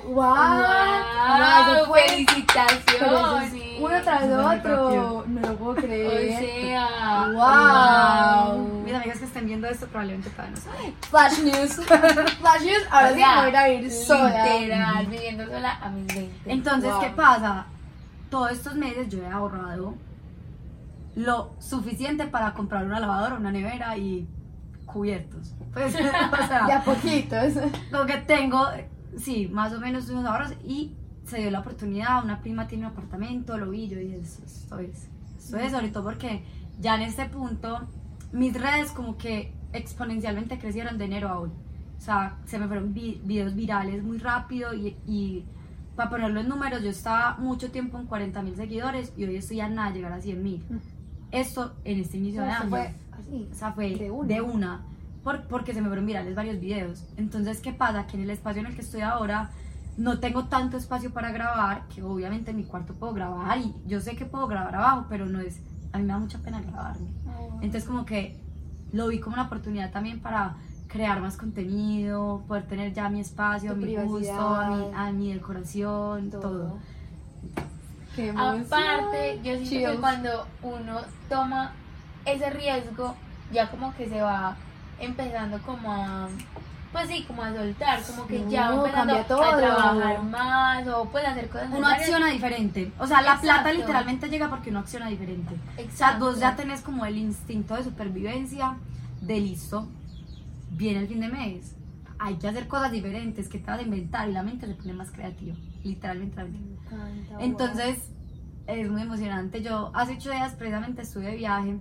¡Wow! 0.05 0.15
¡Wow! 0.15 1.75
eso 1.75 1.85
fue- 1.87 2.01
¡Felicitaciones! 2.09 2.83
Pero 2.99 3.05
eso 3.17 3.37
es 3.41 3.53
uno 3.79 4.01
tras 4.03 4.23
otro. 4.59 5.23
No 5.27 5.41
lo 5.41 5.55
puedo 5.57 5.71
O 5.71 5.75
creer. 5.75 6.39
sea, 6.39 7.27
Wow. 7.33 8.83
Mis 8.83 8.93
amigas 8.93 9.19
que 9.19 9.25
estén 9.25 9.45
viendo 9.45 9.67
esto 9.67 9.87
probablemente 9.87 10.29
todavía 10.29 10.55
no 10.55 10.61
saben. 10.61 10.95
Flash 11.09 11.39
news. 11.39 11.75
Flash 11.85 12.61
news. 12.63 12.83
Ahora 12.91 13.07
O 13.07 13.13
sí 13.13 13.19
sea, 13.19 13.35
me 13.41 13.47
voy 13.49 13.55
a 13.55 13.69
ir 13.69 13.91
sola. 13.91 14.57
Literal, 14.59 15.05
viviendo 15.07 15.45
sola 15.47 15.77
a 15.81 15.89
mis 15.89 16.07
20. 16.07 16.51
Entonces, 16.51 16.91
Wow. 16.91 17.01
¿qué 17.01 17.09
pasa? 17.09 17.65
Todos 18.29 18.51
estos 18.51 18.75
meses 18.75 19.09
yo 19.09 19.21
he 19.23 19.27
ahorrado 19.27 19.95
lo 21.15 21.51
suficiente 21.59 22.25
para 22.27 22.53
comprar 22.53 22.85
una 22.85 22.99
lavadora, 22.99 23.35
una 23.35 23.51
nevera 23.51 23.97
y 23.97 24.27
cubiertos. 24.85 25.53
Pues, 25.73 25.93
o 25.95 26.47
sea, 26.47 26.65
De 26.65 26.73
a 26.73 26.83
poquitos. 26.83 27.53
lo 27.91 28.05
que 28.05 28.17
tengo, 28.17 28.67
sí, 29.17 29.47
más 29.51 29.73
o 29.73 29.79
menos 29.79 30.09
unos 30.09 30.25
ahorros 30.25 30.53
y 30.65 30.95
se 31.25 31.37
dio 31.39 31.51
la 31.51 31.59
oportunidad, 31.59 32.23
una 32.23 32.41
prima 32.41 32.67
tiene 32.67 32.85
un 32.85 32.91
apartamento, 32.91 33.57
lo 33.57 33.69
vi, 33.69 33.87
yo 33.87 33.97
dije, 33.97 34.19
esto, 34.19 34.43
es, 34.79 35.07
esto 35.37 35.57
es, 35.57 35.71
sobre 35.71 35.89
todo 35.89 36.03
porque 36.03 36.43
ya 36.79 36.95
en 36.95 37.01
este 37.03 37.25
punto 37.27 37.87
mis 38.33 38.53
redes 38.59 38.91
como 38.91 39.17
que 39.17 39.53
exponencialmente 39.73 40.57
crecieron 40.57 40.97
de 40.97 41.05
enero 41.05 41.29
a 41.29 41.39
hoy. 41.39 41.49
O 41.97 42.01
sea, 42.03 42.37
se 42.45 42.57
me 42.57 42.67
fueron 42.67 42.93
vi- 42.93 43.21
videos 43.23 43.53
virales 43.55 44.03
muy 44.03 44.17
rápido 44.17 44.73
y, 44.73 44.95
y 45.05 45.45
para 45.95 46.09
ponerlo 46.09 46.39
en 46.39 46.49
números, 46.49 46.81
yo 46.81 46.89
estaba 46.89 47.37
mucho 47.37 47.69
tiempo 47.71 47.99
en 47.99 48.07
40 48.07 48.41
mil 48.41 48.55
seguidores 48.55 49.13
y 49.17 49.25
hoy 49.25 49.35
estoy 49.35 49.59
a 49.59 49.69
nada 49.69 49.91
llegar 49.91 50.11
a 50.13 50.19
100 50.21 50.41
mil. 50.41 50.63
Esto 51.31 51.75
en 51.85 51.99
este 51.99 52.17
inicio 52.17 52.41
de 52.41 52.47
año. 52.49 52.69
fue 52.69 52.93
así. 53.11 53.47
O 53.51 53.55
sea, 53.55 53.71
fue 53.73 53.89
De 53.95 54.09
de 54.33 54.41
una. 54.41 54.81
Por- 55.23 55.43
porque 55.47 55.73
se 55.73 55.81
me 55.81 55.87
fueron 55.87 56.05
virales 56.05 56.35
varios 56.35 56.59
videos. 56.59 57.03
Entonces, 57.17 57.59
¿qué 57.61 57.73
pasa? 57.73 58.07
Que 58.07 58.17
en 58.17 58.23
el 58.23 58.29
espacio 58.29 58.61
en 58.61 58.67
el 58.67 58.75
que 58.75 58.81
estoy 58.81 59.01
ahora 59.01 59.51
no 59.97 60.19
tengo 60.19 60.45
tanto 60.45 60.77
espacio 60.77 61.11
para 61.11 61.31
grabar, 61.31 61.83
que 61.93 62.01
obviamente 62.01 62.51
en 62.51 62.57
mi 62.57 62.63
cuarto 62.63 62.93
puedo 62.93 63.13
grabar 63.13 63.57
y 63.57 63.73
yo 63.85 63.99
sé 63.99 64.15
que 64.15 64.25
puedo 64.25 64.47
grabar 64.47 64.75
abajo, 64.75 65.05
pero 65.09 65.25
no 65.25 65.39
es, 65.41 65.59
a 65.91 65.97
mí 65.97 66.03
me 66.05 66.13
da 66.13 66.19
mucha 66.19 66.39
pena 66.39 66.61
grabarme. 66.61 67.07
Entonces, 67.61 67.83
como 67.85 68.05
que 68.05 68.39
lo 68.93 69.07
vi 69.09 69.19
como 69.19 69.35
una 69.35 69.43
oportunidad 69.43 69.91
también 69.91 70.19
para 70.21 70.55
crear 70.87 71.21
más 71.21 71.37
contenido, 71.37 72.43
poder 72.47 72.67
tener 72.67 72.93
ya 72.93 73.09
mi 73.09 73.19
espacio, 73.21 73.75
mi 73.75 73.85
gusto, 74.07 74.31
a 74.55 74.69
mi, 74.69 74.91
a 74.95 75.11
mi 75.11 75.33
decoración, 75.33 76.29
todo. 76.31 76.77
Qué 78.15 78.27
emoción. 78.29 78.65
Aparte, 78.65 79.39
yo 79.43 79.55
siento 79.65 79.91
que 79.91 79.97
cuando 80.01 80.45
uno 80.63 80.99
toma 81.29 81.71
ese 82.25 82.49
riesgo, 82.49 83.15
ya 83.53 83.69
como 83.69 83.93
que 83.95 84.09
se 84.09 84.21
va 84.21 84.57
empezando 85.01 85.59
como 85.63 85.91
a, 85.91 86.27
pues 86.91 87.07
sí, 87.07 87.23
como 87.27 87.43
a 87.43 87.53
soltar, 87.53 88.01
como 88.03 88.27
que 88.27 88.39
No, 88.39 88.49
ya 88.49 88.73
empezando 88.73 89.15
todo. 89.25 89.43
a 89.43 89.57
trabajar 89.57 90.23
más 90.23 90.87
o 90.87 91.05
pues 91.05 91.25
hacer 91.25 91.49
cosas 91.49 91.69
Uno 91.75 91.87
acciona 91.87 92.27
diferente. 92.27 92.91
O 92.99 93.07
sea, 93.07 93.21
la 93.21 93.39
plata 93.39 93.59
Exacto. 93.61 93.79
literalmente 93.79 94.29
llega 94.29 94.49
porque 94.49 94.69
uno 94.69 94.79
acciona 94.79 95.07
diferente. 95.07 95.53
O 95.53 95.75
sea, 95.75 95.83
Exacto. 95.85 96.25
vos 96.25 96.39
ya 96.39 96.55
tenés 96.55 96.81
como 96.81 97.05
el 97.05 97.17
instinto 97.17 97.75
de 97.75 97.83
supervivencia 97.83 98.77
de 99.21 99.39
listo. 99.39 99.87
Viene 100.71 100.99
el 101.01 101.07
fin 101.07 101.19
de 101.21 101.27
mes. 101.29 101.75
Hay 102.19 102.35
que 102.35 102.47
hacer 102.47 102.67
cosas 102.67 102.91
diferentes 102.91 103.49
que 103.49 103.57
te 103.57 103.65
vas 103.71 103.79
a 103.79 103.83
inventar 103.83 104.29
y 104.29 104.33
la 104.33 104.43
mente 104.43 104.67
se 104.67 104.75
pone 104.75 104.93
más 104.93 105.11
creativa. 105.11 105.55
Literalmente 105.83 106.35
la 106.37 106.43
mente. 106.43 106.79
Me 106.91 106.97
encanta, 106.97 107.33
wow. 107.35 107.41
Entonces, 107.43 108.11
es 108.67 108.89
muy 108.91 109.01
emocionante. 109.01 109.61
Yo 109.63 109.91
hace 109.95 110.13
ocho 110.13 110.29
días 110.31 110.53
precisamente 110.53 111.01
estuve 111.01 111.25
de 111.25 111.35
viaje 111.37 111.77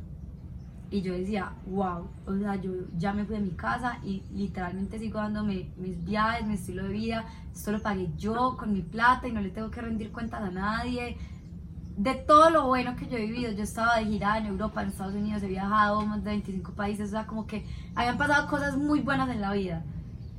y 0.90 1.02
yo 1.02 1.12
decía, 1.12 1.52
wow, 1.66 2.08
o 2.26 2.36
sea, 2.38 2.56
yo 2.56 2.72
ya 2.98 3.12
me 3.12 3.24
fui 3.24 3.36
de 3.36 3.42
mi 3.42 3.50
casa 3.50 3.98
y 4.04 4.22
literalmente 4.34 4.98
sigo 4.98 5.18
dándome 5.20 5.68
mis 5.76 6.04
viajes, 6.04 6.46
mi 6.46 6.54
estilo 6.54 6.82
de 6.84 6.88
vida. 6.92 7.24
Esto 7.54 7.70
lo 7.72 7.80
pagué 7.80 8.08
yo 8.18 8.56
con 8.58 8.72
mi 8.72 8.82
plata 8.82 9.28
y 9.28 9.32
no 9.32 9.40
le 9.40 9.50
tengo 9.50 9.70
que 9.70 9.80
rendir 9.80 10.10
cuentas 10.10 10.42
a 10.42 10.50
nadie. 10.50 11.16
De 11.96 12.14
todo 12.14 12.50
lo 12.50 12.66
bueno 12.66 12.96
que 12.96 13.06
yo 13.08 13.18
he 13.18 13.26
vivido, 13.26 13.52
yo 13.52 13.62
estaba 13.62 13.96
de 13.98 14.06
gira 14.06 14.38
en 14.38 14.46
Europa, 14.46 14.82
en 14.82 14.88
Estados 14.88 15.14
Unidos, 15.14 15.42
he 15.42 15.48
viajado 15.48 16.00
más 16.06 16.24
de 16.24 16.30
25 16.30 16.72
países, 16.72 17.08
o 17.08 17.10
sea, 17.12 17.26
como 17.26 17.46
que 17.46 17.64
habían 17.94 18.16
pasado 18.18 18.48
cosas 18.48 18.76
muy 18.76 19.00
buenas 19.00 19.28
en 19.28 19.40
la 19.40 19.52
vida. 19.52 19.82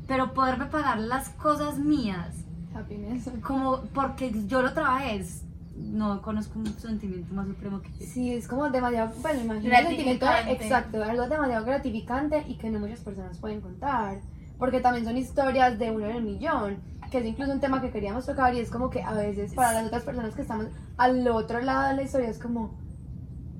Pero 0.08 0.34
poderme 0.34 0.66
pagar 0.66 1.00
las 1.00 1.30
cosas 1.30 1.78
mías 1.78 2.36
Happiness. 2.76 3.30
como 3.44 3.82
porque 3.94 4.34
yo 4.48 4.62
lo 4.62 4.74
trabajé, 4.74 5.16
es- 5.18 5.44
no 5.82 6.22
conozco 6.22 6.60
un 6.60 6.68
sentimiento 6.68 7.34
más 7.34 7.48
supremo 7.48 7.82
que 7.82 7.90
Sí, 8.06 8.32
es 8.32 8.48
como 8.48 8.70
demasiado, 8.70 9.14
bueno, 9.22 9.42
imagino 9.42 9.76
el 9.76 9.88
sentimiento 9.88 10.26
Gratificante. 10.26 10.64
exacto, 10.64 11.04
algo 11.04 11.28
demasiado 11.28 11.66
gratificante 11.66 12.46
y 12.48 12.56
que 12.56 12.70
no 12.70 12.80
muchas 12.80 13.02
personas 13.02 13.38
pueden 13.38 13.62
contar, 13.62 14.20
porque 14.58 14.80
también 14.80 15.06
son 15.06 15.18
historias 15.18 15.78
de 15.80 15.92
uno 15.92 16.06
en 16.06 16.16
el 16.18 16.24
millón, 16.24 16.78
que 17.10 17.18
es 17.18 17.26
incluso 17.26 17.52
un 17.52 17.60
tema 17.60 17.82
que 17.82 17.92
queríamos 17.92 18.26
tocar 18.26 18.54
y 18.54 18.60
es 18.60 18.70
como 18.70 18.90
que 18.90 19.02
a 19.02 19.14
veces 19.14 19.54
para 19.54 19.74
las 19.74 19.88
otras 19.88 20.04
personas 20.04 20.34
que 20.34 20.44
estamos 20.44 20.68
al 20.98 21.28
otro 21.28 21.60
lado 21.62 21.90
de 21.90 21.96
la 21.96 22.04
historia 22.04 22.30
es 22.30 22.40
como, 22.40 22.80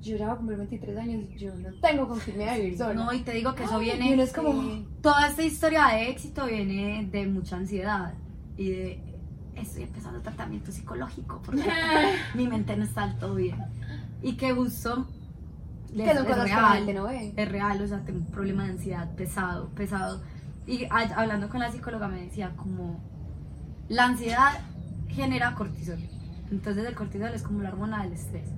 yo 0.00 0.16
ya 0.16 0.26
voy 0.26 0.34
a 0.34 0.36
cumplir 0.38 0.58
23 0.58 0.98
años, 0.98 1.28
yo 1.36 1.54
no 1.54 1.68
tengo 1.80 2.08
con 2.08 2.18
quién 2.20 2.38
me 2.38 2.58
vivir 2.58 2.78
sola. 2.78 2.94
No, 2.94 3.12
y 3.12 3.20
te 3.20 3.32
digo 3.32 3.54
que 3.54 3.64
eso 3.64 3.80
y 3.80 3.84
viene, 3.84 4.22
es 4.22 4.32
como, 4.32 4.84
toda 5.02 5.28
esta 5.28 5.42
historia 5.42 5.88
de 5.88 6.10
éxito 6.10 6.46
viene 6.46 7.08
de 7.10 7.26
mucha 7.26 7.56
ansiedad 7.56 8.14
y 8.56 8.70
de 8.70 9.11
estoy 9.56 9.84
empezando 9.84 10.20
tratamiento 10.20 10.72
psicológico 10.72 11.40
porque 11.44 11.62
mi 12.34 12.48
mente 12.48 12.76
no 12.76 12.84
está 12.84 13.14
todo 13.18 13.34
bien. 13.36 13.56
Y 14.22 14.34
que 14.34 14.52
justo 14.52 15.06
que 16.04 16.30
cosas 16.30 16.44
que 16.44 16.50
la 16.50 16.56
gente 16.76 16.94
no 16.94 17.04
ve. 17.04 17.32
es 17.36 17.48
real, 17.48 17.82
o 17.82 17.86
sea, 17.86 18.00
tengo 18.00 18.20
un 18.20 18.26
problema 18.26 18.64
de 18.64 18.70
ansiedad 18.72 19.10
pesado, 19.14 19.68
pesado. 19.70 20.22
Y 20.66 20.84
a- 20.86 21.12
hablando 21.16 21.48
con 21.48 21.60
la 21.60 21.70
psicóloga 21.70 22.08
me 22.08 22.22
decía 22.22 22.52
como 22.56 23.00
la 23.88 24.04
ansiedad 24.06 24.60
genera 25.08 25.54
cortisol. 25.54 25.98
Entonces 26.50 26.84
el 26.86 26.94
cortisol 26.94 27.32
es 27.34 27.42
como 27.42 27.62
la 27.62 27.70
hormona 27.70 28.02
del 28.04 28.12
estrés. 28.12 28.48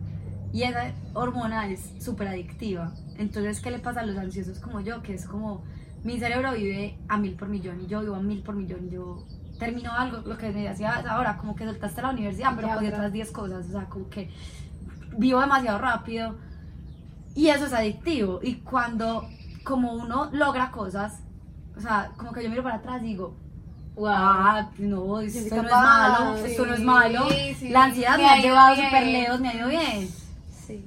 Y 0.52 0.62
esa 0.62 0.92
hormona 1.14 1.68
es 1.68 1.92
súper 1.98 2.28
adictiva. 2.28 2.92
Entonces, 3.18 3.60
¿qué 3.60 3.72
le 3.72 3.80
pasa 3.80 4.00
a 4.00 4.06
los 4.06 4.16
ansiosos 4.16 4.60
como 4.60 4.80
yo? 4.80 5.02
Que 5.02 5.14
es 5.14 5.26
como 5.26 5.64
mi 6.04 6.18
cerebro 6.20 6.52
vive 6.52 6.96
a 7.08 7.16
mil 7.18 7.34
por 7.34 7.48
millón 7.48 7.80
y 7.80 7.86
yo 7.88 8.00
vivo 8.02 8.14
a 8.14 8.20
mil 8.20 8.42
por 8.42 8.54
millón. 8.54 8.88
Yo 8.90 9.26
termino 9.58 9.92
algo, 9.92 10.18
lo 10.26 10.36
que 10.36 10.50
me 10.50 10.68
decías 10.68 11.04
ahora, 11.06 11.36
como 11.36 11.54
que 11.54 11.64
soltaste 11.64 12.02
la 12.02 12.10
universidad, 12.10 12.52
pero 12.56 12.68
otra. 12.72 12.88
otras 12.88 13.12
10 13.12 13.30
cosas. 13.32 13.66
O 13.66 13.70
sea, 13.70 13.84
como 13.86 14.08
que 14.08 14.30
vivo 15.16 15.40
demasiado 15.40 15.78
rápido. 15.78 16.36
Y 17.34 17.48
eso 17.48 17.66
es 17.66 17.72
adictivo. 17.72 18.40
Y 18.42 18.56
cuando, 18.56 19.28
como 19.64 19.92
uno 19.92 20.30
logra 20.32 20.70
cosas, 20.70 21.20
o 21.76 21.80
sea, 21.80 22.12
como 22.16 22.32
que 22.32 22.42
yo 22.42 22.50
miro 22.50 22.62
para 22.62 22.76
atrás 22.76 23.02
y 23.02 23.06
digo, 23.06 23.36
Wow. 23.96 24.06
ah, 24.08 24.70
no, 24.78 25.20
esto 25.20 25.54
no 25.54 25.62
es 25.62 25.70
malo, 25.70 26.36
esto 26.44 26.66
no 26.66 26.74
es 26.74 26.80
malo. 26.80 27.26
sí, 27.56 27.68
La 27.68 27.84
ansiedad 27.84 28.16
me 28.16 28.26
ha 28.28 28.38
llevado 28.38 28.74
súper 28.74 29.06
lejos, 29.06 29.40
me 29.40 29.48
ha 29.48 29.54
ido 29.54 29.68
bien. 29.68 30.08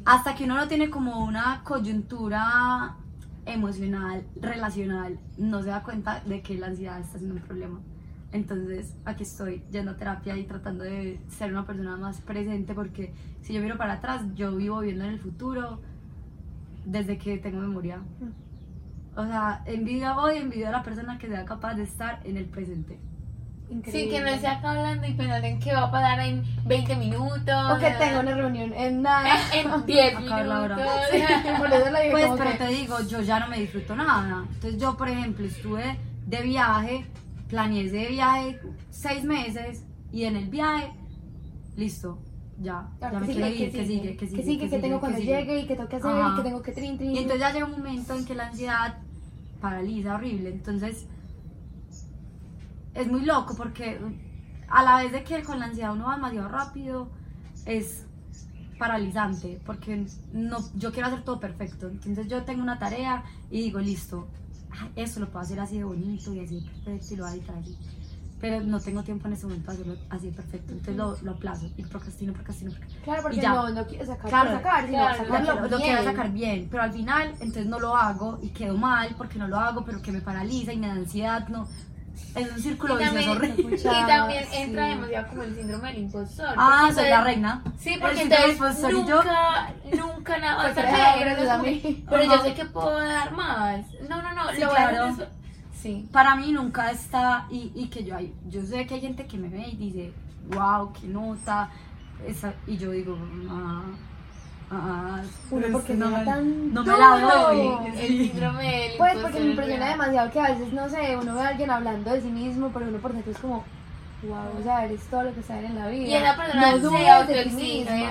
Hasta 0.05 0.35
que 0.35 0.43
uno 0.43 0.55
no 0.55 0.67
tiene 0.67 0.89
como 0.89 1.23
una 1.23 1.61
coyuntura 1.63 2.95
emocional, 3.45 4.25
relacional, 4.41 5.19
no 5.37 5.61
se 5.63 5.69
da 5.69 5.83
cuenta 5.83 6.21
de 6.25 6.41
que 6.41 6.57
la 6.57 6.67
ansiedad 6.67 6.99
está 6.99 7.17
siendo 7.17 7.35
un 7.35 7.41
problema. 7.41 7.79
Entonces, 8.31 8.93
aquí 9.05 9.23
estoy 9.23 9.63
yendo 9.71 9.91
a 9.91 9.95
terapia 9.97 10.35
y 10.35 10.43
tratando 10.43 10.83
de 10.83 11.19
ser 11.29 11.51
una 11.51 11.65
persona 11.65 11.95
más 11.95 12.19
presente 12.21 12.73
porque 12.73 13.13
si 13.41 13.53
yo 13.53 13.61
miro 13.61 13.77
para 13.77 13.93
atrás, 13.93 14.23
yo 14.35 14.55
vivo 14.55 14.79
viviendo 14.79 15.05
en 15.05 15.11
el 15.11 15.19
futuro 15.19 15.79
desde 16.85 17.17
que 17.17 17.37
tengo 17.37 17.59
memoria. 17.61 17.99
O 19.15 19.25
sea, 19.25 19.63
envidio 19.65 20.15
hoy, 20.17 20.37
envidio 20.37 20.67
a 20.67 20.71
la 20.71 20.83
persona 20.83 21.17
que 21.17 21.27
sea 21.27 21.45
capaz 21.45 21.75
de 21.75 21.83
estar 21.83 22.19
en 22.25 22.37
el 22.37 22.45
presente. 22.45 22.99
Sí, 23.85 24.07
que 24.09 24.21
no 24.21 24.27
esté 24.27 24.47
acá 24.47 24.69
hablando 24.71 25.05
y 25.07 25.13
pensando 25.13 25.45
en 25.45 25.59
qué 25.59 25.73
va 25.73 25.83
a 25.87 25.91
pasar 25.91 26.19
en 26.21 26.43
20 26.67 26.95
minutos. 26.95 27.71
O 27.71 27.77
que 27.79 27.89
tengo 27.99 28.21
una 28.21 28.33
reunión 28.35 28.71
en 28.73 29.01
nada. 29.01 29.29
en, 29.53 29.69
en 29.69 29.85
10 29.85 30.15
Acabar 30.17 30.45
la 30.45 30.61
hora. 30.61 30.75
minutos. 30.75 31.57
Por 31.59 31.73
eso 31.73 31.91
le 31.91 32.03
digo 32.03 32.11
Pues, 32.11 32.31
pero 32.37 32.51
que- 32.51 32.57
te 32.57 32.67
digo, 32.67 33.01
yo 33.09 33.21
ya 33.21 33.39
no 33.41 33.47
me 33.49 33.59
disfruto 33.59 33.95
nada. 33.95 34.45
Entonces, 34.53 34.79
yo, 34.79 34.95
por 34.95 35.09
ejemplo, 35.09 35.45
estuve 35.45 35.97
de 36.25 36.41
viaje, 36.43 37.05
planeé 37.47 37.85
ese 37.85 38.07
viaje 38.09 38.59
seis 38.89 39.23
meses 39.23 39.83
y 40.11 40.23
en 40.23 40.35
el 40.35 40.49
viaje, 40.49 40.91
listo, 41.75 42.19
ya, 42.59 42.89
Claro, 42.97 43.15
ya 43.15 43.19
me 43.19 43.27
que 43.27 43.33
quiero 43.33 43.47
ir, 43.47 43.71
que 43.71 43.85
sigue, 43.85 44.17
que 44.17 44.27
sigue, 44.27 44.37
que 44.37 44.43
sigue, 44.43 44.69
que 44.69 44.79
tengo 44.79 44.99
cuando 44.99 45.19
sigue. 45.19 45.37
llegue 45.37 45.59
y 45.61 45.67
que 45.67 45.75
tengo 45.75 45.89
que 45.89 45.95
hacer 45.97 46.11
Ajá. 46.11 46.33
y 46.33 46.37
que 46.37 46.43
tengo 46.43 46.61
que 46.61 46.71
trin, 46.71 46.97
trin. 46.97 47.11
Y 47.11 47.17
entonces 47.19 47.39
ya 47.39 47.51
llega 47.53 47.65
un 47.65 47.71
momento 47.71 48.13
en 48.15 48.25
que 48.25 48.35
la 48.35 48.47
ansiedad 48.47 48.97
paraliza 49.61 50.15
horrible. 50.15 50.49
Entonces, 50.49 51.05
es 52.93 53.07
muy 53.11 53.21
loco 53.25 53.53
porque 53.55 53.99
a 54.69 54.83
la 54.83 54.97
vez 54.97 55.11
de 55.11 55.23
que 55.23 55.43
con 55.43 55.59
la 55.59 55.65
ansiedad 55.65 55.93
uno 55.93 56.05
va 56.05 56.15
demasiado 56.15 56.49
rápido, 56.49 57.09
es 57.65 58.05
paralizante 58.79 59.59
porque 59.65 60.05
no, 60.33 60.57
yo 60.75 60.91
quiero 60.91 61.07
hacer 61.07 61.23
todo 61.23 61.39
perfecto. 61.39 61.89
Entonces 61.89 62.27
yo 62.27 62.43
tengo 62.43 62.61
una 62.63 62.79
tarea 62.79 63.23
y 63.51 63.61
digo, 63.61 63.79
listo, 63.79 64.27
eso 64.95 65.19
lo 65.19 65.27
puedo 65.27 65.39
hacer 65.43 65.59
así 65.59 65.77
de 65.77 65.83
bonito 65.83 66.33
y 66.33 66.39
así 66.39 66.61
perfecto 66.61 67.13
y 67.13 67.17
lo 67.17 67.23
voy 67.23 67.31
a 67.31 67.35
editar 67.35 67.55
así. 67.57 67.77
Pero 68.39 68.61
no 68.61 68.79
tengo 68.79 69.01
tiempo 69.01 69.27
en 69.27 69.33
ese 69.33 69.47
momento 69.47 69.65
para 69.65 69.79
hacerlo 69.79 69.97
así 70.11 70.27
de 70.27 70.33
perfecto. 70.33 70.71
Entonces 70.73 70.95
lo, 70.95 71.17
lo 71.21 71.31
aplazo 71.31 71.65
y 71.75 71.83
procrastino, 71.83 72.33
procrastino, 72.33 72.71
procrastino. 72.71 73.03
Claro, 73.03 73.21
porque 73.23 73.37
y 73.37 73.41
ya. 73.41 73.53
no, 73.53 73.69
no 73.69 73.87
quiero 73.87 74.05
sacar 74.05 74.29
Claro, 74.29 74.49
por 74.51 74.57
sacar, 74.59 74.85
sino 74.85 74.97
claro, 74.97 75.61
Lo 75.61 75.67
lo 75.69 75.77
quiero 75.77 76.03
sacar 76.03 76.31
bien, 76.31 76.67
pero 76.69 76.83
al 76.83 76.93
final 76.93 77.29
entonces 77.39 77.65
no 77.65 77.79
lo 77.79 77.95
hago 77.95 78.39
y 78.43 78.49
quedo 78.49 78.77
mal 78.77 79.15
porque 79.17 79.39
no 79.39 79.47
lo 79.47 79.57
hago, 79.57 79.83
pero 79.83 80.01
que 80.01 80.11
me 80.11 80.21
paraliza 80.21 80.71
y 80.71 80.77
me 80.77 80.87
da 80.87 80.93
ansiedad, 80.93 81.47
no. 81.47 81.67
Es 82.35 82.51
un 82.51 82.59
círculo 82.59 82.99
Y 82.99 83.03
también, 83.05 83.29
horrible. 83.29 83.75
y 83.77 84.07
también 84.07 84.45
Sí. 84.51 84.57
entra 84.57 84.85
demasiado 84.87 85.27
como 85.29 85.43
el 85.43 85.55
síndrome 85.55 85.87
del 85.93 85.97
impostor. 86.03 86.53
Ah, 86.57 86.89
soy 86.93 87.09
la 87.09 87.23
reina. 87.23 87.63
Sí, 87.79 87.97
porque 87.99 88.21
entonces 88.21 88.51
impostor 88.53 88.91
y 88.91 88.93
yo- 89.07 89.15
nunca, 89.23 89.73
nunca 89.97 90.37
nada 90.37 90.55
vas 90.55 90.65
a 90.65 90.73
Porque 90.75 90.81
hacer. 90.81 90.95
deja 90.95 91.13
Pero, 91.13 91.25
gracias 91.25 91.45
es 91.45 91.49
a 91.49 91.57
como- 91.57 91.71
mí. 91.71 92.05
pero 92.09 92.23
yo 92.23 92.43
sé 92.43 92.53
que 92.53 92.65
puedo 92.65 92.99
dar 92.99 93.31
más. 93.31 93.85
No, 94.09 94.21
no, 94.21 94.33
no, 94.33 94.49
Sí, 94.51 94.61
lo 94.61 94.67
voy 94.67 94.77
a 94.77 94.87
hacer 94.87 94.95
claro. 95.15 95.17
Sí. 95.73 96.09
Para 96.11 96.35
mí 96.35 96.51
nunca 96.51 96.91
está, 96.91 97.45
y, 97.49 97.71
y 97.75 97.87
que 97.87 98.03
yo, 98.03 98.15
hay- 98.15 98.33
yo 98.47 98.61
sé 98.63 98.85
que 98.87 98.95
hay 98.95 99.01
gente 99.01 99.25
que 99.27 99.37
me 99.37 99.47
ve 99.49 99.67
y 99.71 99.75
dice, 99.77 100.13
wow, 100.49 100.91
qué 100.93 101.07
nota, 101.07 101.69
esa, 102.27 102.53
y 102.65 102.77
yo 102.77 102.91
digo, 102.91 103.17
ah, 103.49 103.83
ah, 104.71 105.21
Uno, 105.51 105.61
pues, 105.61 105.71
porque 105.71 105.93
no, 105.95 106.09
me 106.09 106.25
tan 106.25 106.73
no 106.73 106.83
me 106.83 106.91
la 106.97 107.17
duro. 107.19 107.47
doy. 107.47 107.91
El 107.97 108.07
síndrome 108.07 108.63
del 108.79 108.97
Pues 108.97 109.13
porque 109.17 109.39
me 109.39 109.45
es 109.45 109.49
impresiona 109.51 109.85
real. 109.85 109.97
demasiado 109.99 110.31
que 110.31 110.39
a 110.39 110.49
veces, 110.51 110.73
no 110.73 110.89
sé, 110.89 111.17
uno 111.21 111.35
ve 111.35 111.41
a 111.41 111.47
alguien 111.49 111.71
hablando 111.71 112.11
de 112.11 112.21
sí 112.21 112.27
mismo, 112.29 112.69
pero 112.73 112.87
uno 112.87 112.97
por 112.99 113.13
dentro 113.13 113.31
es 113.31 113.37
como, 113.39 113.63
wow, 114.23 114.59
o 114.59 114.63
sea, 114.63 114.85
eres 114.85 115.01
todo 115.09 115.23
lo 115.23 115.33
que 115.33 115.43
sabes 115.43 115.65
en 115.65 115.75
la 115.75 115.87
vida. 115.87 116.07
Y 116.07 116.13
esa 116.15 116.35
persona 116.35 116.61
no 116.71 116.71
se 116.77 116.79
dudes 116.83 117.27
de 117.27 117.43
ti 117.43 117.49
mismo. 117.51 117.91
Sí, 117.95 118.03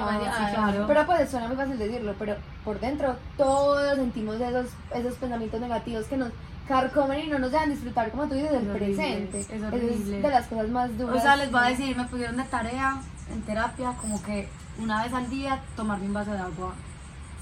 claro. 0.55 0.85
Pero 0.87 1.07
pues 1.07 1.31
suena 1.31 1.49
muy 1.49 1.57
fácil 1.57 1.79
decirlo, 1.79 2.15
pero 2.19 2.37
por 2.65 2.81
dentro 2.81 3.17
todos 3.37 3.97
sentimos 3.97 4.41
esos, 4.41 4.67
esos 4.95 5.15
pensamientos 5.15 5.61
negativos 5.61 6.07
que 6.07 6.17
nos 6.17 6.31
carcomen 6.69 7.21
y 7.21 7.29
no 7.29 7.39
nos 7.39 7.53
dejan 7.53 7.71
disfrutar, 7.71 8.11
como 8.11 8.27
tú 8.27 8.35
dices, 8.35 8.51
del 8.51 8.63
Es 8.65 8.69
horrible, 8.71 8.97
presente. 8.97 9.41
es 9.41 9.63
horrible. 9.63 10.21
de 10.21 10.29
las 10.31 10.47
cosas 10.49 10.69
más 10.69 10.99
duras. 10.99 11.17
O 11.17 11.21
sea, 11.21 11.37
les 11.37 11.51
voy 11.53 11.61
a 11.61 11.69
decir, 11.69 11.97
me 11.97 12.05
pusieron 12.07 12.37
de 12.37 12.43
tarea 12.45 12.97
en 13.33 13.43
terapia 13.43 13.93
como 14.01 14.23
que 14.23 14.49
una 14.79 15.03
vez 15.05 15.13
al 15.13 15.29
día 15.31 15.61
tomarme 15.75 16.07
un 16.07 16.13
vaso 16.15 16.33
de 16.33 16.39
agua 16.39 16.75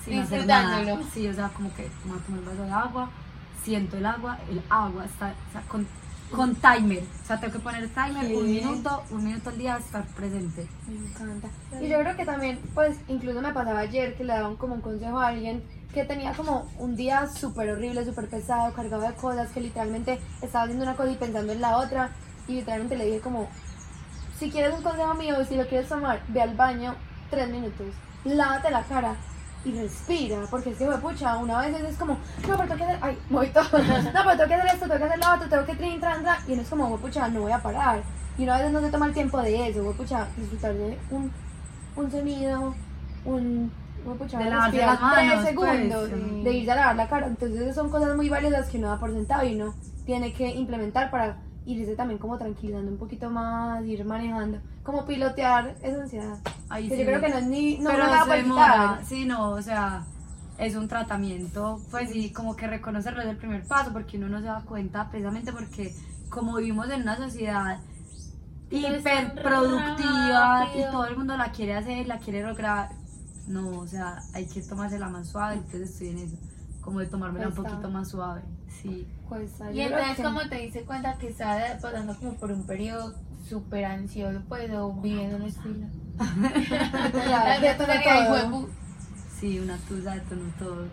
sin 0.05 0.19
hacer 0.19 0.47
nada. 0.47 0.99
Sí, 1.13 1.27
o 1.29 1.35
sea, 1.35 1.49
como 1.49 1.73
que 1.75 1.91
me 2.05 2.13
voy 2.13 2.19
a 2.21 2.23
tomar 2.25 2.39
un 2.41 2.47
vaso 2.47 2.63
de 2.63 2.73
agua, 2.73 3.11
siento 3.63 3.97
el 3.97 4.07
agua, 4.07 4.39
el 4.51 4.63
agua 4.71 5.05
está 5.05 5.35
o 5.49 5.53
sea, 5.53 5.63
con, 5.63 5.87
con 6.31 6.55
timer. 6.57 7.03
O 7.23 7.27
sea, 7.27 7.41
tengo 7.41 7.55
que 7.55 7.59
poner 7.61 7.89
timer, 7.89 8.35
un 8.37 8.47
Sí. 8.47 8.61
minuto, 8.61 9.03
un 9.11 9.25
minuto 9.25 9.51
al 9.51 9.59
día 9.59 9.77
estar 9.79 10.05
presente. 10.09 10.67
Me 10.87 11.09
encanta. 11.09 11.49
Y 11.81 11.89
yo 11.89 11.99
creo 12.01 12.17
que 12.17 12.25
también, 12.27 12.61
pues, 12.75 12.99
incluso 13.09 13.41
me 13.41 13.53
pasaba 13.53 13.81
ayer 13.81 14.15
que 14.17 14.25
le 14.25 14.33
daban 14.35 14.57
como 14.57 14.75
un 14.75 14.81
consejo 14.81 15.19
a 15.19 15.29
alguien 15.29 15.63
que 15.95 16.05
tenía 16.05 16.33
como 16.33 16.69
un 16.79 16.97
día 16.97 17.29
súper 17.29 17.71
horrible, 17.71 18.05
súper 18.05 18.29
pesado, 18.29 18.73
cargado 18.75 19.03
de 19.03 19.15
cosas, 19.15 19.51
que 19.53 19.61
literalmente 19.61 20.19
estaba 20.43 20.65
haciendo 20.65 20.85
una 20.85 20.97
cosa 20.97 21.13
y 21.13 21.17
pensando 21.17 21.53
en 21.53 21.61
la 21.61 21.77
otra. 21.79 22.11
Y 22.49 22.55
literalmente 22.57 22.97
le 22.97 23.07
dije 23.07 23.21
como, 23.21 23.49
si 24.45 24.51
quieres 24.51 24.75
un 24.75 24.83
consejo 24.83 25.15
mío, 25.15 25.37
si 25.49 25.57
lo 25.57 25.67
quieres 25.67 25.89
tomar, 25.89 26.21
ve 26.29 26.43
al 26.43 26.55
baño 26.55 26.95
tres 27.31 27.49
minutos, 27.49 27.87
lávate 28.25 28.71
la 28.71 28.83
cara 28.83 29.15
y 29.65 29.73
respira, 29.73 30.37
porque 30.51 30.71
es 30.71 30.77
que, 30.77 30.85
pucha, 30.85 31.39
una 31.39 31.63
vez 31.63 31.81
es 31.81 31.97
como, 31.97 32.13
no, 32.13 32.19
pero 32.43 32.59
tengo 32.59 32.77
que 32.77 32.85
hacer, 32.85 32.99
ay, 33.01 33.19
voy 33.31 33.49
todo, 33.49 33.65
no, 33.73 34.21
pero 34.23 34.37
tengo 34.37 34.49
que 34.49 34.55
hacer 34.55 34.75
esto, 34.75 34.87
tengo 34.87 34.99
que 34.99 35.05
hacer 35.05 35.19
lo 35.19 35.35
otro, 35.35 35.49
tengo 35.49 35.65
que 35.65 35.75
trin, 35.77 35.99
tran, 35.99 36.23
tran, 36.23 36.37
y 36.47 36.53
uno 36.53 36.61
es 36.63 36.69
como, 36.69 36.97
pucha, 36.99 37.29
no 37.29 37.41
voy 37.41 37.53
a 37.53 37.63
parar, 37.63 38.03
y 38.37 38.43
una 38.43 38.59
vez 38.59 38.71
no 38.71 38.81
se 38.81 38.91
toma 38.91 39.07
el 39.07 39.15
tiempo 39.15 39.41
de 39.41 39.69
eso, 39.69 39.93
pucha, 39.93 40.27
disfrutar 40.37 40.75
de 40.75 40.99
un, 41.11 41.33
un 41.97 42.11
sonido, 42.11 42.75
un, 43.25 43.73
pucha, 44.19 44.39
De 44.39 44.51
lavarse 44.51 44.77
las 44.77 45.01
manos, 45.01 45.33
tres 45.33 45.45
segundos, 45.47 46.11
pues, 46.11 46.45
de 46.45 46.53
irse 46.53 46.71
a 46.71 46.75
lavar 46.75 46.97
la 46.97 47.09
cara, 47.09 47.27
entonces 47.29 47.75
son 47.75 47.89
cosas 47.89 48.15
muy 48.15 48.29
valiosas 48.29 48.69
que 48.69 48.77
uno 48.77 48.89
da 48.89 49.01
por 49.01 49.11
sentado 49.11 49.47
y 49.47 49.55
uno 49.55 49.75
tiene 50.05 50.35
que 50.35 50.51
implementar 50.51 51.11
para 51.11 51.39
irse 51.67 51.95
también 51.97 52.19
como 52.19 52.37
tranquilizando 52.39 52.91
un 52.91 52.99
poquito 52.99 53.31
más, 53.31 53.85
ir 53.85 54.05
manejando, 54.05 54.59
como 54.83 55.05
pilotear 55.07 55.77
esa 55.83 56.03
ansiedad. 56.03 56.39
Ahí 56.69 56.89
Que 56.89 56.97
sí. 56.97 57.01
yo 57.01 57.07
creo 57.07 57.21
que 57.21 57.29
no 57.31 57.39
es 57.39 57.47
ni, 57.47 57.79
no 57.79 57.91
pero 57.91 58.05
me 58.05 58.11
va 58.11 58.21
a 58.21 58.25
se 58.25 58.37
demora. 58.37 59.01
Sí, 59.05 59.25
no, 59.25 59.51
o 59.51 59.63
sea, 59.63 60.05
es 60.59 60.75
un 60.77 60.89
tratamiento. 60.89 61.81
Pues 61.91 62.11
sí, 62.11 62.33
como 62.33 62.55
que 62.57 62.67
reconocerlo 62.67 63.23
es 63.23 63.29
el 63.29 63.37
primer 63.37 63.67
paso, 63.67 63.93
porque 63.93 64.19
uno 64.19 64.29
no 64.29 64.41
se 64.41 64.47
da 64.47 64.63
cuenta, 64.63 65.09
precisamente 65.11 65.53
porque 65.53 65.95
como 66.29 66.57
vivimos 66.57 66.91
en 66.91 67.03
una 67.03 67.17
sociedad 67.17 67.79
Todo 68.69 68.81
es 68.89 69.01
hiper 69.01 69.03
tan 69.03 69.35
productiva 69.43 70.69
y 70.75 70.83
todo 70.91 71.07
el 71.07 71.17
mundo 71.17 71.37
la 71.37 71.51
quiere 71.53 71.75
hacer, 71.77 72.07
la 72.07 72.19
quiere 72.19 72.43
lograr. 72.43 72.91
No, 73.47 73.79
o 73.79 73.87
sea, 73.87 74.19
hay 74.33 74.47
que 74.47 74.63
tomársela 74.63 75.09
más 75.09 75.29
suave, 75.29 75.55
entonces 75.57 75.91
estoy 75.91 76.09
en 76.09 76.19
eso. 76.19 76.37
Como 76.81 77.01
de 77.01 77.07
tomármela 77.07 77.49
un 77.49 77.55
Cuesta. 77.55 77.71
poquito 77.71 77.91
más 77.91 78.09
suave. 78.11 78.43
Sí. 78.83 79.07
Cuesta. 79.29 79.73
Y 79.73 79.81
entonces, 79.81 80.17
que- 80.17 80.23
como 80.23 80.41
te 80.49 80.57
diste 80.57 80.83
cuenta 80.83 81.15
que 81.19 81.29
estaba 81.29 81.59
pasando 81.81 82.15
como 82.17 82.35
por 82.35 82.53
un 82.53 82.67
periodo 82.67 83.15
súper 83.49 83.85
ansioso, 83.85 84.41
pues, 84.49 84.71
o 84.73 84.93
viviendo 84.95 85.37
un 85.37 85.43
estilo. 85.43 85.87
Ya, 87.29 87.61
ya 87.61 87.77
todo, 87.77 87.87
todo. 87.87 88.69
Sí, 89.41 89.59
una 89.59 89.77
tusa 89.89 90.15
de 90.15 90.21
tono 90.21 90.43
todo. 90.59 90.87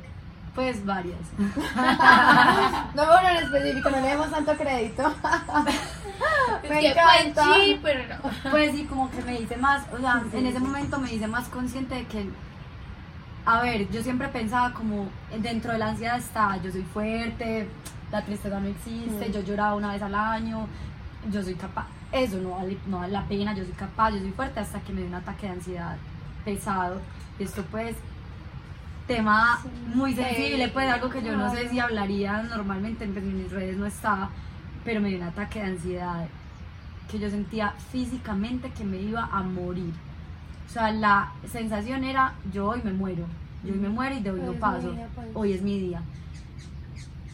Pues 0.55 0.85
varias. 0.85 1.19
No 2.95 3.05
bueno 3.05 3.29
en 3.29 3.37
específico, 3.45 3.89
no 3.89 4.01
le 4.01 4.07
demos 4.07 4.29
tanto 4.31 4.53
crédito. 4.57 5.03
Es 6.63 6.69
Me 6.69 6.79
que, 6.79 6.87
encanta. 6.91 7.43
Pues 7.45 7.57
sí, 7.65 7.79
pero 7.81 7.99
no. 8.07 8.51
Pues 8.51 8.71
sí, 8.73 8.83
como 8.85 9.09
que 9.11 9.21
me 9.21 9.39
hice 9.39 9.55
más, 9.57 9.83
o 9.93 9.97
sea, 9.99 10.21
en 10.33 10.45
ese 10.45 10.59
momento 10.59 10.97
me 10.99 11.13
hice 11.13 11.27
más 11.27 11.47
consciente 11.47 11.95
de 11.95 12.05
que, 12.05 12.29
a 13.45 13.61
ver, 13.63 13.89
yo 13.91 14.03
siempre 14.03 14.27
pensaba 14.27 14.73
como 14.73 15.07
dentro 15.41 15.71
de 15.73 15.79
la 15.79 15.89
ansiedad 15.89 16.17
está, 16.17 16.57
yo 16.61 16.71
soy 16.71 16.83
fuerte, 16.83 17.67
la 18.11 18.23
tristeza 18.23 18.59
no 18.59 18.67
existe, 18.67 19.29
Mm. 19.29 19.31
yo 19.31 19.41
lloraba 19.41 19.75
una 19.75 19.93
vez 19.93 20.01
al 20.01 20.13
año, 20.15 20.67
yo 21.31 21.41
soy 21.43 21.55
capaz, 21.55 21.87
eso 22.11 22.37
no 22.37 22.51
vale, 22.51 22.77
no 22.87 22.99
vale 22.99 23.13
la 23.13 23.23
pena, 23.25 23.53
yo 23.55 23.63
soy 23.63 23.73
capaz, 23.73 24.11
yo 24.11 24.19
soy 24.19 24.31
fuerte 24.31 24.59
hasta 24.59 24.79
que 24.81 24.91
me 24.93 24.99
dio 25.01 25.07
un 25.09 25.15
ataque 25.15 25.47
de 25.47 25.53
ansiedad 25.53 25.95
pesado. 26.45 26.99
Y 27.39 27.43
esto 27.43 27.63
pues, 27.71 27.95
tema 29.07 29.59
Sí. 29.63 29.69
muy 29.95 30.13
sensible, 30.13 30.67
pues 30.69 30.89
algo 30.91 31.09
que 31.09 31.21
yo 31.23 31.35
no 31.35 31.51
sé 31.51 31.69
si 31.69 31.79
hablaría 31.79 32.43
normalmente, 32.43 33.03
en 33.05 33.17
en 33.17 33.37
mis 33.43 33.51
redes 33.51 33.77
no 33.77 33.85
estaba, 33.85 34.29
pero 34.85 35.01
me 35.01 35.09
dio 35.09 35.17
un 35.19 35.23
ataque 35.25 35.59
de 35.59 35.65
ansiedad 35.65 36.27
que 37.09 37.19
yo 37.19 37.29
sentía 37.29 37.71
físicamente 37.91 38.71
que 38.71 38.83
me 38.83 38.97
iba 38.97 39.25
a 39.31 39.41
morir. 39.43 39.93
O 40.71 40.73
sea, 40.73 40.89
la 40.89 41.33
sensación 41.51 42.05
era, 42.05 42.33
yo 42.53 42.69
hoy 42.69 42.79
me 42.81 42.93
muero, 42.93 43.25
yo 43.61 43.73
hoy 43.73 43.79
me 43.79 43.89
muero 43.89 44.15
y 44.15 44.21
de 44.21 44.31
hoy 44.31 44.39
Hoy 44.39 44.45
no 44.45 44.53
paso, 44.53 44.89
día, 44.93 45.05
pues. 45.13 45.27
hoy 45.33 45.51
es 45.51 45.61
mi 45.61 45.77
día. 45.77 46.01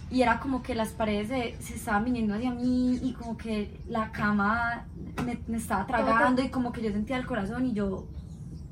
Y 0.09 0.23
era 0.23 0.39
como 0.39 0.63
que 0.63 0.73
las 0.73 0.89
paredes 0.89 1.27
se, 1.27 1.55
se 1.61 1.75
estaban 1.75 2.03
viniendo 2.03 2.33
hacia 2.33 2.49
mí 2.49 2.95
y 2.95 3.13
como 3.13 3.37
que 3.37 3.79
la 3.87 4.11
cama 4.11 4.85
me, 5.23 5.37
me 5.47 5.57
estaba 5.57 5.85
tragando 5.85 6.41
y 6.41 6.49
como 6.49 6.71
que 6.71 6.81
yo 6.81 6.89
sentía 6.91 7.15
el 7.17 7.27
corazón 7.27 7.67
y 7.67 7.73
yo, 7.73 8.07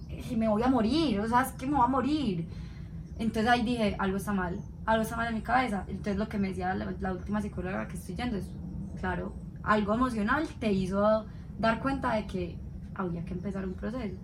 "Eh, 0.10 0.36
me 0.36 0.48
voy 0.48 0.64
a 0.64 0.68
morir, 0.68 1.20
o 1.20 1.28
sea, 1.28 1.44
es 1.44 1.52
que 1.52 1.68
me 1.68 1.76
voy 1.76 1.86
a 1.86 1.88
morir. 1.88 2.48
Entonces 3.20 3.48
ahí 3.52 3.62
dije, 3.62 3.96
algo 4.00 4.18
está 4.18 4.34
mal, 4.34 4.58
algo 4.88 5.04
está 5.04 5.16
mal 5.16 5.28
en 5.28 5.36
mi 5.36 5.42
cabeza. 5.42 5.84
Entonces 5.88 6.18
lo 6.18 6.28
que 6.28 6.40
me 6.40 6.48
decía 6.48 6.74
la, 6.74 6.92
la 7.00 7.12
última 7.14 7.40
psicóloga 7.40 7.88
que 7.88 7.98
estoy 7.98 8.16
yendo 8.16 8.38
es, 8.38 8.50
claro, 9.00 9.32
algo 9.62 9.94
emocional 9.94 10.48
te 10.60 10.72
hizo 10.74 11.28
dar 11.60 11.80
cuenta 11.82 12.16
de 12.16 12.26
que 12.26 12.58
había 12.96 13.24
que 13.26 13.34
empezar 13.36 13.64
un 13.64 13.76
proceso. 13.76 14.16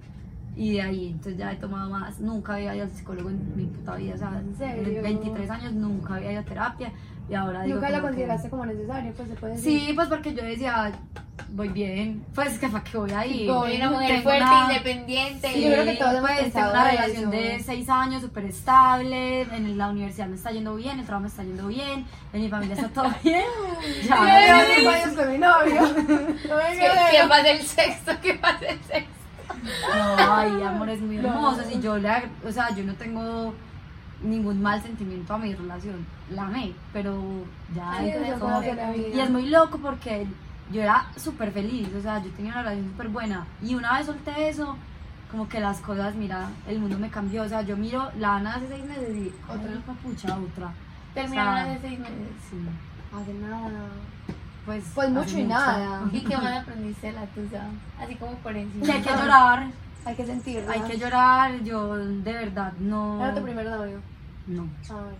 Y 0.55 0.73
de 0.73 0.81
ahí, 0.81 1.07
entonces 1.07 1.37
ya 1.37 1.51
he 1.51 1.55
tomado 1.55 1.89
más, 1.89 2.19
nunca 2.19 2.55
había 2.55 2.75
ido 2.75 2.83
al 2.85 2.91
psicólogo 2.91 3.29
en 3.29 3.55
mi 3.55 3.65
puta 3.65 3.95
vida, 3.95 4.15
o 4.15 4.17
sea, 4.17 4.29
¿En 4.37 4.55
serio? 4.57 5.01
23 5.01 5.49
años 5.49 5.73
nunca 5.73 6.15
había 6.15 6.33
ido 6.33 6.41
a 6.41 6.43
terapia 6.43 6.91
y 7.29 7.33
ahora 7.35 7.63
digo 7.63 7.75
Nunca 7.79 7.89
que- 7.93 8.01
consideraste 8.01 8.49
como 8.49 8.65
necesario, 8.65 9.13
pues 9.13 9.29
se 9.29 9.35
puede 9.35 9.55
decir. 9.55 9.79
Sí, 9.87 9.93
pues 9.93 10.09
porque 10.09 10.33
yo 10.33 10.43
decía, 10.43 10.91
voy 11.53 11.69
bien, 11.69 12.25
pues 12.35 12.59
que 12.59 12.67
para 12.67 12.83
qué 12.83 12.97
voy 12.97 13.11
ahí. 13.11 13.47
Soy 13.47 13.77
una 13.77 13.91
mujer 13.91 14.21
fuerte, 14.23 14.43
una- 14.43 14.67
independiente. 14.73 15.53
Sí, 15.53 15.63
yo 15.63 15.71
creo 15.71 15.85
que 15.85 15.93
todos 15.95 16.19
pues, 16.19 16.51
tengo 16.53 16.69
una 16.69 16.91
relación 16.91 17.31
de 17.31 17.61
seis 17.63 17.87
años 17.89 18.21
súper 18.21 18.43
estable, 18.45 19.43
en 19.43 19.77
la 19.77 19.87
universidad 19.89 20.27
me 20.27 20.35
está 20.35 20.51
yendo 20.51 20.75
bien, 20.75 20.99
el 20.99 21.05
trabajo 21.05 21.21
me 21.23 21.27
está 21.29 21.43
yendo 21.43 21.67
bien, 21.67 22.05
en 22.33 22.41
mi 22.41 22.49
familia 22.49 22.75
está 22.75 22.89
todo 22.89 23.09
bien. 23.23 23.41
Yo 24.03 24.09
Ya, 24.09 24.65
cinco 24.75 24.89
años 24.89 25.15
con 25.15 25.31
mi 25.31 25.37
novio. 25.37 25.81
No 26.49 26.57
me 26.57 26.73
¿Qué, 26.73 26.79
quedé. 26.79 27.21
qué 27.21 27.27
pasa 27.29 27.49
el 27.51 27.61
sexto? 27.61 28.11
¿Qué 28.21 28.33
pasa 28.33 28.65
el 28.65 28.79
sexto? 28.83 29.20
No, 29.53 30.33
hay 30.35 30.61
amores 30.63 30.99
muy 31.01 31.17
No. 31.17 31.29
hermosos 31.29 31.65
y 31.71 31.79
yo 31.81 31.97
le, 31.97 32.09
ag- 32.09 32.29
o 32.47 32.51
sea, 32.51 32.73
yo 32.75 32.83
no 32.83 32.93
tengo 32.95 33.53
ningún 34.23 34.61
mal 34.61 34.81
sentimiento 34.81 35.33
a 35.33 35.37
mi 35.37 35.53
relación, 35.55 36.05
la 36.29 36.43
amé, 36.43 36.73
pero 36.93 37.19
ya 37.75 37.97
Sí, 37.99 38.09
es 38.09 38.33
como- 38.39 38.61
la 38.61 38.91
vida. 38.91 39.07
Y 39.13 39.19
es 39.19 39.29
muy 39.29 39.47
loco 39.49 39.77
porque 39.79 40.27
yo 40.71 40.81
era 40.81 41.05
súper 41.17 41.51
feliz, 41.51 41.89
o 41.97 42.01
sea, 42.01 42.21
yo 42.23 42.29
tenía 42.31 42.51
una 42.53 42.61
relación 42.63 42.89
súper 42.91 43.07
buena. 43.09 43.45
Y 43.63 43.75
una 43.75 43.97
vez 43.97 44.05
solté 44.05 44.49
eso, 44.49 44.77
como 45.31 45.47
que 45.49 45.59
las 45.59 45.79
cosas, 45.79 46.13
mira, 46.15 46.49
el 46.67 46.79
mundo 46.79 46.99
me 46.99 47.09
cambió. 47.09 47.43
O 47.43 47.47
sea, 47.49 47.61
yo 47.61 47.77
miro 47.77 48.11
la 48.19 48.35
Ana 48.35 48.55
hace 48.55 48.67
seis 48.67 48.83
meses 48.85 49.15
y 49.15 49.33
otra 49.49 49.55
Otra. 49.79 49.93
pucha, 50.03 50.37
otra. 50.37 50.71
Terminaron 51.13 51.53
O 51.53 51.55
sea, 51.57 51.71
hace 51.73 51.81
seis 51.81 51.99
meses. 51.99 52.15
Sí, 52.49 52.57
Hace 53.13 53.33
nada. 53.33 53.69
Pues. 54.65 54.83
Pues 54.95 55.09
mucho 55.09 55.37
y 55.39 55.43
nada. 55.43 56.09
¿Y 56.13 56.21
qué 56.21 56.37
más 56.37 56.61
aprendiste 56.61 57.07
de 57.07 57.13
la 57.13 57.25
tuya? 57.27 57.67
Así 57.99 58.15
como 58.15 58.33
por 58.35 58.55
encima. 58.55 58.85
Que 58.85 58.91
hay 58.91 59.01
que 59.01 59.09
llorar, 59.21 59.67
Hay 60.05 60.15
que 60.15 60.25
sentirlo. 60.25 60.71
hay 60.71 60.81
que 60.81 60.97
llorar. 60.97 61.63
Yo 61.63 61.95
de 61.97 62.33
verdad 62.33 62.73
no. 62.79 63.23
Era 63.23 63.35
tu 63.35 63.43
primer 63.43 63.65
novio. 63.65 63.99
No, 64.47 64.67
Ah, 64.89 64.93
bueno. 64.93 65.17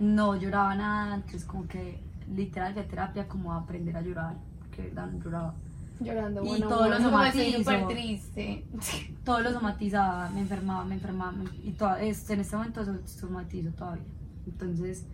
no 0.00 0.36
lloraba 0.36 0.74
nada. 0.74 1.14
Entonces, 1.16 1.44
como 1.44 1.66
que 1.66 2.00
literal 2.34 2.76
a 2.78 2.82
terapia 2.84 3.28
como 3.28 3.52
a 3.52 3.58
aprender 3.58 3.96
a 3.96 4.00
llorar. 4.02 4.34
Porque 4.60 4.82
de 4.82 4.88
verdad 4.88 5.06
no 5.06 5.22
lloraba. 5.24 5.54
Llorando. 6.00 6.42
Y 6.44 6.48
bueno, 6.48 6.68
Como 6.68 6.84
estoy 6.86 7.02
somatizo. 7.04 7.58
súper 7.58 7.86
triste. 7.86 8.64
todo 9.24 9.40
lo 9.40 9.52
somatizaba, 9.52 10.28
me 10.30 10.40
enfermaba, 10.40 10.84
me 10.84 10.94
enfermaba, 10.96 11.30
me- 11.32 11.44
y 11.62 11.70
to- 11.72 11.94
es- 11.96 12.28
en 12.30 12.40
este 12.40 12.56
momento 12.56 12.84
so- 12.84 13.06
somatizo 13.06 13.70
todavía. 13.70 14.02
Entonces, 14.44 15.06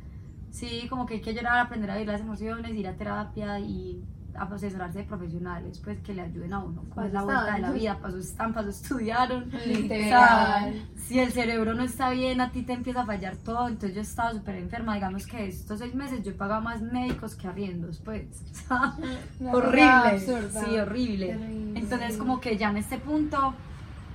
sí, 0.51 0.87
como 0.89 1.07
que 1.07 1.15
hay 1.15 1.21
que 1.21 1.35
llorar, 1.35 1.59
aprender 1.59 1.91
a 1.91 1.95
vivir 1.95 2.09
las 2.09 2.21
emociones, 2.21 2.75
ir 2.75 2.89
a 2.89 2.97
terapia 2.97 3.59
y 3.61 4.05
asesorarse 4.35 4.99
de 4.99 5.05
profesionales, 5.05 5.81
pues 5.83 5.99
que 6.01 6.15
le 6.15 6.23
ayuden 6.23 6.53
a 6.53 6.61
uno. 6.61 6.85
Pues 6.95 7.13
la 7.13 7.21
Paso 7.21 7.27
vuelta 7.27 7.55
de 7.55 7.61
la 7.61 7.71
vida, 7.73 7.99
paso 7.99 8.19
están, 8.19 8.55
paso 8.55 8.71
estudiaron. 8.71 9.51
Literal. 9.67 10.87
Si 10.97 11.19
el 11.19 11.33
cerebro 11.33 11.75
no 11.75 11.83
está 11.83 12.11
bien, 12.11 12.41
a 12.41 12.51
ti 12.51 12.63
te 12.63 12.73
empieza 12.73 13.03
a 13.03 13.07
fallar 13.07 13.37
todo. 13.37 13.69
Entonces 13.69 13.95
yo 13.95 14.03
estaba 14.03 14.33
súper 14.33 14.57
enferma. 14.57 14.95
Digamos 14.95 15.27
que 15.27 15.49
estos 15.49 15.79
seis 15.79 15.95
meses 15.95 16.23
yo 16.23 16.31
he 16.31 16.35
pagado 16.35 16.61
más 16.61 16.81
médicos 16.81 17.35
que 17.35 17.49
arriendos, 17.49 18.01
pues. 18.05 18.25
Horrible. 19.53 20.19
Sí, 20.19 20.79
horrible. 20.79 21.33
Entonces, 21.75 22.17
como 22.17 22.41
que 22.41 22.57
ya 22.57 22.71
en 22.71 22.79
este 22.79 22.99
punto, 22.99 23.55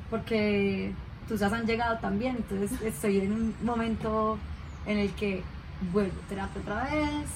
porque 0.09 0.93
tus 1.27 1.41
han 1.41 1.65
llegado 1.65 1.97
también, 1.99 2.37
entonces 2.37 2.81
estoy 2.81 3.19
en 3.19 3.31
un 3.31 3.55
momento 3.63 4.37
en 4.85 4.99
el 4.99 5.11
que 5.13 5.43
vuelvo 5.93 6.13
terapia 6.29 6.61
otra 6.61 6.83
vez, 6.85 7.27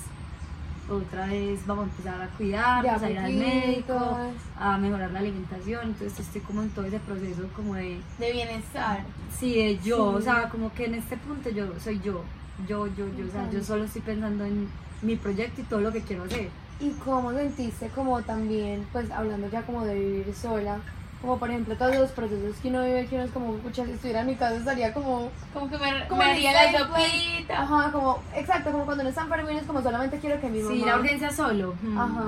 otra 0.90 1.26
vez 1.28 1.66
vamos 1.68 1.86
a 1.86 1.90
empezar 1.90 2.22
a 2.22 2.28
cuidar, 2.30 2.84
Ya 2.84 2.92
vamos 2.94 3.04
a 3.04 3.10
ir 3.12 3.20
al 3.20 3.34
médico, 3.34 4.18
a 4.60 4.78
mejorar 4.78 5.12
la 5.12 5.20
alimentación, 5.20 5.82
entonces 5.90 6.20
estoy 6.20 6.42
como 6.42 6.62
en 6.64 6.70
todo 6.70 6.86
ese 6.86 7.00
proceso 7.00 7.44
como 7.56 7.76
de, 7.76 8.00
De 8.18 8.32
bienestar. 8.32 9.04
sí, 9.38 9.56
de 9.56 9.78
yo, 9.80 10.12
Sí. 10.12 10.18
o 10.18 10.22
sea, 10.22 10.50
como 10.50 10.74
que 10.74 10.86
en 10.86 10.96
este 10.96 11.18
punto 11.18 11.50
yo 11.50 11.68
soy 11.84 12.00
yo, 12.04 12.24
yo, 12.68 12.88
yo, 12.88 13.06
yo, 13.18 13.26
o 13.28 13.32
sea, 13.32 13.50
yo 13.52 13.64
solo 13.64 13.84
estoy 13.86 14.02
pensando 14.02 14.46
en 14.46 14.68
mi 15.02 15.16
proyecto 15.16 15.62
y 15.62 15.64
todo 15.66 15.82
lo 15.82 15.92
que 15.92 16.02
quiero 16.02 16.24
hacer. 16.24 16.50
¿Y 16.82 16.90
cómo 17.04 17.32
sentiste 17.34 17.90
como 17.90 18.22
también, 18.22 18.86
pues 18.94 19.12
hablando 19.12 19.50
ya 19.50 19.62
como 19.64 19.84
de 19.86 19.96
vivir 19.96 20.34
sola, 20.34 20.80
como 21.22 21.38
por 21.38 21.50
ejemplo 21.50 21.76
todos 21.76 21.96
los 21.96 22.12
procesos 22.12 22.56
que 22.62 22.70
uno 22.70 22.84
vive, 22.84 23.08
que 23.08 23.16
uno 23.16 23.26
es 23.26 23.32
como, 23.32 23.54
pucha, 23.56 23.84
si 23.86 23.92
estuviera 23.92 24.22
en 24.22 24.28
mi 24.28 24.36
casa 24.36 24.56
estaría 24.56 24.94
como, 24.94 25.30
Como 25.54 25.70
que 25.70 25.78
me, 25.78 26.08
Como 26.08 26.24
me 26.24 26.32
haría 26.32 26.52
la 26.54 26.80
sopita. 26.80 27.62
ajá, 27.62 27.92
como, 27.92 28.20
exacto, 28.36 28.72
como 28.72 28.86
cuando 28.86 29.02
uno 29.02 29.10
está 29.10 29.22
enfermo 29.24 29.50
y 29.50 29.52
uno 29.52 29.62
es 29.62 29.68
como 29.68 29.82
solamente 29.82 30.18
quiero 30.20 30.40
que 30.40 30.48
mi 30.48 30.62
mamá... 30.62 30.74
Sí, 30.76 30.82
la 30.86 30.96
urgencia 30.96 31.32
solo. 31.32 31.76
mm. 31.82 31.98
Ajá. 32.00 32.26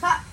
Ja, 0.00 0.24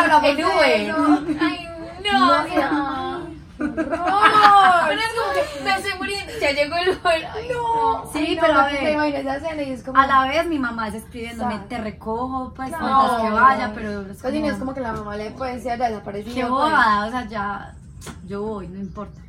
hablamos 0.00 0.22
de 0.66 0.86
eso. 0.86 0.96
Ay, 1.40 1.68
no, 2.04 2.18
No, 2.18 2.46
no. 2.46 3.15
¡Horror! 3.58 4.88
Pero 4.88 5.00
es 5.00 5.12
como 5.18 5.32
que 5.34 5.64
me 5.64 5.74
estoy 5.74 5.98
muriendo. 5.98 6.32
Ya 6.40 6.50
llegó 6.52 6.76
el 6.76 6.88
Uber. 6.90 7.26
Ay, 7.34 7.48
no. 7.52 8.10
Sí, 8.12 8.18
Ay, 8.18 8.34
no, 8.36 8.42
pero 8.42 8.54
ver. 8.64 8.78
Te 8.78 8.92
imaginas 8.92 9.42
y 9.56 9.70
es 9.70 9.82
como... 9.82 9.98
A 9.98 10.06
la 10.06 10.28
vez 10.28 10.46
mi 10.46 10.58
mamá 10.58 10.88
es 10.88 10.94
escribiéndome, 10.94 11.54
Exacto. 11.54 11.68
te 11.76 11.80
recojo, 11.82 12.52
pues 12.54 12.70
No. 12.70 12.78
mientras 12.80 13.22
que 13.22 13.30
vaya, 13.30 13.72
pero 13.74 14.00
es 14.02 14.20
Pues 14.22 14.34
no 14.34 14.46
es 14.46 14.52
como, 14.52 14.58
como 14.58 14.74
que 14.74 14.80
la 14.80 14.92
mamá 14.92 15.16
le 15.16 15.30
puede 15.32 15.60
ser 15.60 15.78
desaparecida. 15.78 16.34
qué 16.34 16.44
bobada, 16.44 17.06
o 17.06 17.10
sea, 17.10 17.26
ya, 17.28 17.74
yo 18.26 18.42
voy, 18.42 18.68
no 18.68 18.78
importa. 18.78 19.20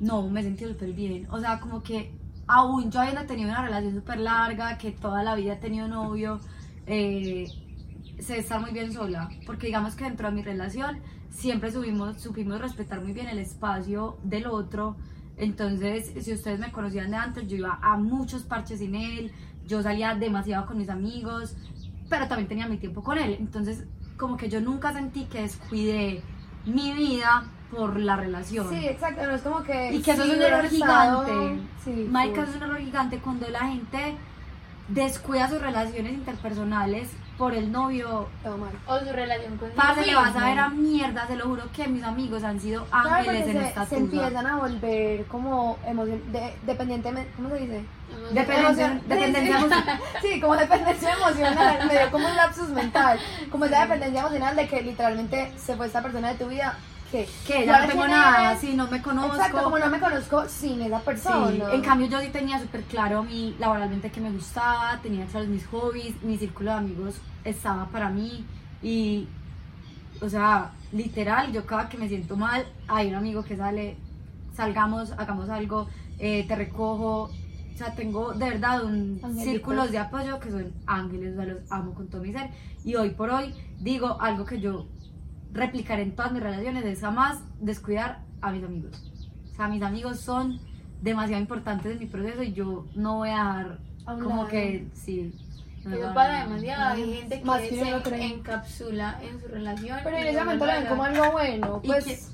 no, 0.00 0.22
me 0.28 0.42
sentí 0.42 0.64
súper 0.64 0.92
bien. 0.92 1.28
O 1.30 1.38
sea, 1.40 1.60
como 1.60 1.82
que 1.82 2.12
aún 2.48 2.90
yo 2.90 3.00
habiendo 3.00 3.24
tenido 3.24 3.48
una 3.50 3.62
relación 3.62 3.94
súper 3.94 4.18
larga, 4.18 4.76
que 4.76 4.90
toda 4.92 5.22
la 5.22 5.34
vida 5.36 5.54
he 5.54 5.56
tenido 5.56 5.86
novio, 5.88 6.40
eh, 6.86 7.46
sé 8.20 8.38
estar 8.38 8.60
muy 8.60 8.72
bien 8.72 8.92
sola. 8.92 9.28
Porque 9.46 9.66
digamos 9.68 9.94
que 9.94 10.04
dentro 10.04 10.28
de 10.28 10.34
mi 10.34 10.42
relación 10.42 11.00
siempre 11.32 11.72
subimos, 11.72 12.20
supimos 12.20 12.60
respetar 12.60 13.00
muy 13.00 13.12
bien 13.12 13.28
el 13.28 13.38
espacio 13.38 14.18
del 14.22 14.46
otro. 14.46 14.96
Entonces, 15.36 16.12
si 16.22 16.32
ustedes 16.32 16.60
me 16.60 16.70
conocían 16.70 17.10
de 17.10 17.16
antes, 17.16 17.48
yo 17.48 17.56
iba 17.56 17.78
a 17.82 17.96
muchos 17.96 18.42
parches 18.42 18.78
sin 18.78 18.94
él, 18.94 19.32
yo 19.66 19.82
salía 19.82 20.14
demasiado 20.14 20.66
con 20.66 20.78
mis 20.78 20.90
amigos, 20.90 21.56
pero 22.08 22.28
también 22.28 22.48
tenía 22.48 22.68
mi 22.68 22.76
tiempo 22.76 23.02
con 23.02 23.18
él. 23.18 23.36
Entonces, 23.40 23.84
como 24.16 24.36
que 24.36 24.48
yo 24.48 24.60
nunca 24.60 24.92
sentí 24.92 25.24
que 25.24 25.42
descuidé 25.42 26.22
mi 26.66 26.92
vida 26.92 27.44
por 27.70 27.98
la 27.98 28.16
relación. 28.16 28.68
Sí, 28.68 28.86
exacto, 28.86 29.26
no 29.26 29.34
es 29.34 29.42
como 29.42 29.62
que... 29.62 29.94
Y 29.94 30.02
que 30.02 30.12
eso 30.12 30.24
si 30.24 30.30
es 30.30 30.36
un 30.36 30.42
error 30.42 30.68
gigante. 30.68 31.58
Sí, 31.82 32.08
full. 32.10 32.16
eso 32.16 32.42
es 32.42 32.56
un 32.56 32.62
error 32.62 32.78
gigante 32.78 33.18
cuando 33.18 33.48
la 33.48 33.60
gente 33.60 34.16
descuida 34.88 35.48
sus 35.48 35.60
relaciones 35.60 36.12
interpersonales 36.12 37.08
por 37.42 37.56
el 37.56 37.72
novio. 37.72 38.28
Todo 38.44 38.56
mal. 38.56 38.70
O 38.86 39.00
su 39.00 39.12
relación 39.12 39.56
con 39.56 39.68
Parce, 39.70 40.06
le 40.06 40.14
vas 40.14 40.36
a 40.36 40.44
ver 40.44 40.60
a 40.60 40.68
mierda, 40.68 41.26
se 41.26 41.34
lo 41.34 41.46
juro 41.46 41.64
que 41.74 41.88
mis 41.88 42.04
amigos 42.04 42.44
han 42.44 42.60
sido 42.60 42.86
ángeles 42.92 43.48
en 43.48 43.52
se, 43.54 43.66
esta 43.66 43.84
se 43.84 43.96
empiezan 43.96 44.46
a 44.46 44.58
volver 44.58 45.24
como 45.26 45.76
emocion 45.84 46.20
de, 46.30 46.54
dependientemente, 46.64 47.32
¿cómo 47.34 47.48
se 47.48 47.58
dice? 47.58 47.82
Dependencia, 48.32 49.00
sí. 49.08 49.50
emocional. 49.50 50.00
Sí, 50.22 50.40
como 50.40 50.56
dependencia 50.56 51.14
emocional, 51.14 51.78
me 51.88 51.98
dio 51.98 52.10
como 52.12 52.28
un 52.28 52.36
lapsus 52.36 52.68
mental, 52.68 53.18
como 53.50 53.64
esa 53.64 53.80
dependencia 53.80 54.20
emocional 54.20 54.54
de 54.54 54.68
que 54.68 54.82
literalmente 54.82 55.52
se 55.56 55.74
fue 55.74 55.86
esta 55.86 56.00
persona 56.00 56.28
de 56.28 56.34
tu 56.36 56.46
vida 56.46 56.78
que 57.12 57.28
Que 57.46 57.62
¿y 57.62 57.66
ya 57.66 57.82
no 57.82 57.86
tengo 57.88 58.08
nada, 58.08 58.56
si 58.56 58.74
no 58.74 58.88
me 58.88 59.00
conozco. 59.02 59.34
Exacto, 59.36 59.62
como 59.62 59.78
no 59.78 59.88
me 59.90 60.00
conozco 60.00 60.48
sin 60.48 60.80
esa 60.82 60.98
Sí, 60.98 61.04
persona. 61.04 61.72
en 61.72 61.82
cambio 61.82 62.06
yo 62.08 62.20
sí 62.20 62.28
tenía 62.30 62.58
súper 62.58 62.82
claro 62.84 63.18
a 63.18 63.22
mí 63.22 63.54
laboralmente 63.60 64.10
que 64.10 64.20
me 64.20 64.30
gustaba, 64.30 64.98
tenía 65.02 65.26
claros 65.26 65.48
mis 65.48 65.66
hobbies, 65.66 66.20
mi 66.22 66.36
círculo 66.38 66.70
de 66.72 66.76
amigos 66.78 67.14
estaba 67.44 67.86
para 67.86 68.08
mí 68.08 68.44
y, 68.82 69.28
o 70.20 70.28
sea, 70.28 70.72
literal, 70.92 71.52
yo 71.52 71.64
cada 71.66 71.88
que 71.88 71.98
me 71.98 72.08
siento 72.08 72.36
mal, 72.36 72.66
hay 72.88 73.08
un 73.10 73.14
amigo 73.16 73.44
que 73.44 73.56
sale, 73.56 73.96
salgamos, 74.54 75.12
hagamos 75.18 75.48
algo, 75.50 75.88
eh, 76.18 76.44
te 76.48 76.56
recojo, 76.56 77.24
o 77.24 77.76
sea, 77.76 77.94
tengo 77.94 78.32
de 78.32 78.50
verdad 78.50 78.84
un 78.84 79.18
Angelitos. 79.22 79.44
círculos 79.44 79.90
de 79.90 79.98
apoyo 79.98 80.38
que 80.40 80.50
son 80.50 80.72
ángeles, 80.86 81.34
o 81.34 81.36
sea, 81.36 81.44
los 81.46 81.58
amo 81.70 81.94
con 81.94 82.08
todo 82.08 82.22
mi 82.22 82.32
ser 82.32 82.50
y 82.84 82.94
hoy 82.96 83.10
por 83.10 83.30
hoy 83.30 83.54
digo 83.80 84.20
algo 84.20 84.44
que 84.44 84.60
yo 84.60 84.86
replicaré 85.52 86.02
en 86.02 86.14
todas 86.16 86.32
mis 86.32 86.42
relaciones 86.42 86.84
es 86.84 87.00
jamás 87.00 87.38
descuidar 87.60 88.20
a 88.40 88.50
mis 88.52 88.64
amigos. 88.64 89.12
O 89.52 89.54
sea, 89.54 89.68
mis 89.68 89.82
amigos 89.82 90.20
son 90.20 90.60
demasiado 91.02 91.40
importantes 91.40 91.92
en 91.92 91.98
mi 91.98 92.06
proceso 92.06 92.42
y 92.42 92.52
yo 92.52 92.86
no 92.94 93.16
voy 93.18 93.30
a 93.30 93.34
dar 93.44 93.78
A 94.06 94.14
un 94.14 94.22
como 94.24 94.46
que 94.46 94.86
sí. 94.94 95.32
no 95.84 95.90
me 95.90 95.96
voy 95.96 96.00
Eso 96.04 96.10
a 96.10 96.14
pasa 96.14 96.28
dar. 96.32 96.48
demasiado. 96.48 96.94
Hay 96.94 97.14
gente 97.14 97.38
que 97.40 97.44
Más 97.44 97.60
que 97.62 97.74
uno 97.82 98.00
se 98.04 98.24
encapsula 98.24 99.18
en 99.22 99.40
su 99.40 99.48
relación. 99.48 99.98
Pero 100.04 100.16
en 100.16 100.26
ese 100.26 100.38
momento 100.44 100.66
lo 100.66 100.72
ven 100.72 100.86
como 100.86 101.02
algo 101.04 101.32
bueno, 101.32 101.82
pues 101.84 102.28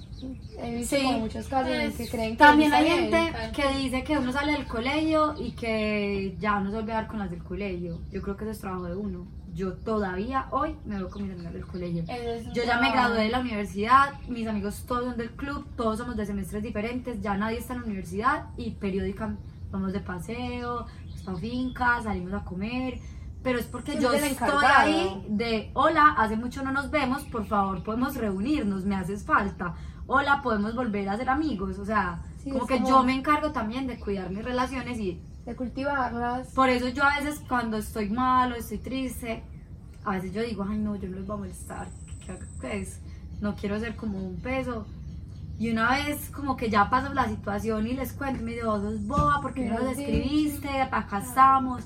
he 0.61 0.75
visto 0.77 0.97
Sí. 0.97 1.03
como 1.05 1.19
muchos 1.21 1.47
casos 1.49 1.71
Es- 1.73 1.97
que 1.97 2.09
creen 2.09 2.31
que 2.33 2.37
También 2.37 2.73
hay 2.75 2.89
gente 2.89 3.33
que 3.55 3.79
dice 3.79 4.05
que 4.05 4.19
uno 4.19 4.33
sale 4.33 4.53
del 4.53 4.67
colegio 4.67 5.35
y 5.39 5.53
que 5.53 6.37
ya 6.39 6.61
no 6.61 6.71
se 6.71 6.75
vuelve 6.77 6.93
a 6.93 6.97
dar 6.97 7.07
con 7.09 7.19
las 7.21 7.31
del 7.31 7.43
colegio. 7.43 8.01
Yo 8.11 8.21
creo 8.23 8.37
que 8.37 8.45
eso 8.45 8.53
es 8.53 8.59
trabajo 8.61 8.85
de 8.85 8.97
uno. 8.97 9.27
Yo 9.59 9.73
todavía 9.73 10.47
hoy 10.53 10.77
me 10.85 10.99
veo 10.99 11.11
con 11.11 11.25
mis 11.25 11.33
amigas 11.33 11.53
del 11.53 11.67
colegio. 11.67 12.05
Yo 12.55 12.63
ya 12.63 12.79
me 12.81 12.93
gradué 12.93 13.25
de 13.25 13.29
la 13.29 13.41
universidad, 13.41 14.13
mis 14.29 14.47
amigos 14.47 14.85
todos 14.87 15.07
son 15.07 15.17
del 15.17 15.33
club, 15.33 15.67
todos 15.77 15.99
somos 15.99 16.17
de 16.17 16.25
semestres 16.27 16.63
diferentes, 16.63 17.21
ya 17.21 17.37
nadie 17.37 17.59
está 17.59 17.73
en 17.75 17.81
la 17.81 17.87
universidad 17.87 18.45
y 18.57 18.71
periódicamente 18.71 19.43
vamos 19.73 19.93
de 19.93 19.99
paseo, 19.99 20.87
vamos 20.87 21.23
pa' 21.25 21.35
finca, 21.35 22.01
salimos 22.05 22.33
a 22.35 22.45
comer, 22.45 23.01
pero 23.43 23.59
es 23.59 23.67
porque 23.67 23.99
yo 24.01 24.13
estoy 24.13 24.65
ahí 24.65 25.25
de, 25.29 25.73
hola, 25.75 26.15
hace 26.17 26.37
mucho 26.37 26.63
no 26.63 26.71
nos 26.71 26.93
vemos, 26.93 27.25
por 27.25 27.45
favor 27.45 27.83
podemos 27.83 28.15
reunirnos, 28.15 28.85
me 28.85 28.95
haces 28.95 29.25
falta, 29.25 29.75
hola, 30.07 30.41
podemos 30.41 30.77
volver 30.77 31.09
a 31.09 31.17
ser 31.17 31.29
amigos, 31.31 31.81
o 31.81 31.85
sea, 31.85 32.23
Sí, 32.45 32.51
como 32.51 32.65
que 32.65 32.75
como- 32.77 32.89
yo 32.89 33.03
me 33.03 33.15
encargo 33.17 33.51
también 33.51 33.89
de 33.89 33.99
cuidar 33.99 34.31
mis 34.31 34.45
relaciones 34.45 35.01
y 35.01 35.21
de 35.49 35.57
cultivarlas. 35.57 36.49
por 36.49 36.69
eso 36.69 36.89
yo 36.89 37.05
a 37.05 37.19
veces 37.19 37.41
cuando 37.49 37.79
estoy 37.79 38.11
mal 38.11 38.53
o 38.53 38.57
estoy 38.57 38.79
triste, 38.79 39.43
a 40.05 40.13
veces 40.13 40.33
yo 40.33 40.43
digo, 40.43 40.65
ay 40.69 40.79
no, 40.79 40.97
yo 40.97 41.09
no 41.09 41.17
les 41.17 41.27
voy 41.27 41.37
a 41.37 41.39
molestar, 41.41 41.89
¿qué 42.25 42.33
hago? 42.33 42.43
pues 42.61 43.01
no 43.41 43.55
quiero 43.57 43.79
ser 43.81 43.97
como 43.97 44.19
un 44.19 44.37
peso. 44.37 44.87
Y 45.61 45.71
una 45.71 45.91
vez 45.91 46.31
como 46.31 46.57
que 46.57 46.71
ya 46.71 46.89
pasó 46.89 47.13
la 47.15 47.29
situación 47.29 47.87
y 47.87 47.95
les 47.95 48.13
cuento, 48.13 48.45
me 48.45 48.53
digo, 48.53 48.73
"Oh, 48.73 48.81
sos 48.81 49.05
boba, 49.07 49.41
¿por 49.41 49.55
qué 49.55 49.65
no 49.69 49.79
los 49.81 49.99
escribiste? 49.99 50.69
Acá 50.83 51.19
estamos. 51.19 51.83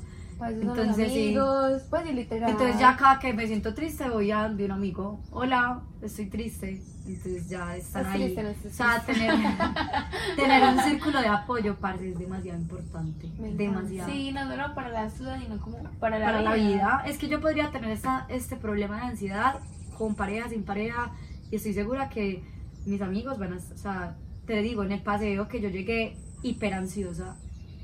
Entonces, 0.49 0.87
los 0.87 0.97
sí. 0.97 1.03
amigos, 1.03 1.83
pues 1.91 2.07
y 2.07 2.13
literal. 2.13 2.51
Entonces 2.51 2.79
ya 2.79 2.97
cada 2.97 3.19
que 3.19 3.33
me 3.33 3.47
siento 3.47 3.75
triste 3.75 4.09
voy 4.09 4.31
a 4.31 4.49
de 4.49 4.65
un 4.65 4.73
amigo, 4.73 5.21
hola, 5.31 5.83
estoy 6.01 6.27
triste. 6.27 6.83
Entonces 7.07 7.49
ya 7.49 7.77
están 7.77 8.07
ahí. 8.07 8.23
triste, 8.23 8.43
no 8.43 8.49
estás 8.51 8.73
o 8.73 8.75
sea, 8.77 9.03
tener, 9.05 9.35
tener 10.37 10.63
un 10.63 10.79
círculo 10.81 11.21
de 11.21 11.29
apoyo, 11.29 11.77
parce, 11.77 12.11
es 12.11 12.19
demasiado 12.19 12.61
importante. 12.61 13.29
Demasiado. 13.57 14.11
Sí, 14.11 14.33
no 14.33 14.49
solo 14.49 14.75
para 14.75 14.89
las 14.89 15.19
dudas, 15.19 15.43
sino 15.43 15.61
como 15.61 15.79
para 15.99 16.19
la 16.19 16.27
para 16.27 16.39
vida. 16.39 16.51
la 16.51 16.55
vida. 16.55 17.03
Es 17.07 17.19
que 17.19 17.29
yo 17.29 17.41
podría 17.41 17.71
tener 17.71 17.91
esta, 17.91 18.27
este 18.29 18.57
problema 18.57 18.97
de 18.97 19.03
ansiedad 19.03 19.61
con 19.99 20.15
pareja, 20.15 20.49
sin 20.49 20.63
pareja, 20.65 21.13
y 21.51 21.57
estoy 21.57 21.75
segura 21.75 22.09
que 22.09 22.45
mis 22.87 23.01
amigos 23.03 23.39
van 23.39 23.55
a, 23.55 23.57
o 23.57 23.77
sea, 23.77 24.17
te 24.47 24.63
digo, 24.63 24.85
en 24.85 24.93
el 24.93 25.03
paseo 25.03 25.49
que 25.49 25.61
yo 25.61 25.69
llegué 25.69 26.17
hiper 26.43 26.75
ansiosa, 26.75 27.37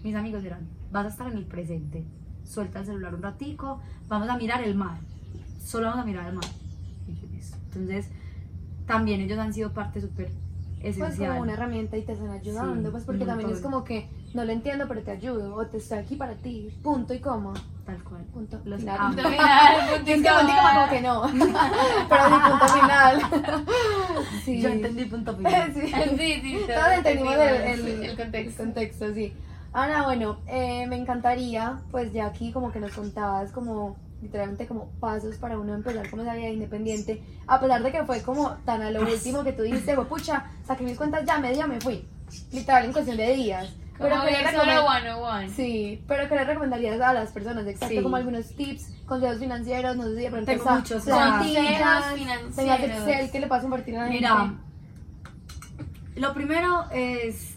mis 0.03 0.15
amigos 0.15 0.45
eran, 0.45 0.69
vas 0.91 1.07
a 1.07 1.09
estar 1.09 1.31
en 1.31 1.39
el 1.39 1.47
presente, 1.47 2.05
suelta 2.49 2.81
el 2.81 2.87
celular 2.87 3.15
un 3.15 3.23
ratico, 3.23 3.81
vamos 4.09 4.29
a 4.29 4.37
mirar 4.37 4.63
el 4.63 4.75
mar, 4.75 4.99
solo 5.65 5.87
vamos 5.89 6.03
a 6.03 6.07
mirar 6.07 6.27
el 6.29 6.35
"Listo". 7.33 7.57
Entonces, 7.67 8.09
también 8.87 9.21
ellos 9.21 9.39
han 9.39 9.53
sido 9.53 9.73
parte 9.73 10.01
súper 10.01 10.31
pues 10.81 10.97
esencial. 10.97 11.31
como 11.31 11.43
una 11.43 11.53
herramienta 11.55 11.97
y 11.97 12.03
te 12.03 12.13
están 12.13 12.31
ayudando, 12.31 12.89
Sí, 12.89 12.93
pues 12.93 13.05
porque 13.05 13.25
también 13.25 13.51
es 13.51 13.61
como 13.61 13.85
que 13.85 14.09
no 14.35 14.45
lo 14.45 14.53
entiendo 14.53 14.87
pero 14.87 15.03
te 15.03 15.11
ayudo 15.11 15.55
o 15.57 15.67
te 15.67 15.79
estoy 15.79 15.99
aquí 15.99 16.15
para 16.17 16.35
ti, 16.35 16.71
punto 16.83 17.13
y 17.15 17.19
coma, 17.19 17.55
Tal 17.85 18.03
cual. 18.05 18.23
punto 18.33 18.61
Los 18.65 18.81
final. 18.81 18.99
Punto 19.15 19.29
final, 19.29 19.77
punto 19.97 20.11
Es 20.13 20.23
que 20.23 20.29
punto 20.29 20.53
y 20.53 20.57
coma 20.57 20.75
como 20.75 20.89
que 20.91 21.01
no, 21.01 21.23
pero 22.09 22.25
sí 22.29 22.35
punto 22.51 22.69
final. 22.69 23.23
Sí. 24.45 24.61
Yo 24.61 24.69
entendí 24.71 25.05
punto 25.05 25.37
final. 25.37 25.73
Sí. 25.75 25.81
Sí, 25.87 26.41
sí, 26.43 26.59
Todos 26.67 26.93
entendimos 26.97 27.35
el, 27.35 27.41
el- 27.41 27.87
el 27.89 28.05
el 28.05 28.17
contexto. 28.17 28.63
contexto, 28.63 29.15
sí. 29.15 29.33
Ana, 29.79 30.03
bueno, 30.05 30.39
eh, 30.49 30.87
me 30.89 30.97
encantaría, 30.97 31.79
pues 31.91 32.13
ya 32.13 32.27
aquí 32.27 32.51
como 32.53 32.73
que 32.73 32.81
nos 32.81 32.93
contabas 32.93 33.53
como 33.53 33.97
literalmente 34.21 34.67
como 34.67 34.91
pasos 34.99 35.37
para 35.37 35.57
uno 35.59 35.75
empezar 35.75 36.11
como 36.11 36.23
esa 36.23 36.35
vida 36.35 36.49
independiente, 36.49 37.23
a 37.47 37.61
pesar 37.61 37.83
de 37.85 37.93
que 37.93 38.03
fue 38.05 38.21
como 38.23 38.51
tan 38.65 38.83
a 38.83 38.91
lo 38.91 39.03
último 39.03 39.45
que 39.45 39.53
tú 39.53 39.63
dijiste, 39.63 39.95
pucha, 40.09 40.47
saqué 40.67 40.83
mis 40.83 40.97
cuentas 40.97 41.25
ya, 41.25 41.39
media 41.39 41.69
me 41.69 41.81
fui, 41.81 42.05
literal 42.51 42.85
en 42.87 42.93
cuestión 42.93 43.17
de 43.17 43.33
días. 43.35 43.73
Como 43.97 44.11
Pero 44.11 44.23
¿qué 44.23 44.31
le 44.33 44.39
que 44.39 44.45
recomend- 44.45 45.23
one. 45.23 45.49
Sí, 45.51 46.05
pero 46.09 46.29
¿qué 46.29 46.35
le 46.37 46.45
recomendarías 46.45 47.01
a 47.01 47.13
las 47.13 47.31
personas? 47.33 47.67
Exacto, 47.67 47.95
Sí. 47.97 48.03
como 48.03 48.17
algunos 48.17 48.49
tips, 48.57 48.93
consejos 49.07 49.39
financieros, 49.39 49.97
no 49.97 50.05
sé 50.05 50.17
si 50.17 50.23
de 50.23 50.31
pronto 50.31 50.47
Tengo 50.47 50.71
muchos, 50.71 51.05
consejos 51.05 51.45
financieros. 51.45 53.09
Excel 53.09 53.31
que 53.31 53.41
le 53.41 53.47
compartir 53.63 53.97
a 53.97 54.05
la 54.05 54.09
Mira, 54.09 54.37
gente. 54.37 56.21
lo 56.21 56.35
primero 56.35 56.85
es, 56.93 57.57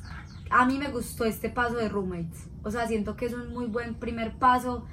a 0.52 0.66
mí 0.66 0.78
me 0.78 0.90
gustó 0.90 1.26
este 1.26 1.50
paso 1.50 1.76
de 1.76 1.90
roommates. 1.90 2.48
O 2.64 2.70
sea, 2.72 2.88
siento 2.88 3.16
que 3.16 3.26
es 3.26 3.34
un 3.34 3.54
muy 3.54 3.66
buen 3.66 3.96
primer 3.96 4.34
paso 4.34 4.86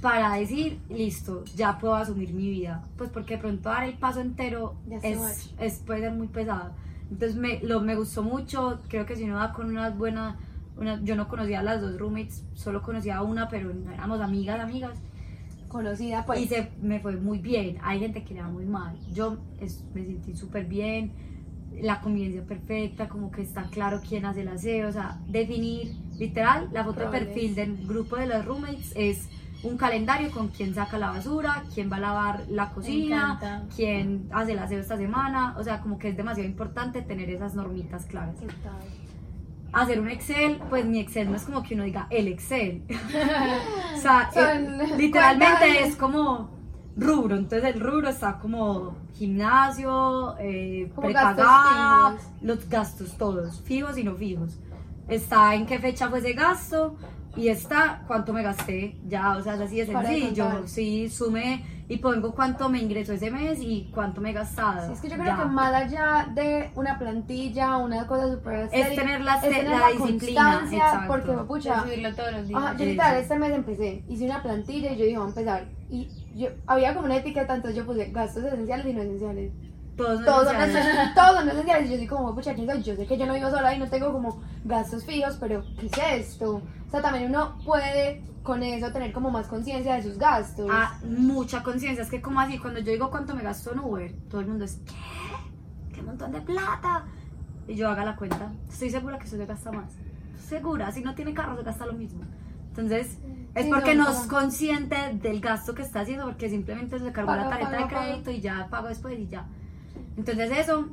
para 0.00 0.34
decir, 0.36 0.78
listo, 0.88 1.44
ya 1.56 1.78
puedo 1.78 1.94
asumir 1.96 2.32
mi 2.32 2.48
vida. 2.48 2.84
Pues 2.96 3.10
porque 3.10 3.34
de 3.36 3.40
pronto 3.40 3.68
dar 3.68 3.84
el 3.84 3.94
paso 3.98 4.20
entero 4.20 4.74
es, 5.02 5.18
es- 5.60 5.78
puede 5.80 6.00
ser 6.00 6.12
muy 6.12 6.28
pesado. 6.28 6.72
Entonces 7.10 7.36
me, 7.36 7.60
lo, 7.60 7.80
me 7.80 7.94
gustó 7.96 8.22
mucho, 8.22 8.80
creo 8.88 9.06
que 9.06 9.16
si 9.16 9.24
uno 9.24 9.36
va 9.36 9.52
con 9.52 9.68
unas 9.68 9.96
buenas, 9.96 10.36
una, 10.76 11.02
yo 11.02 11.16
no 11.16 11.28
conocía 11.28 11.60
a 11.60 11.62
las 11.62 11.80
dos 11.80 11.98
roommates, 11.98 12.44
solo 12.54 12.82
conocía 12.82 13.16
a 13.16 13.22
una, 13.22 13.48
pero 13.48 13.72
no 13.72 13.90
éramos 13.92 14.20
amigas, 14.20 14.60
amigas. 14.60 14.92
Conocida 15.68 16.24
pues. 16.24 16.40
Y 16.40 16.46
se 16.48 16.70
me 16.80 17.00
fue 17.00 17.16
muy 17.16 17.38
bien. 17.38 17.78
Hay 17.82 17.98
gente 18.00 18.22
que 18.24 18.34
le 18.34 18.42
va 18.42 18.48
muy 18.48 18.64
mal. 18.66 18.96
Yo 19.12 19.38
es- 19.60 19.84
me 19.94 20.04
sentí 20.04 20.34
súper 20.36 20.66
bien. 20.66 21.12
La 21.82 22.00
convivencia 22.00 22.44
perfecta, 22.44 23.08
como 23.08 23.30
que 23.30 23.42
está 23.42 23.64
claro 23.64 24.00
quién 24.06 24.24
hace 24.24 24.42
el 24.42 24.48
aseo. 24.48 24.88
O 24.88 24.92
sea, 24.92 25.18
definir, 25.26 25.94
literal, 26.18 26.68
la 26.72 26.84
foto 26.84 27.00
de 27.00 27.06
perfil 27.08 27.54
del 27.54 27.86
grupo 27.86 28.16
de 28.16 28.26
los 28.26 28.44
roommates 28.44 28.92
es 28.94 29.28
un 29.62 29.76
calendario 29.76 30.30
con 30.30 30.48
quién 30.48 30.74
saca 30.74 30.98
la 30.98 31.10
basura, 31.10 31.64
quién 31.74 31.90
va 31.90 31.96
a 31.96 32.00
lavar 32.00 32.44
la 32.48 32.70
cocina, 32.70 33.66
quién 33.74 34.28
hace 34.32 34.52
el 34.52 34.58
aseo 34.58 34.80
esta 34.80 34.96
semana. 34.96 35.54
O 35.58 35.64
sea, 35.64 35.80
como 35.80 35.98
que 35.98 36.08
es 36.08 36.16
demasiado 36.16 36.48
importante 36.48 37.02
tener 37.02 37.30
esas 37.30 37.54
normitas 37.54 38.06
claras. 38.06 38.36
Hacer 39.72 40.00
un 40.00 40.08
Excel, 40.08 40.58
pues 40.70 40.86
mi 40.86 41.00
Excel 41.00 41.30
no 41.30 41.36
es 41.36 41.42
como 41.42 41.62
que 41.62 41.74
uno 41.74 41.84
diga 41.84 42.06
el 42.10 42.28
Excel. 42.28 42.82
o 43.94 44.00
sea, 44.00 44.30
eh, 44.36 44.94
literalmente 44.96 45.84
es 45.84 45.96
como 45.96 46.50
rubro. 46.96 47.36
Entonces 47.36 47.74
el 47.74 47.80
rubro 47.80 48.08
está 48.08 48.38
como 48.38 48.94
gimnasio, 49.14 50.36
eh, 50.38 50.90
Como 50.94 51.08
prepagada, 51.08 52.10
gastos 52.14 52.32
los 52.42 52.68
gastos 52.68 53.16
todos, 53.16 53.60
fijos 53.62 53.96
y 53.98 54.04
no 54.04 54.14
fijos. 54.14 54.58
está 55.08 55.54
en 55.54 55.66
qué 55.66 55.78
fecha 55.78 56.08
fue 56.08 56.18
ese 56.18 56.32
gasto 56.32 56.96
y 57.36 57.48
está 57.48 58.02
cuánto 58.06 58.32
me 58.32 58.42
gasté. 58.42 58.96
Ya, 59.06 59.36
o 59.36 59.42
sea, 59.42 59.54
es 59.54 59.60
así 59.60 59.76
de 59.76 59.86
sencillo. 59.86 60.66
Sí, 60.66 61.08
sume 61.08 61.64
y 61.88 61.98
pongo 61.98 62.32
cuánto 62.34 62.68
me 62.68 62.80
ingresó 62.82 63.12
ese 63.12 63.30
mes 63.30 63.60
y 63.60 63.88
cuánto 63.94 64.20
me 64.20 64.30
he 64.30 64.32
gastado. 64.32 64.86
Sí, 64.88 64.92
es 64.94 65.00
que 65.00 65.08
yo 65.08 65.14
creo 65.14 65.26
Ya. 65.26 65.36
que 65.36 65.44
más 65.44 65.72
allá 65.72 66.28
de 66.34 66.70
una 66.74 66.98
plantilla, 66.98 67.76
una 67.76 68.04
cosa 68.08 68.32
súper 68.32 68.64
estéril, 68.64 68.96
tener 68.98 69.20
la- 69.20 69.34
es 69.36 69.40
tener 69.42 69.64
la 69.68 69.78
la 69.78 69.88
disciplina, 69.90 70.60
exacto. 70.72 71.06
porque 71.06 71.32
pucha, 71.46 71.82
Subirlo 71.84 72.14
todos 72.16 72.32
los 72.32 72.48
días. 72.48 72.60
Ajá, 72.60 72.72
yo 72.72 72.76
Eso. 72.82 72.90
literal 72.90 73.16
este 73.18 73.38
mes 73.38 73.52
empecé, 73.52 74.04
hice 74.08 74.24
una 74.24 74.42
plantilla 74.42 74.92
y 74.92 74.96
yo 74.96 75.04
dije, 75.04 75.18
vamos 75.18 75.36
a 75.36 75.40
empezar. 75.40 75.68
Y 75.88 76.08
yo, 76.36 76.48
había 76.66 76.94
como 76.94 77.06
una 77.06 77.16
etiqueta, 77.16 77.54
entonces 77.54 77.76
yo 77.76 77.86
puse 77.86 78.10
gastos 78.10 78.44
esenciales 78.44 78.86
y 78.86 78.92
no 78.92 79.02
esenciales. 79.02 79.52
Todos, 79.96 80.24
Todos 80.26 80.48
son, 80.48 80.56
esenciales. 80.56 81.14
todos 81.14 81.36
son 81.36 81.48
esenciales. 81.48 81.90
Yo 81.90 81.96
soy 81.96 82.06
como, 82.06 82.34
pucha. 82.34 82.52
Yo 82.52 82.94
sé 82.94 83.06
que 83.06 83.16
yo 83.16 83.26
no 83.26 83.32
vivo 83.32 83.48
sola 83.50 83.74
y 83.74 83.78
no 83.78 83.88
tengo 83.88 84.12
como 84.12 84.42
gastos 84.64 85.04
fijos, 85.04 85.38
pero 85.40 85.64
¿qué 85.80 85.86
es 85.86 86.30
esto? 86.30 86.56
O 86.56 86.90
sea, 86.90 87.00
también 87.00 87.30
uno 87.30 87.56
puede 87.64 88.22
con 88.42 88.62
eso 88.62 88.92
tener 88.92 89.12
como 89.12 89.30
más 89.30 89.46
conciencia 89.46 89.94
de 89.94 90.02
sus 90.02 90.18
gastos. 90.18 90.68
Ah, 90.70 91.00
mucha 91.04 91.62
conciencia. 91.62 92.02
Es 92.02 92.10
que 92.10 92.20
como 92.20 92.40
así, 92.40 92.58
cuando 92.58 92.80
yo 92.80 92.92
digo 92.92 93.10
cuánto 93.10 93.34
me 93.34 93.42
gasto 93.42 93.72
en 93.72 93.80
Uber, 93.80 94.12
todo 94.28 94.42
el 94.42 94.48
mundo 94.48 94.64
es, 94.66 94.78
¿qué? 94.86 95.94
¿Qué 95.94 96.02
montón 96.02 96.32
de 96.32 96.42
plata? 96.42 97.06
Y 97.66 97.74
yo 97.74 97.88
haga 97.88 98.04
la 98.04 98.16
cuenta. 98.16 98.52
Estoy 98.68 98.90
segura 98.90 99.18
que 99.18 99.24
usted 99.24 99.38
se 99.38 99.46
gasta 99.46 99.72
más. 99.72 99.94
Segura, 100.46 100.92
si 100.92 101.00
no 101.00 101.14
tiene 101.14 101.32
carro 101.32 101.56
se 101.56 101.62
gasta 101.62 101.86
lo 101.86 101.94
mismo. 101.94 102.20
Entonces, 102.68 103.18
es 103.56 103.66
porque 103.66 103.94
no, 103.94 104.10
es 104.10 104.18
consciente 104.26 104.96
del 105.14 105.40
gasto 105.40 105.74
que 105.74 105.82
está 105.82 106.00
haciendo, 106.00 106.26
porque 106.26 106.48
simplemente 106.48 106.98
se 106.98 107.12
cargó 107.12 107.34
la 107.34 107.48
tarjeta 107.48 107.70
paga, 107.70 107.78
de 107.78 107.84
paga. 107.86 108.06
crédito 108.06 108.30
y 108.30 108.40
ya 108.40 108.68
pago 108.70 108.88
después 108.88 109.18
y 109.18 109.28
ya. 109.28 109.46
Entonces 110.16 110.50
eso, 110.58 110.88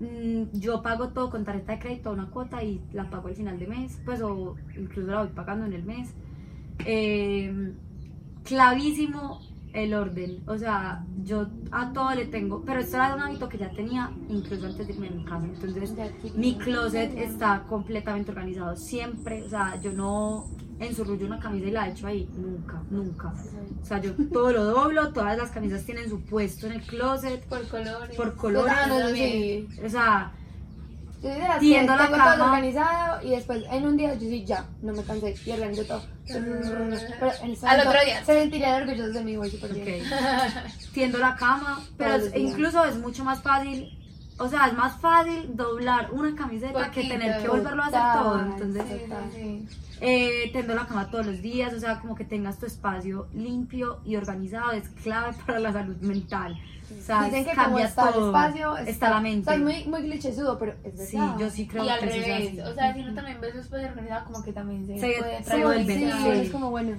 mm, 0.00 0.58
yo 0.58 0.82
pago 0.82 1.08
todo 1.08 1.30
con 1.30 1.44
tarjeta 1.44 1.72
de 1.72 1.78
crédito, 1.78 2.10
una 2.10 2.30
cuota 2.30 2.62
y 2.62 2.82
la 2.92 3.10
pago 3.10 3.28
al 3.28 3.34
final 3.34 3.58
de 3.58 3.66
mes, 3.66 4.00
pues 4.04 4.22
o 4.22 4.56
incluso 4.76 5.10
la 5.10 5.20
voy 5.20 5.32
pagando 5.34 5.66
en 5.66 5.74
el 5.74 5.84
mes. 5.84 6.14
Eh, 6.86 7.74
clavísimo 8.44 9.40
el 9.72 9.94
orden, 9.94 10.42
o 10.46 10.56
sea, 10.56 11.04
yo 11.22 11.48
a 11.70 11.92
todo 11.92 12.14
le 12.14 12.26
tengo, 12.26 12.62
pero 12.64 12.80
esto 12.80 12.96
era 12.96 13.14
un 13.14 13.22
hábito 13.22 13.48
que 13.48 13.58
ya 13.58 13.70
tenía 13.70 14.10
incluso 14.28 14.66
antes 14.66 14.86
de 14.86 14.92
irme 14.92 15.08
de 15.08 15.16
mi 15.16 15.24
casa, 15.24 15.46
entonces 15.46 15.94
mi 16.34 16.56
closet 16.56 17.16
está 17.16 17.64
completamente 17.68 18.30
organizado 18.30 18.76
siempre, 18.76 19.42
o 19.42 19.48
sea, 19.48 19.80
yo 19.80 19.92
no 19.92 20.46
ensurrullo 20.80 21.26
una 21.26 21.38
camisa 21.40 21.66
y 21.66 21.70
la 21.70 21.88
echo 21.88 22.06
ahí, 22.06 22.28
nunca, 22.36 22.82
nunca. 22.90 23.34
O 23.82 23.84
sea, 23.84 24.00
yo 24.00 24.12
todo 24.32 24.52
lo 24.52 24.64
doblo, 24.64 25.12
todas 25.12 25.36
las 25.36 25.50
camisas 25.50 25.84
tienen 25.84 26.08
su 26.08 26.20
puesto 26.22 26.66
en 26.66 26.74
el 26.74 26.82
closet 26.82 27.44
Por 27.46 27.66
colores. 27.68 28.16
por 28.16 28.36
colores. 28.36 28.74
También. 28.74 29.68
sí. 29.70 29.80
O 29.84 29.88
sea, 29.88 30.32
Yo 31.22 31.30
soy 31.30 31.40
de 31.40 31.48
las 31.48 31.54
que 31.54 31.60
Tiendo 31.60 31.96
la 31.96 32.04
tengo 32.04 32.16
todo 32.16 32.24
cama. 32.26 32.44
organizado 32.46 33.22
y 33.26 33.30
después 33.30 33.64
en 33.70 33.86
un 33.86 33.96
día 33.96 34.14
yo 34.14 34.20
sí 34.20 34.44
ya, 34.44 34.64
no 34.82 34.92
me 34.92 35.02
cansé 35.02 35.34
y 35.44 35.50
organizo 35.50 35.84
todo. 35.84 36.02
Pero 36.26 36.44
en 36.44 36.62
este 37.52 37.66
Al 37.66 37.78
momento 37.78 37.88
otro 37.88 38.04
día. 38.04 38.24
Se 38.24 38.40
sentirían 38.40 38.82
orgullosos 38.82 39.14
de 39.14 39.24
mí, 39.24 39.36
güey, 39.36 39.50
súper 39.50 39.74
bien. 39.74 40.02
ok, 40.06 40.08
tiendo 40.94 41.18
la 41.18 41.34
cama, 41.36 41.80
pero 41.96 42.10
Todos 42.10 42.26
es- 42.26 42.32
días. 42.34 42.50
incluso 42.52 42.84
es 42.84 42.96
mucho 42.98 43.24
más 43.24 43.42
fácil, 43.42 43.98
o 44.38 44.48
sea, 44.48 44.66
es 44.68 44.74
más 44.74 45.00
fácil 45.00 45.56
doblar 45.56 46.12
una 46.12 46.34
camiseta 46.36 46.90
que 46.90 47.00
Poquito. 47.00 47.08
tener 47.18 47.42
que 47.42 47.48
volverlo 47.48 47.82
a 47.82 47.86
hacer 47.86 48.00
Total, 48.00 48.22
todo. 48.22 48.40
Entonces, 48.40 48.82
Sí, 48.88 48.98
sí, 48.98 49.66
sí. 49.68 49.68
Eh, 50.00 50.50
tendo 50.52 50.74
la 50.74 50.86
cama 50.86 51.10
todos 51.10 51.26
los 51.26 51.42
días, 51.42 51.72
o 51.74 51.80
sea, 51.80 51.98
como 52.00 52.14
que 52.14 52.24
tengas 52.24 52.58
tu 52.58 52.66
espacio 52.66 53.26
limpio 53.32 54.00
y 54.04 54.16
organizado 54.16 54.72
es 54.72 54.88
clave 55.02 55.34
para 55.46 55.58
la 55.58 55.72
salud 55.72 55.96
mental. 56.00 56.56
O 56.90 57.02
sea, 57.02 57.24
Dicen 57.24 57.44
que 57.44 57.54
como 57.54 57.78
está 57.78 58.12
todo, 58.12 58.20
el 58.20 58.26
espacio, 58.28 58.76
está 58.78 59.10
la 59.10 59.20
mente. 59.20 59.40
O 59.42 59.44
sea, 59.44 59.54
es 59.54 59.60
muy, 59.60 59.84
muy 59.84 60.02
clichésudo, 60.08 60.58
pero 60.58 60.74
es 60.84 61.08
Sí, 61.08 61.16
verdad. 61.18 61.36
yo 61.38 61.50
sí 61.50 61.66
creo 61.66 61.84
Y 61.84 61.88
al 61.90 61.98
que 62.00 62.06
es 62.06 62.12
revés, 62.26 62.48
así. 62.48 62.60
o 62.60 62.74
sea, 62.74 62.94
si 62.94 63.00
uno 63.00 63.14
también 63.14 63.40
ve 63.42 63.52
su 63.52 63.58
espacio 63.58 63.88
organizado, 63.88 64.24
como 64.26 64.42
que 64.42 64.52
también 64.52 64.86
se, 64.86 64.98
Se- 64.98 65.18
puede 65.18 65.44
se 65.44 65.50
Sí, 65.56 65.62
vuelve, 65.62 65.94
sí, 65.94 66.10
sí. 66.22 66.28
es 66.30 66.50
como 66.50 66.70
bueno. 66.70 66.96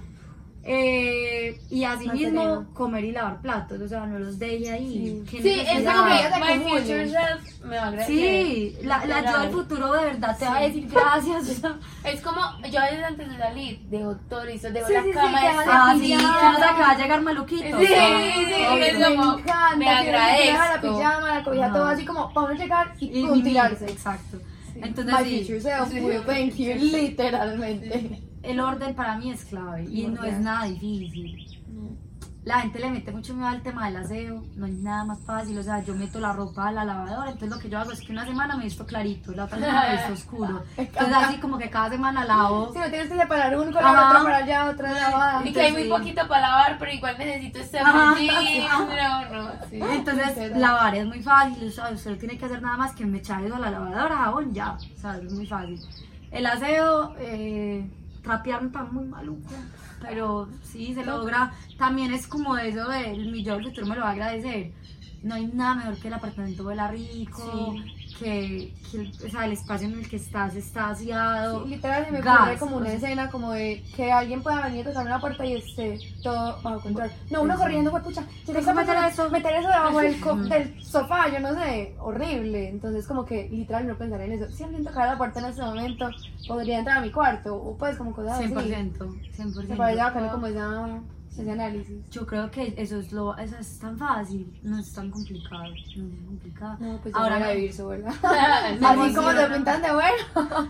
Eh, 0.61 1.57
y 1.69 1.83
asimismo, 1.85 2.41
sereno. 2.43 2.69
comer 2.73 3.05
y 3.05 3.11
lavar 3.13 3.41
platos, 3.41 3.79
o 3.81 3.87
sea, 3.87 4.05
no 4.05 4.19
los 4.19 4.37
deje 4.37 4.69
ahí. 4.69 5.23
Sí. 5.25 5.37
¿Qué 5.37 5.41
Sí, 5.41 5.49
es 5.61 5.65
necesidad? 5.67 5.95
como 5.95 6.09
Necesidad. 6.09 6.41
que 6.41 6.57
my 6.59 6.69
future 6.69 7.09
self 7.09 7.63
me 7.65 7.77
va 7.77 7.83
a 7.83 7.87
agradecer. 7.87 8.15
Sí, 8.15 8.75
la, 8.83 9.05
la 9.05 9.31
yo 9.31 9.39
del 9.39 9.49
futuro 9.51 9.93
de 9.93 10.05
verdad 10.05 10.37
te 10.37 10.45
va 10.45 10.57
a 10.57 10.61
decir 10.61 10.87
gracias. 10.89 11.49
o 11.49 11.53
sea. 11.53 11.75
Es 12.03 12.21
como, 12.21 12.41
yo 12.71 12.79
a 12.79 12.83
veces 12.85 13.03
antes 13.03 13.29
de 13.29 13.37
salir, 13.37 13.79
dejo 13.89 14.15
todo 14.29 14.45
listo, 14.45 14.69
dejo 14.71 14.87
Sí, 14.87 14.93
la 14.93 15.01
sí, 15.01 15.07
sí, 15.09 15.13
cama 15.13 15.41
de 15.41 15.47
Ah, 15.47 15.93
sí, 15.95 16.01
pijama. 16.01 16.39
que 16.39 16.59
no 16.61 16.79
va 16.79 16.89
a 16.91 16.97
llegar 16.97 17.21
maluquito. 17.21 17.79
Sí, 17.79 17.85
sí, 17.87 17.93
sí, 17.95 18.53
es 18.83 18.99
me 18.99 19.15
como, 19.15 19.39
encanta, 19.39 19.75
me 19.77 19.85
que 19.85 19.91
uno 19.91 20.01
se 20.01 20.11
deja 20.11 20.13
la 20.13 20.63
agradezco. 20.65 20.97
pijama, 20.97 21.35
la 21.35 21.43
cobija, 21.43 21.65
Ajá. 21.65 21.73
todo 21.73 21.85
así 21.87 22.05
como 22.05 22.33
para 22.33 22.47
uno 22.47 22.55
llegar 22.55 22.93
y, 22.99 23.05
Y 23.27 23.43
tirarse. 23.43 23.85
Exacto. 23.85 24.37
Entonces, 24.75 25.13
My 25.19 25.23
sí, 25.25 25.39
future 25.41 25.61
self 25.61 25.89
Sí. 25.89 26.25
thank 26.25 26.55
you, 26.55 26.73
literalmente. 26.75 28.21
El 28.43 28.59
orden 28.59 28.95
para 28.95 29.17
mí 29.17 29.31
es 29.31 29.45
clave 29.45 29.85
y 29.85 30.07
no 30.07 30.23
es 30.23 30.39
nada 30.39 30.65
difícil. 30.65 31.59
La 32.45 32.61
gente 32.61 32.79
le 32.79 32.89
mete 32.89 33.11
mucho 33.11 33.33
miedo 33.33 33.47
al 33.49 33.61
tema 33.61 33.87
del 33.87 33.97
aseo, 33.97 34.43
no 34.55 34.65
hay 34.65 34.71
nada 34.71 35.03
más 35.03 35.19
fácil, 35.25 35.59
o 35.59 35.61
sea, 35.61 35.83
yo 35.83 35.93
meto 35.93 36.19
la 36.21 36.31
ropa 36.31 36.69
a 36.69 36.71
la 36.71 36.85
lavadora, 36.85 37.31
entonces 37.31 37.49
lo 37.49 37.61
que 37.61 37.69
yo 37.69 37.77
hago 37.77 37.91
es 37.91 37.99
que 37.99 38.13
una 38.13 38.25
semana 38.25 38.55
me 38.55 38.63
visto 38.63 38.85
clarito, 38.85 39.33
la 39.33 39.43
otra 39.43 39.59
semana 39.59 39.83
me 39.83 39.91
visto 39.97 40.13
oscuro. 40.13 40.63
Entonces 40.77 41.15
así 41.15 41.37
como 41.37 41.57
que 41.57 41.69
cada 41.69 41.89
semana 41.89 42.23
lavo. 42.23 42.71
Si 42.71 42.79
no 42.79 42.89
tienes 42.89 43.09
que 43.09 43.17
separar 43.17 43.55
uno 43.55 43.71
con 43.71 43.83
la 43.83 43.91
otra 43.91 44.23
para 44.23 44.37
allá, 44.37 44.69
otra 44.69 44.93
lavada. 44.93 45.45
Y 45.45 45.53
que 45.53 45.61
hay 45.61 45.71
muy 45.73 45.89
poquito 45.89 46.27
para 46.27 46.41
lavar, 46.41 46.77
pero 46.79 46.91
igual 46.91 47.17
necesito 47.19 47.59
este. 47.59 47.79
Entonces 49.71 50.57
lavar 50.57 50.95
es 50.95 51.05
muy 51.05 51.21
fácil, 51.21 51.67
o 51.67 51.71
sea, 51.71 51.89
usted 51.91 52.11
no 52.11 52.17
tiene 52.17 52.37
que 52.37 52.45
hacer 52.45 52.61
nada 52.61 52.77
más 52.77 52.93
que 52.95 53.05
me 53.05 53.17
echar 53.19 53.43
eso 53.43 53.55
a 53.57 53.59
la 53.59 53.69
lavadora, 53.69 54.15
jabón, 54.15 54.53
ya, 54.53 54.71
o 54.71 54.99
sea, 54.99 55.17
es 55.17 55.31
muy 55.33 55.45
fácil. 55.45 55.79
El 56.31 56.45
aseo, 56.45 57.15
eh, 57.19 57.87
trapear 58.21 58.61
me 58.61 58.67
está 58.67 58.83
muy 58.83 59.05
maluco, 59.05 59.49
pero 60.01 60.49
sí, 60.63 60.93
se 60.93 61.05
logra. 61.05 61.53
También 61.77 62.13
es 62.13 62.27
como 62.27 62.57
eso 62.57 62.87
del 62.89 63.31
mi 63.31 63.43
yo 63.43 63.55
del 63.55 63.65
futuro 63.65 63.87
me 63.87 63.95
lo 63.95 64.01
va 64.01 64.09
a 64.09 64.11
agradecer. 64.13 64.71
No 65.23 65.35
hay 65.35 65.47
nada 65.47 65.75
mejor 65.75 65.97
que 65.97 66.07
el 66.07 66.13
apartamento 66.13 66.63
huela 66.63 66.87
rico, 66.87 67.75
que, 68.19 68.73
que 68.91 68.97
el, 68.97 69.13
o 69.25 69.29
sea, 69.29 69.45
el 69.45 69.53
espacio 69.53 69.87
en 69.87 69.99
el 69.99 70.09
que 70.09 70.17
estás 70.17 70.55
está 70.55 70.89
aseado. 70.89 71.63
Sí, 71.63 71.69
literal 71.69 72.05
se 72.05 72.11
me 72.11 72.21
gas, 72.21 72.39
ocurre 72.41 72.57
como 72.57 72.77
una 72.77 72.91
escena 72.93 73.29
como 73.29 73.51
de 73.53 73.83
que 73.95 74.11
alguien 74.11 74.43
pueda 74.43 74.61
venir 74.65 74.85
a 74.85 74.89
tocar 74.89 75.05
una 75.05 75.19
puerta 75.21 75.45
y 75.45 75.53
esté 75.55 75.99
todo 76.21 76.61
bajo 76.61 76.81
control. 76.81 77.09
No, 77.29 77.41
uno 77.43 77.53
Eso. 77.53 77.61
corriendo, 77.63 77.91
fue 77.91 78.01
pucha, 78.01 78.23
tienes 78.45 78.65
que 78.65 78.71
Eso, 78.71 78.73
meter 78.73 78.97
eso, 79.11 79.29
meter 79.29 79.55
eso 79.55 79.67
debajo 79.69 79.99
del, 79.99 80.19
co- 80.19 80.35
del 80.35 80.83
sofá, 80.83 81.29
yo 81.31 81.39
no 81.39 81.53
sé, 81.55 81.95
horrible. 81.99 82.69
Entonces 82.69 83.07
como 83.07 83.25
que 83.25 83.47
literal 83.49 83.87
no 83.87 83.95
pensar 83.97 84.21
en 84.21 84.33
eso. 84.33 84.51
Si 84.51 84.63
alguien 84.63 84.83
tocara 84.83 85.11
la 85.13 85.17
puerta 85.17 85.39
en 85.39 85.45
este 85.45 85.61
momento, 85.61 86.09
podría 86.47 86.79
entrar 86.79 86.97
a 86.97 87.01
mi 87.01 87.11
cuarto, 87.11 87.55
o 87.55 87.77
pues 87.77 87.97
como 87.97 88.13
cosas 88.13 88.39
así. 88.39 88.47
100%, 88.53 88.97
100%. 88.97 89.67
Me 89.67 89.75
parece 89.75 90.01
bacano 90.03 90.31
como 90.31 90.47
esa, 90.47 90.99
ese 91.41 91.51
análisis. 91.51 92.09
Yo 92.09 92.25
creo 92.25 92.49
que 92.51 92.73
eso 92.77 92.99
es 92.99 93.11
lo, 93.11 93.37
eso 93.37 93.57
es 93.57 93.79
tan 93.79 93.97
fácil, 93.97 94.59
no 94.63 94.79
es 94.79 94.93
tan 94.93 95.09
complicado, 95.11 95.63
no 95.63 95.75
es 95.75 96.25
complicado. 96.25 96.77
No, 96.79 96.99
pues 97.01 97.15
Ahora 97.15 97.39
me- 97.39 97.55
vivir 97.55 97.71
Así 98.23 99.13
como 99.15 99.29
te 99.33 99.45
pintan 99.53 99.81
de 99.81 99.93
bueno. 99.93 100.69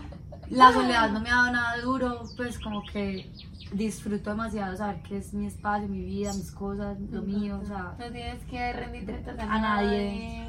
La 0.50 0.72
soledad 0.72 1.10
no 1.12 1.20
me 1.20 1.30
ha 1.30 1.36
dado 1.36 1.52
nada 1.52 1.80
duro, 1.80 2.22
pues 2.36 2.58
como 2.58 2.82
que 2.92 3.30
disfruto 3.72 4.30
demasiado 4.30 4.76
saber 4.76 5.00
que 5.02 5.18
es 5.18 5.32
mi 5.32 5.46
espacio, 5.46 5.88
mi 5.88 6.02
vida, 6.02 6.32
mis 6.34 6.50
cosas, 6.50 6.98
lo 7.12 7.22
mío, 7.22 7.60
o 7.62 7.66
sea, 7.66 7.94
No 7.98 8.10
tienes 8.10 8.42
que 8.46 8.72
rendirte 8.72 9.24
a, 9.38 9.58
nadie. 9.60 10.48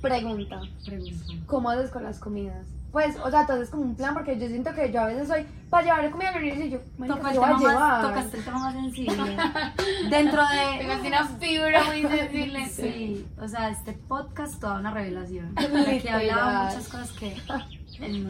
Pregunta. 0.00 0.60
pregunto. 0.84 1.24
¿Cómo 1.46 1.68
haces 1.70 1.90
con 1.90 2.04
las 2.04 2.18
comidas? 2.18 2.66
Pues, 2.94 3.16
o 3.18 3.28
sea, 3.28 3.44
todo 3.44 3.60
es 3.60 3.70
como 3.70 3.82
un 3.82 3.96
plan 3.96 4.14
porque 4.14 4.38
yo 4.38 4.46
siento 4.46 4.72
que 4.72 4.92
yo 4.92 5.00
a 5.00 5.06
veces 5.06 5.26
soy 5.26 5.44
para 5.68 5.84
llevar 5.84 6.10
comida 6.12 6.28
a 6.28 6.36
universidad 6.36 6.64
y 6.64 6.70
yo, 6.70 6.78
el, 6.78 7.14
¿qué 7.16 7.20
voy 7.20 7.28
a 7.28 7.32
tema 7.32 7.48
más, 7.48 7.60
llevar? 7.60 8.02
tocaste 8.02 8.36
el 8.36 8.44
tema 8.44 8.58
más 8.60 8.74
sensible. 8.74 9.36
Dentro 10.10 10.42
Tengo 10.78 10.92
así 10.92 11.02
de... 11.02 11.08
una 11.08 11.24
fibra 11.26 11.84
muy 11.86 12.02
sensible. 12.02 12.68
Sí, 12.68 13.26
o 13.36 13.48
sea, 13.48 13.70
este 13.70 13.94
podcast 13.94 14.60
toda 14.60 14.78
una 14.78 14.92
revelación. 14.92 15.52
De 15.56 16.00
que 16.00 16.08
hablaba 16.08 16.66
muchas 16.66 16.88
cosas 16.88 17.10
que... 17.18 17.36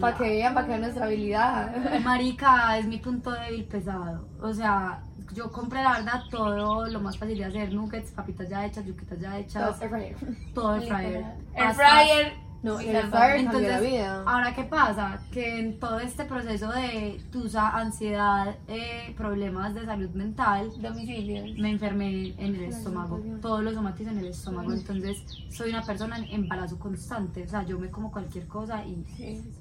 Para 0.01 0.17
que 0.17 0.25
vean, 0.25 0.55
para 0.55 0.65
que 0.65 0.71
vean 0.71 0.81
nuestra 0.81 1.05
habilidad. 1.05 2.01
Marica, 2.01 2.79
es 2.79 2.87
mi 2.87 2.97
punto 2.97 3.33
débil 3.33 3.65
pesado. 3.65 4.27
O 4.41 4.55
sea, 4.55 5.03
yo 5.35 5.53
compré 5.53 5.83
la 5.83 5.99
verdad 5.99 6.23
todo 6.31 6.87
lo 6.87 7.01
más 7.01 7.19
fácil 7.19 7.37
de 7.37 7.45
hacer, 7.45 7.75
nuggets, 7.75 8.13
papitas 8.13 8.49
ya 8.49 8.65
hechas, 8.65 8.87
yuquitas 8.87 9.21
ya 9.21 9.39
hechas, 9.39 9.83
Air 9.83 9.91
fryer. 9.91 10.17
todo 10.55 10.77
el 10.77 10.83
fryer. 10.89 11.25
El 11.55 11.73
fryer. 11.75 12.44
No, 12.65 12.79
Sí, 12.79 12.89
el 12.89 13.07
fryer 13.09 13.45
cambió 13.45 13.61
la 13.61 13.77
Entonces, 13.77 13.81
vida. 13.93 14.23
ahora 14.27 14.55
qué 14.55 14.65
pasa? 14.65 15.21
Que 15.31 15.61
en 15.61 15.79
todo 15.79 16.01
este 16.01 16.25
proceso 16.25 16.73
de 16.73 17.23
tusa, 17.31 17.69
ansiedad, 17.77 18.57
eh, 18.69 19.15
problemas 19.19 19.75
de 19.75 19.85
salud 19.85 20.09
mental, 20.11 20.71
Domicilios. 20.81 21.59
me 21.59 21.71
enfermé 21.71 22.29
en 22.39 22.55
el 22.55 22.63
estómago, 22.65 23.21
todos 23.43 23.63
los 23.63 23.75
somáticos 23.75 24.13
en 24.13 24.19
el 24.21 24.29
estómago, 24.29 24.73
entonces 24.73 25.23
soy 25.51 25.71
una 25.71 25.83
persona 25.83 26.17
en 26.17 26.25
embarazo 26.25 26.79
constante, 26.79 27.45
o 27.45 27.49
sea, 27.49 27.65
yo 27.65 27.79
me 27.79 27.91
como 27.91 28.11
cualquier 28.11 28.47
cosa 28.47 28.83
y 28.87 29.05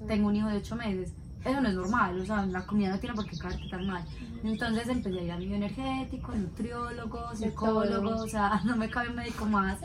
tengo 0.08 0.28
un 0.28 0.36
hijo 0.36 0.48
de 0.48 0.56
8 0.56 0.74
meses. 0.76 1.12
Eso 1.44 1.60
no 1.60 1.68
es 1.68 1.74
normal, 1.74 2.18
o 2.18 2.24
sea, 2.24 2.46
la 2.46 2.64
comida 2.64 2.88
no 2.88 2.98
tiene 2.98 3.14
por 3.14 3.26
qué 3.26 3.36
caerte 3.36 3.68
tan 3.68 3.86
mal. 3.86 4.02
Entonces 4.42 4.88
empecé 4.88 5.20
a 5.20 5.22
ir 5.24 5.30
a 5.32 5.36
mi 5.36 5.44
bioenergético, 5.46 6.32
nutriólogo, 6.34 7.34
psicólogo, 7.36 8.16
o 8.16 8.26
sea, 8.26 8.60
no 8.64 8.76
me 8.76 8.88
cabe 8.88 9.10
un 9.10 9.16
médico 9.16 9.44
más. 9.44 9.78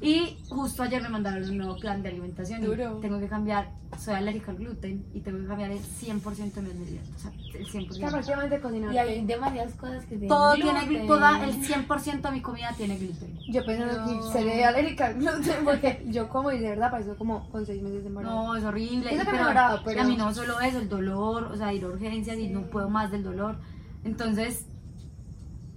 Y 0.00 0.36
justo 0.50 0.82
ayer 0.82 1.02
me 1.02 1.08
mandaron 1.08 1.42
un 1.48 1.56
nuevo 1.56 1.76
plan 1.76 2.02
de 2.02 2.10
alimentación. 2.10 2.62
y 2.62 2.66
Duro. 2.66 2.98
tengo 3.00 3.18
que 3.18 3.28
cambiar, 3.28 3.70
soy 3.98 4.14
alérgica 4.14 4.50
al 4.50 4.58
gluten 4.58 5.06
y 5.14 5.20
tengo 5.20 5.38
que 5.38 5.46
cambiar 5.46 5.70
el 5.70 5.78
100% 5.80 6.52
de 6.52 6.62
mis 6.62 6.74
medidas. 6.74 7.08
O 7.14 7.18
sea, 7.18 7.30
el 7.32 7.52
Que 7.52 7.64
100%. 7.64 8.10
prácticamente 8.10 8.60
cocinar. 8.60 8.92
Y 8.94 8.98
hay 8.98 9.24
demasiadas 9.24 9.72
cosas 9.74 10.02
que 10.02 10.10
tienen 10.10 10.28
Todo 10.28 10.54
tiene 10.54 10.70
gluten. 10.70 10.88
gluten, 10.88 11.06
toda, 11.08 11.44
el 11.44 11.54
100% 11.62 12.28
de 12.28 12.30
mi 12.30 12.42
comida 12.42 12.74
tiene 12.76 12.98
gluten. 12.98 13.38
Yo 13.48 13.64
pensando 13.64 14.06
No. 14.06 14.06
que 14.32 14.32
seré 14.38 14.64
alérgica 14.64 15.06
al 15.06 15.14
gluten 15.14 15.64
porque 15.64 16.04
yo 16.08 16.28
como 16.28 16.52
y 16.52 16.58
de 16.58 16.68
verdad 16.68 16.90
pasó 16.90 17.16
como 17.16 17.48
con 17.50 17.64
seis 17.64 17.82
meses 17.82 18.02
de 18.02 18.08
embarazo. 18.08 18.34
No, 18.34 18.56
es 18.56 18.64
horrible. 18.64 19.08
Eso 19.14 19.20
que 19.24 19.30
pero, 19.30 19.38
mejorado, 19.38 19.80
pero- 19.84 20.02
a 20.02 20.04
mí 20.04 20.16
no 20.16 20.34
solo 20.34 20.60
eso, 20.60 20.78
el 20.78 20.88
dolor, 20.90 21.44
o 21.44 21.56
sea, 21.56 21.72
ir 21.72 21.84
a 21.84 21.88
urgencias 21.88 22.36
y 22.38 22.48
no 22.48 22.62
puedo 22.62 22.90
más 22.90 23.10
del 23.10 23.22
dolor. 23.24 23.56
Entonces, 24.04 24.66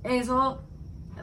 eso 0.03 0.61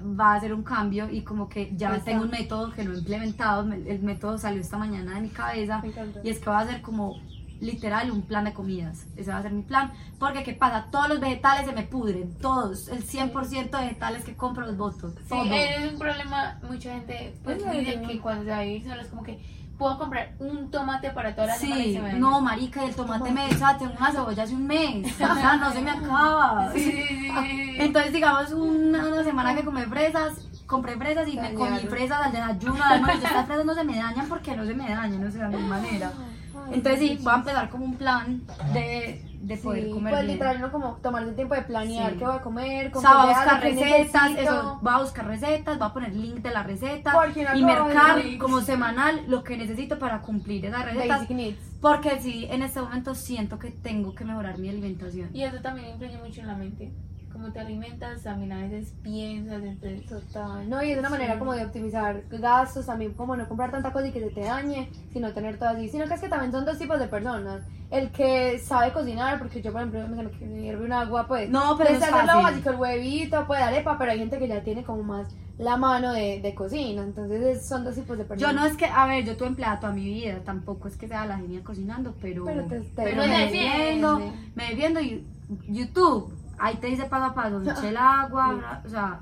va 0.03 0.35
a 0.35 0.41
ser 0.41 0.53
un 0.55 0.63
cambio 0.63 1.09
y 1.11 1.23
como 1.23 1.49
que 1.49 1.73
ya 1.77 1.91
Pues 1.91 2.05
tengo 2.05 2.25
un 2.25 2.31
método 2.31 2.73
que 2.73 2.85
no 2.85 2.93
he 2.95 2.99
implementado, 2.99 3.65
me- 3.65 3.77
el 3.89 4.03
método 4.03 4.39
salió 4.39 4.61
esta 4.61 4.79
mañana 4.79 5.15
de 5.15 5.21
mi 5.23 5.29
cabeza 5.29 5.83
y 6.23 6.29
es 6.31 6.39
que 6.39 6.51
va 6.51 6.61
a 6.61 6.67
ser 6.67 6.83
como 6.83 7.17
literal 7.61 8.11
un 8.11 8.21
plan 8.23 8.45
de 8.45 8.53
comidas, 8.53 9.07
ese 9.17 9.31
va 9.31 9.39
a 9.39 9.43
ser 9.43 9.53
mi 9.53 9.63
plan, 9.63 9.91
porque 10.19 10.43
¿qué 10.43 10.53
pasa? 10.53 10.89
Todos 10.91 11.09
los 11.09 11.21
vegetales 11.21 11.65
se 11.67 11.73
me 11.73 11.85
pudren, 11.85 12.35
todos, 12.35 12.89
el 12.89 13.03
100% 13.03 13.79
de 13.79 13.85
vegetales 13.87 14.25
que 14.25 14.35
compro 14.37 14.67
los 14.67 14.77
boto, 14.77 15.09
Sí, 15.11 15.17
todo. 15.29 15.45
es 15.55 15.91
un 15.93 15.99
problema. 15.99 16.59
Mucha 16.69 16.93
gente 16.93 17.35
pues, 17.43 17.63
Es 17.63 17.71
dice 17.73 18.03
que 18.07 18.21
cuando 18.21 18.45
se 18.45 18.51
va 18.51 18.59
a 18.59 18.63
vivir 18.63 18.85
solo 18.87 19.01
es 19.01 19.09
como 19.09 19.23
que 19.23 19.39
puedo 19.79 19.99
comprar 19.99 20.33
un 20.39 20.71
tomate 20.71 21.11
para 21.11 21.35
toda 21.35 21.49
la 21.49 21.55
semana 21.57 21.81
y 21.81 21.85
Sí, 21.85 21.93
se 21.95 21.99
me 22.01 22.09
daña. 22.09 22.19
no, 22.19 22.41
marica, 22.41 22.85
el 22.85 22.95
tomate 22.95 23.31
me 23.31 23.47
tengo 23.49 23.93
una 23.99 24.11
cebolla 24.13 24.43
hace 24.43 24.55
un 24.55 24.67
mes, 24.67 25.13
o 25.15 25.17
sea, 25.17 25.57
no 25.57 25.73
se 25.73 25.81
me 25.83 25.91
acaba. 25.91 26.73
Sí, 26.73 26.81
sí, 26.83 26.93
sí, 27.09 27.19
sí. 27.31 27.77
Entonces, 27.79 28.13
digamos, 28.13 28.53
una, 28.53 29.07
una 29.07 29.25
semana 29.25 29.55
que 29.55 29.65
comí 29.65 29.83
fresas, 29.83 30.33
compré 30.67 30.97
fresas 30.97 31.29
y 31.29 31.39
me 31.39 31.55
comí 31.55 31.79
fresas 31.81 32.27
al 32.27 32.33
desayuno, 32.33 32.83
almuerzo. 32.85 33.27
Estas 33.27 33.47
fresas 33.47 33.65
no 33.67 33.75
se 33.75 33.85
me 33.85 33.97
dañan 33.97 34.29
porque 34.29 34.57
no 34.57 34.65
se 34.65 34.75
me 34.75 34.89
dañan, 34.89 35.23
no 35.23 35.31
se 35.31 35.39
dan 35.39 35.51
de 35.53 35.59
ninguna 35.59 35.77
manera. 35.81 36.13
Entonces, 36.73 37.01
sí, 37.01 37.19
voy 37.23 37.33
a 37.33 37.37
empezar 37.37 37.69
como 37.71 37.85
un 37.85 37.97
plan 37.97 38.43
de, 38.73 39.23
de 39.41 39.57
poder 39.59 39.85
Sí, 39.85 39.91
comer 39.91 40.13
pues 40.13 40.25
bien. 40.25 40.35
literal 40.35 40.57
uno 40.59 40.73
como 40.73 40.93
tomarse 40.97 41.29
el 41.31 41.35
tiempo 41.37 41.55
de 41.55 41.63
planear 41.63 42.13
Sí. 42.13 42.19
qué 42.19 42.25
voy 42.25 42.35
a 42.37 42.41
comer, 42.41 42.89
O 42.89 42.91
con 42.93 43.03
sea, 43.03 43.11
voy 43.15 43.21
a 43.23 43.27
buscar 43.37 43.61
recetas, 43.63 44.31
eso, 44.39 44.79
voy 44.83 44.93
a 44.95 44.99
buscar 44.99 45.27
recetas, 45.27 45.79
voy 45.79 45.89
a 45.89 45.93
poner 45.93 46.15
link 46.15 46.37
de 46.37 46.51
la 46.51 46.63
receta 46.63 47.13
y 47.55 47.65
de- 47.65 48.39
como 48.39 48.61
semanal 48.61 49.23
lo 49.29 49.45
que 49.45 49.57
necesito 49.57 49.99
para 49.99 50.21
cumplir 50.21 50.65
esas 50.67 50.85
recetas. 50.85 51.09
Basic 51.21 51.31
needs. 51.31 51.59
Porque 51.81 52.19
sí, 52.21 52.47
en 52.51 52.63
este 52.63 52.81
momento 52.81 53.15
siento 53.15 53.59
que 53.59 53.71
tengo 53.71 54.15
que 54.15 54.25
mejorar 54.25 54.59
mi 54.59 54.69
alimentación. 54.69 55.31
Y 55.35 55.43
eso 55.45 55.61
también 55.61 55.91
influye 55.91 56.19
mucho 56.19 56.41
en 56.41 56.47
la 56.49 56.55
mente. 56.57 56.93
Como 57.37 57.53
te 57.53 57.61
alimentas, 57.61 58.23
también 58.23 58.51
a 58.53 58.63
veces 58.63 58.95
piensas, 59.03 59.63
entonces... 59.63 60.07
Total, 60.07 60.67
no, 60.71 60.83
y 60.83 60.93
es 60.93 60.99
una 60.99 61.11
manera 61.11 61.39
como 61.39 61.53
de 61.53 61.67
optimizar 61.67 62.23
gastos, 62.31 62.87
también 62.87 63.13
como 63.13 63.37
no 63.37 63.47
comprar 63.47 63.71
tanta 63.71 63.93
cosa 63.93 64.07
y 64.09 64.13
que 64.13 64.21
se 64.21 64.31
te 64.31 64.41
dañe, 64.41 64.89
sino 65.13 65.33
tener 65.35 65.59
todo 65.59 65.69
así, 65.69 65.91
sino 65.91 66.07
que 66.07 66.15
es 66.15 66.21
que 66.23 66.31
también 66.31 66.51
son 66.51 66.65
dos 66.65 66.79
tipos 66.79 66.99
de 66.99 67.09
personas, 67.09 67.61
el 67.91 68.11
que 68.11 68.59
sabe 68.59 68.91
cocinar, 68.95 69.39
porque 69.39 69.61
yo 69.61 69.71
por 69.71 69.83
ejemplo 69.83 70.09
me, 70.09 70.47
me 70.47 70.63
hierve 70.63 70.87
un 70.87 70.93
agua, 70.95 71.29
pues, 71.29 71.51
No, 71.51 71.77
pero 71.77 71.91
es 71.91 72.01
lo 72.01 72.07
fácil. 72.07 72.43
básico, 72.43 72.71
el 72.71 72.77
huevito, 72.77 73.47
pues 73.47 73.61
arepa, 73.61 73.99
pero 73.99 74.13
hay 74.13 74.19
gente 74.19 74.39
que 74.39 74.49
ya 74.49 74.63
tiene 74.63 74.83
como 74.83 75.03
más 75.03 75.29
la 75.59 75.77
mano 75.77 76.15
de, 76.15 76.41
de 76.41 76.55
cocina, 76.55 77.03
entonces 77.03 77.43
es- 77.43 77.69
son 77.69 77.85
dos 77.85 77.95
tipos 77.97 78.17
de 78.17 78.25
Yo 78.25 78.29
personas. 78.31 78.55
no 78.55 78.65
es 78.67 78.77
que, 78.79 78.87
a 78.87 79.07
ver, 79.07 79.27
yo 79.27 79.37
tuve 79.37 79.49
empleada 79.49 79.79
toda 79.79 79.93
mi 79.93 80.05
vida, 80.05 80.41
tampoco 80.43 80.89
es 80.89 80.97
que 80.97 81.07
sea 81.07 81.27
la 81.27 81.37
genia 81.37 81.63
cocinando, 81.63 82.15
pero, 82.21 82.45
Pero 82.47 82.65
te- 82.65 82.81
te 82.81 82.89
pero 82.97 83.17
me 83.27 83.45
defiendo, 83.45 84.33
me 84.55 84.71
defiendo 84.71 85.01
y 85.01 85.23
YouTube, 85.69 86.33
ahí 86.59 86.77
te 86.77 86.87
dice 86.89 87.05
paso 87.05 87.25
a 87.27 87.35
paso, 87.35 87.63
eché 87.63 87.89
el 87.91 87.97
agua, 87.97 88.81
o 88.85 88.89
sea, 88.89 89.21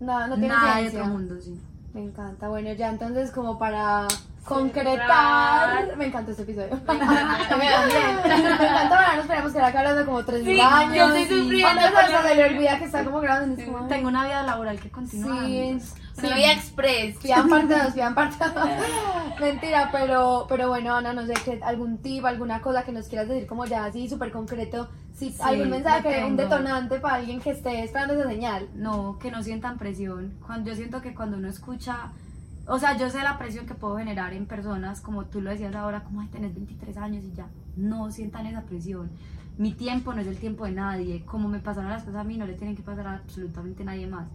no, 0.00 0.26
no 0.26 0.34
tiene 0.34 0.48
nada 0.48 0.76
de 0.80 0.88
otro 0.88 1.04
mundo, 1.06 1.34
sí. 1.40 1.60
Me 1.92 2.02
encanta, 2.04 2.48
bueno, 2.48 2.72
ya 2.72 2.88
entonces 2.90 3.32
como 3.32 3.58
para 3.58 4.06
concretar, 4.44 5.96
me 5.96 6.06
encantó 6.06 6.30
este 6.30 6.42
episodio. 6.44 6.68
Me 6.86 6.94
encanta, 6.94 7.56
me 7.56 7.66
encanta. 7.66 8.28
Me 8.28 8.34
encanta, 8.36 8.96
ahora 8.96 9.12
nos 9.16 9.24
esperamos 9.24 9.52
que 9.52 9.58
era 9.58 9.66
acá 9.68 9.78
hablando 9.80 10.06
como 10.06 10.24
tres 10.24 10.44
Sí, 10.44 10.60
años. 10.60 10.96
yo 10.96 11.14
estoy 11.14 11.38
sufriendo 11.42 11.68
Antes 11.68 11.90
con 11.90 11.98
hasta 12.00 12.22
la- 12.22 12.28
se 12.28 12.34
le 12.36 12.44
olvida 12.54 12.78
que 12.78 12.84
está 12.84 13.04
como 13.04 13.20
grabando. 13.20 13.60
Es 13.60 13.66
como, 13.68 13.78
ay, 13.78 13.88
Tengo 13.88 14.08
una 14.08 14.24
vida 14.24 14.42
laboral 14.44 14.80
que 14.80 14.90
continuar. 14.90 15.38
Sí, 15.46 15.60
amigos. 15.60 15.94
Una 16.22 16.36
vida 16.36 16.52
express. 16.52 17.16
pidan 17.18 17.48
parte 17.48 17.74
dos, 17.74 17.92
pidan 17.92 18.14
parte 18.14 18.44
dos. 18.44 18.68
Mentira, 19.40 19.88
pero, 19.90 20.46
pero 20.48 20.68
bueno, 20.68 20.94
Ana, 20.94 21.12
no 21.12 21.26
sé, 21.26 21.34
algún 21.62 21.98
tip, 21.98 22.24
alguna 22.24 22.60
cosa 22.60 22.84
que 22.84 22.92
nos 22.92 23.08
quieras 23.08 23.28
decir 23.28 23.46
como 23.46 23.64
ya 23.64 23.84
así 23.84 24.08
súper 24.08 24.30
concreto. 24.30 24.88
Si 25.14 25.30
Sí, 25.30 25.36
algún 25.40 25.70
mensaje, 25.70 26.24
un 26.24 26.36
detonante 26.36 26.98
para 26.98 27.16
alguien 27.16 27.40
que 27.40 27.50
esté 27.50 27.84
esperando 27.84 28.14
esa 28.14 28.28
señal. 28.28 28.68
No, 28.74 29.18
que 29.18 29.30
no 29.30 29.42
sientan 29.42 29.78
presión. 29.78 30.34
Cuando 30.46 30.70
yo 30.70 30.76
siento 30.76 31.00
que 31.02 31.14
cuando 31.14 31.36
uno 31.36 31.48
escucha, 31.48 32.12
o 32.66 32.78
sea, 32.78 32.96
yo 32.96 33.10
sé 33.10 33.22
la 33.22 33.38
presión 33.38 33.66
que 33.66 33.74
puedo 33.74 33.96
generar 33.98 34.32
en 34.32 34.46
personas, 34.46 35.00
como 35.00 35.24
tú 35.26 35.40
lo 35.40 35.50
decías 35.50 35.74
ahora, 35.74 36.04
como, 36.04 36.20
ay, 36.20 36.28
tenés 36.28 36.54
23 36.54 36.96
años 36.98 37.24
y 37.24 37.32
ya. 37.32 37.48
No 37.76 38.10
sientan 38.10 38.46
esa 38.46 38.62
presión. 38.62 39.10
Mi 39.58 39.72
tiempo 39.72 40.14
no 40.14 40.20
es 40.20 40.26
el 40.26 40.38
tiempo 40.38 40.64
de 40.64 40.72
nadie. 40.72 41.24
Como 41.24 41.48
me 41.48 41.58
pasaron 41.58 41.90
las 41.90 42.02
cosas 42.02 42.20
a 42.20 42.24
mí, 42.24 42.36
no 42.36 42.46
le 42.46 42.54
tienen 42.54 42.76
que 42.76 42.82
pasar 42.82 43.06
a 43.06 43.16
absolutamente 43.16 43.84
nadie 43.84 44.06
más. 44.06 44.26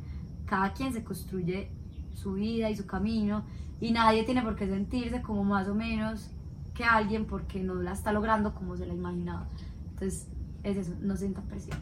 Cada 0.45 0.73
quien 0.73 0.93
se 0.93 1.03
construye 1.03 1.71
su 2.13 2.33
vida 2.33 2.69
y 2.69 2.75
su 2.75 2.85
camino 2.85 3.43
y 3.81 3.91
nadie 3.91 4.23
tiene 4.23 4.41
por 4.41 4.55
qué 4.55 4.67
sentirse 4.67 5.21
como 5.21 5.43
más 5.43 5.67
o 5.67 5.75
menos 5.75 6.31
que 6.73 6.83
alguien 6.83 7.25
porque 7.25 7.61
no 7.61 7.75
la 7.75 7.91
está 7.93 8.11
logrando 8.11 8.53
como 8.53 8.75
se 8.77 8.85
la 8.85 8.93
imaginaba. 8.93 9.47
Entonces, 9.91 10.27
es 10.63 10.77
eso, 10.77 10.93
no 11.01 11.15
sientan 11.15 11.45
presión. 11.45 11.77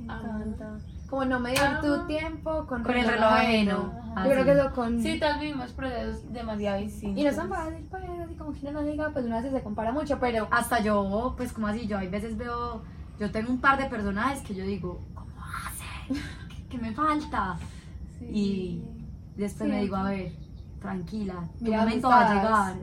Me 0.00 0.12
Ah. 0.12 0.20
encanta. 0.24 0.78
Como 1.08 1.24
no 1.26 1.40
medir 1.40 1.58
Ah. 1.62 1.80
tu 1.80 2.06
tiempo 2.06 2.66
con, 2.66 2.82
Con 2.82 2.96
el 2.96 3.06
reloj 3.06 3.24
ajeno. 3.32 3.92
Yo 4.16 4.30
creo 4.30 4.44
que 4.44 4.52
eso 4.52 4.72
con... 4.72 5.00
Sí, 5.02 5.18
todos 5.20 5.38
vivimos 5.40 5.72
procesos 5.72 6.32
demasiado 6.32 6.80
distintos. 6.80 7.20
Y 7.20 7.24
no 7.24 7.30
es 7.30 7.36
tan 7.36 7.48
fácil, 7.48 7.86
pues, 7.90 8.02
así 8.24 8.34
como 8.34 8.52
que 8.52 8.72
no 8.72 8.82
diga, 8.82 9.10
pues 9.10 9.24
una 9.26 9.40
vez 9.40 9.52
se 9.52 9.62
compara 9.62 9.92
mucho, 9.92 10.18
pero... 10.18 10.48
hasta 10.50 10.80
yo, 10.82 11.34
pues 11.36 11.52
como 11.52 11.66
así, 11.68 11.86
yo 11.86 11.98
hay 11.98 12.08
veces 12.08 12.36
veo, 12.36 12.82
yo 13.20 13.30
tengo 13.30 13.50
un 13.50 13.60
par 13.60 13.78
de 13.78 13.84
personajes 13.90 14.40
que 14.40 14.54
yo 14.54 14.64
digo, 14.64 15.00
¿cómo 15.14 15.30
hacen? 15.66 16.22
¿Qué, 16.72 16.78
me 16.78 16.92
falta? 16.94 17.58
Y 18.22 18.82
después 19.36 19.68
me 19.68 19.82
digo, 19.82 19.94
a 19.96 20.04
ver, 20.04 20.32
tranquila, 20.80 21.46
tu 21.58 21.66
Mira, 21.66 21.80
momento 21.80 22.08
va 22.08 22.30
a 22.30 22.34
llegar. 22.34 22.76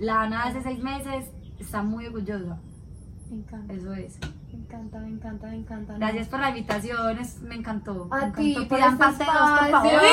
La 0.00 0.22
Ana 0.22 0.42
hace 0.44 0.62
seis 0.62 0.82
meses 0.82 1.30
está 1.60 1.80
muy 1.84 2.06
orgullosa, 2.06 2.58
Me 3.30 3.36
encanta, 3.36 3.72
eso 3.72 3.94
es. 3.94 4.18
Me 4.56 4.62
encanta, 4.62 4.98
me 4.98 5.08
encanta, 5.08 5.46
me 5.48 5.56
encanta. 5.56 5.94
Gracias 5.98 6.28
por 6.28 6.40
la 6.40 6.48
invitación, 6.50 7.18
es- 7.18 7.40
me 7.42 7.54
encantó. 7.56 8.08
me 8.10 8.16
A 8.16 8.32
ti, 8.32 8.50
encantó. 8.52 8.68
por 8.68 8.78
Pidan 8.78 8.92
este 8.92 9.04
parte 9.04 9.24
dos, 9.24 9.50
por 9.58 9.66
espacio. 9.66 9.90
favor. 9.90 10.04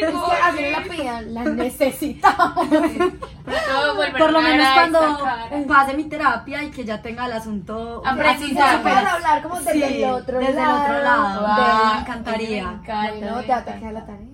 Es 0.00 0.10
que 0.10 0.36
así 0.42 0.62
no 0.62 0.70
la 0.80 0.82
pidan, 0.96 1.34
la 1.34 1.44
necesitamos. 1.44 2.68
Por 4.18 4.30
lo 4.32 4.38
a 4.38 4.42
menos 4.42 4.66
a 4.66 4.74
cuando 4.74 5.66
pase 5.66 5.94
mi 5.94 6.04
terapia 6.04 6.62
y 6.62 6.70
que 6.70 6.84
ya 6.84 7.02
tenga 7.02 7.26
el 7.26 7.32
asunto 7.32 8.00
Aprendizaje. 8.04 8.62
así 8.62 8.82
Puedes 8.82 8.98
súper- 8.98 9.08
hablar 9.08 9.42
como 9.42 9.56
desde 9.56 9.72
Sí, 9.72 10.02
el 10.02 10.10
otro 10.10 10.38
desde 10.38 10.54
lado. 10.54 10.76
el 10.76 10.82
otro 10.82 11.02
lado. 11.02 11.40
Wow, 11.40 11.94
me 11.94 12.00
encantaría. 12.00 12.66
Me 12.66 12.72
encanta, 12.74 13.10
Bueno, 13.10 13.34
te 13.38 13.44
encanta. 13.44 13.74
queda 13.78 13.92
la 13.92 14.06
tarea. 14.06 14.26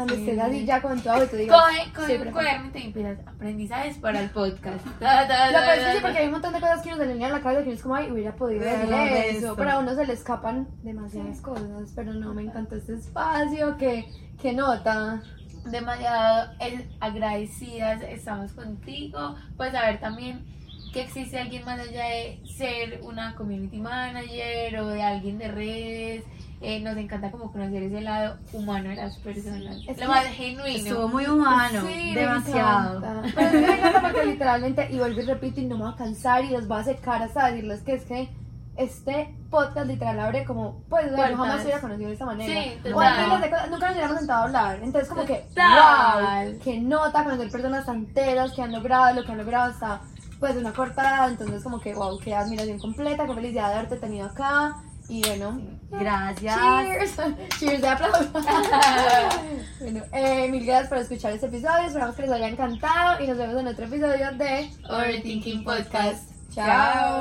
Cuando 0.00 0.14
estés 0.14 0.38
así 0.38 0.64
ya 0.64 0.80
con 0.80 0.98
todo 1.02 1.24
y 1.24 1.26
tú 1.26 1.36
digas... 1.36 1.60
Coge, 1.60 1.92
coge 1.92 2.18
un 2.18 2.32
cuaderno 2.32 2.68
y 2.68 2.70
te 2.70 2.84
empiezas 2.86 3.18
aprendizajes 3.26 3.98
para 3.98 4.20
el 4.22 4.30
podcast. 4.30 4.86
Lo 4.86 4.92
ta, 5.00 5.26
peor 5.28 5.48
es 5.50 5.52
que 5.52 5.52
ta, 5.52 5.92
sí, 5.92 5.96
ta. 5.96 6.02
porque 6.02 6.18
hay 6.18 6.26
un 6.26 6.32
montón 6.32 6.52
de 6.54 6.60
cosas 6.60 6.82
que 6.82 6.90
nos 6.90 6.98
delinean 6.98 7.32
la 7.32 7.40
cabeza 7.40 7.62
que 7.62 7.68
uno 7.68 7.76
es 7.76 7.82
como, 7.82 7.94
ay, 7.96 8.10
hubiera 8.10 8.34
podido 8.34 8.64
decir 8.64 8.94
eso, 9.36 9.54
pero 9.56 9.72
a 9.72 9.78
uno 9.78 9.94
se 9.94 10.06
le 10.06 10.14
escapan 10.14 10.68
demasiadas 10.82 11.42
cosas, 11.42 11.92
pero 11.94 12.14
no, 12.14 12.32
me 12.32 12.42
encantó 12.42 12.76
este 12.76 12.94
espacio, 12.94 13.76
que, 13.76 14.06
que 14.40 14.54
nota. 14.54 15.22
demasiado 15.66 16.52
eh, 16.60 16.88
agradecidas 16.98 18.00
estamos 18.02 18.52
contigo. 18.52 19.36
Pues 19.58 19.72
saber 19.72 20.00
también 20.00 20.46
que 20.94 21.02
existe 21.02 21.38
alguien 21.38 21.64
más 21.64 21.78
allá 21.78 22.06
de 22.06 22.40
ser 22.46 23.00
una 23.02 23.34
community 23.34 23.78
manager 23.78 24.80
o 24.80 24.88
de 24.88 25.02
alguien 25.02 25.36
de 25.36 25.48
redes. 25.48 26.24
Eh, 26.62 26.78
nos 26.80 26.94
encanta 26.98 27.30
como 27.30 27.50
conocer 27.50 27.82
ese 27.84 28.02
lado 28.02 28.36
humano 28.52 28.90
de 28.90 28.96
las 28.96 29.16
personas. 29.18 29.76
Es 29.88 29.96
lo 29.96 30.02
que 30.02 30.06
más 30.06 30.26
genuino. 30.26 30.66
Estuvo 30.76 31.08
muy 31.08 31.24
humano, 31.26 31.80
Sí, 31.86 32.14
demasiado. 32.14 33.00
Pero 33.34 33.48
a 33.48 33.52
me 33.52 33.72
encanta 33.78 34.02
porque 34.02 34.26
literalmente, 34.26 34.88
y 34.90 34.98
vuelvo 34.98 35.20
y 35.20 35.24
repito, 35.24 35.60
y 35.60 35.64
no 35.64 35.78
me 35.78 35.84
voy 35.84 35.92
a 35.94 35.96
cansar 35.96 36.44
y 36.44 36.50
los 36.50 36.68
voy 36.68 36.80
a 36.80 36.84
secar 36.84 37.22
hasta 37.22 37.46
decirles 37.46 37.80
que 37.80 37.94
es 37.94 38.04
que 38.04 38.28
este 38.76 39.34
podcast 39.50 39.86
literal 39.86 40.20
abre 40.20 40.44
como, 40.44 40.82
pues, 40.88 41.10
yo 41.10 41.16
jamás 41.16 41.62
hubiera 41.62 41.80
conocido 41.80 42.08
de 42.08 42.12
esta 42.12 42.26
manera. 42.26 42.62
Sí, 42.62 42.78
O 42.92 43.38
de 43.38 43.50
cosas, 43.50 43.70
nunca 43.70 43.86
nos 43.86 43.92
hubiéramos 43.92 44.18
sentado 44.18 44.40
a 44.40 44.44
hablar. 44.44 44.80
Entonces, 44.82 45.08
como 45.08 45.24
que, 45.24 45.46
Total. 45.48 46.52
wow, 46.52 46.58
que 46.60 46.80
nota 46.80 47.24
conocer 47.24 47.50
personas 47.50 47.86
tan 47.86 47.96
enteras 47.96 48.52
que 48.52 48.62
han 48.62 48.72
logrado 48.72 49.14
lo 49.14 49.24
que 49.24 49.32
han 49.32 49.38
logrado 49.38 49.72
hasta, 49.72 50.00
pues, 50.38 50.56
una 50.56 50.72
corta 50.72 51.02
edad. 51.02 51.30
Entonces, 51.30 51.62
como 51.62 51.80
que, 51.80 51.94
wow, 51.94 52.18
qué 52.20 52.34
admiración 52.34 52.78
completa, 52.78 53.26
qué 53.26 53.34
felicidad 53.34 53.68
de 53.68 53.74
haberte 53.74 53.96
tenido 53.96 54.26
acá. 54.26 54.76
Y 55.08 55.22
bueno, 55.26 55.60
Gracias. 55.90 56.56
Cheers. 56.56 57.16
Cheers 57.58 57.82
de 57.82 57.88
aplausos. 57.88 58.26
bueno, 59.80 60.02
eh, 60.12 60.48
mil 60.50 60.64
gracias 60.64 60.88
por 60.88 60.98
escuchar 60.98 61.32
este 61.32 61.46
episodio. 61.46 61.86
Esperamos 61.86 62.16
que 62.16 62.22
les 62.22 62.30
haya 62.30 62.48
encantado 62.48 63.22
y 63.22 63.26
nos 63.26 63.36
vemos 63.36 63.60
en 63.60 63.66
otro 63.66 63.84
episodio 63.84 64.32
de 64.32 64.70
Overthinking 64.88 65.64
Podcast. 65.64 66.30
Chao. 66.54 67.08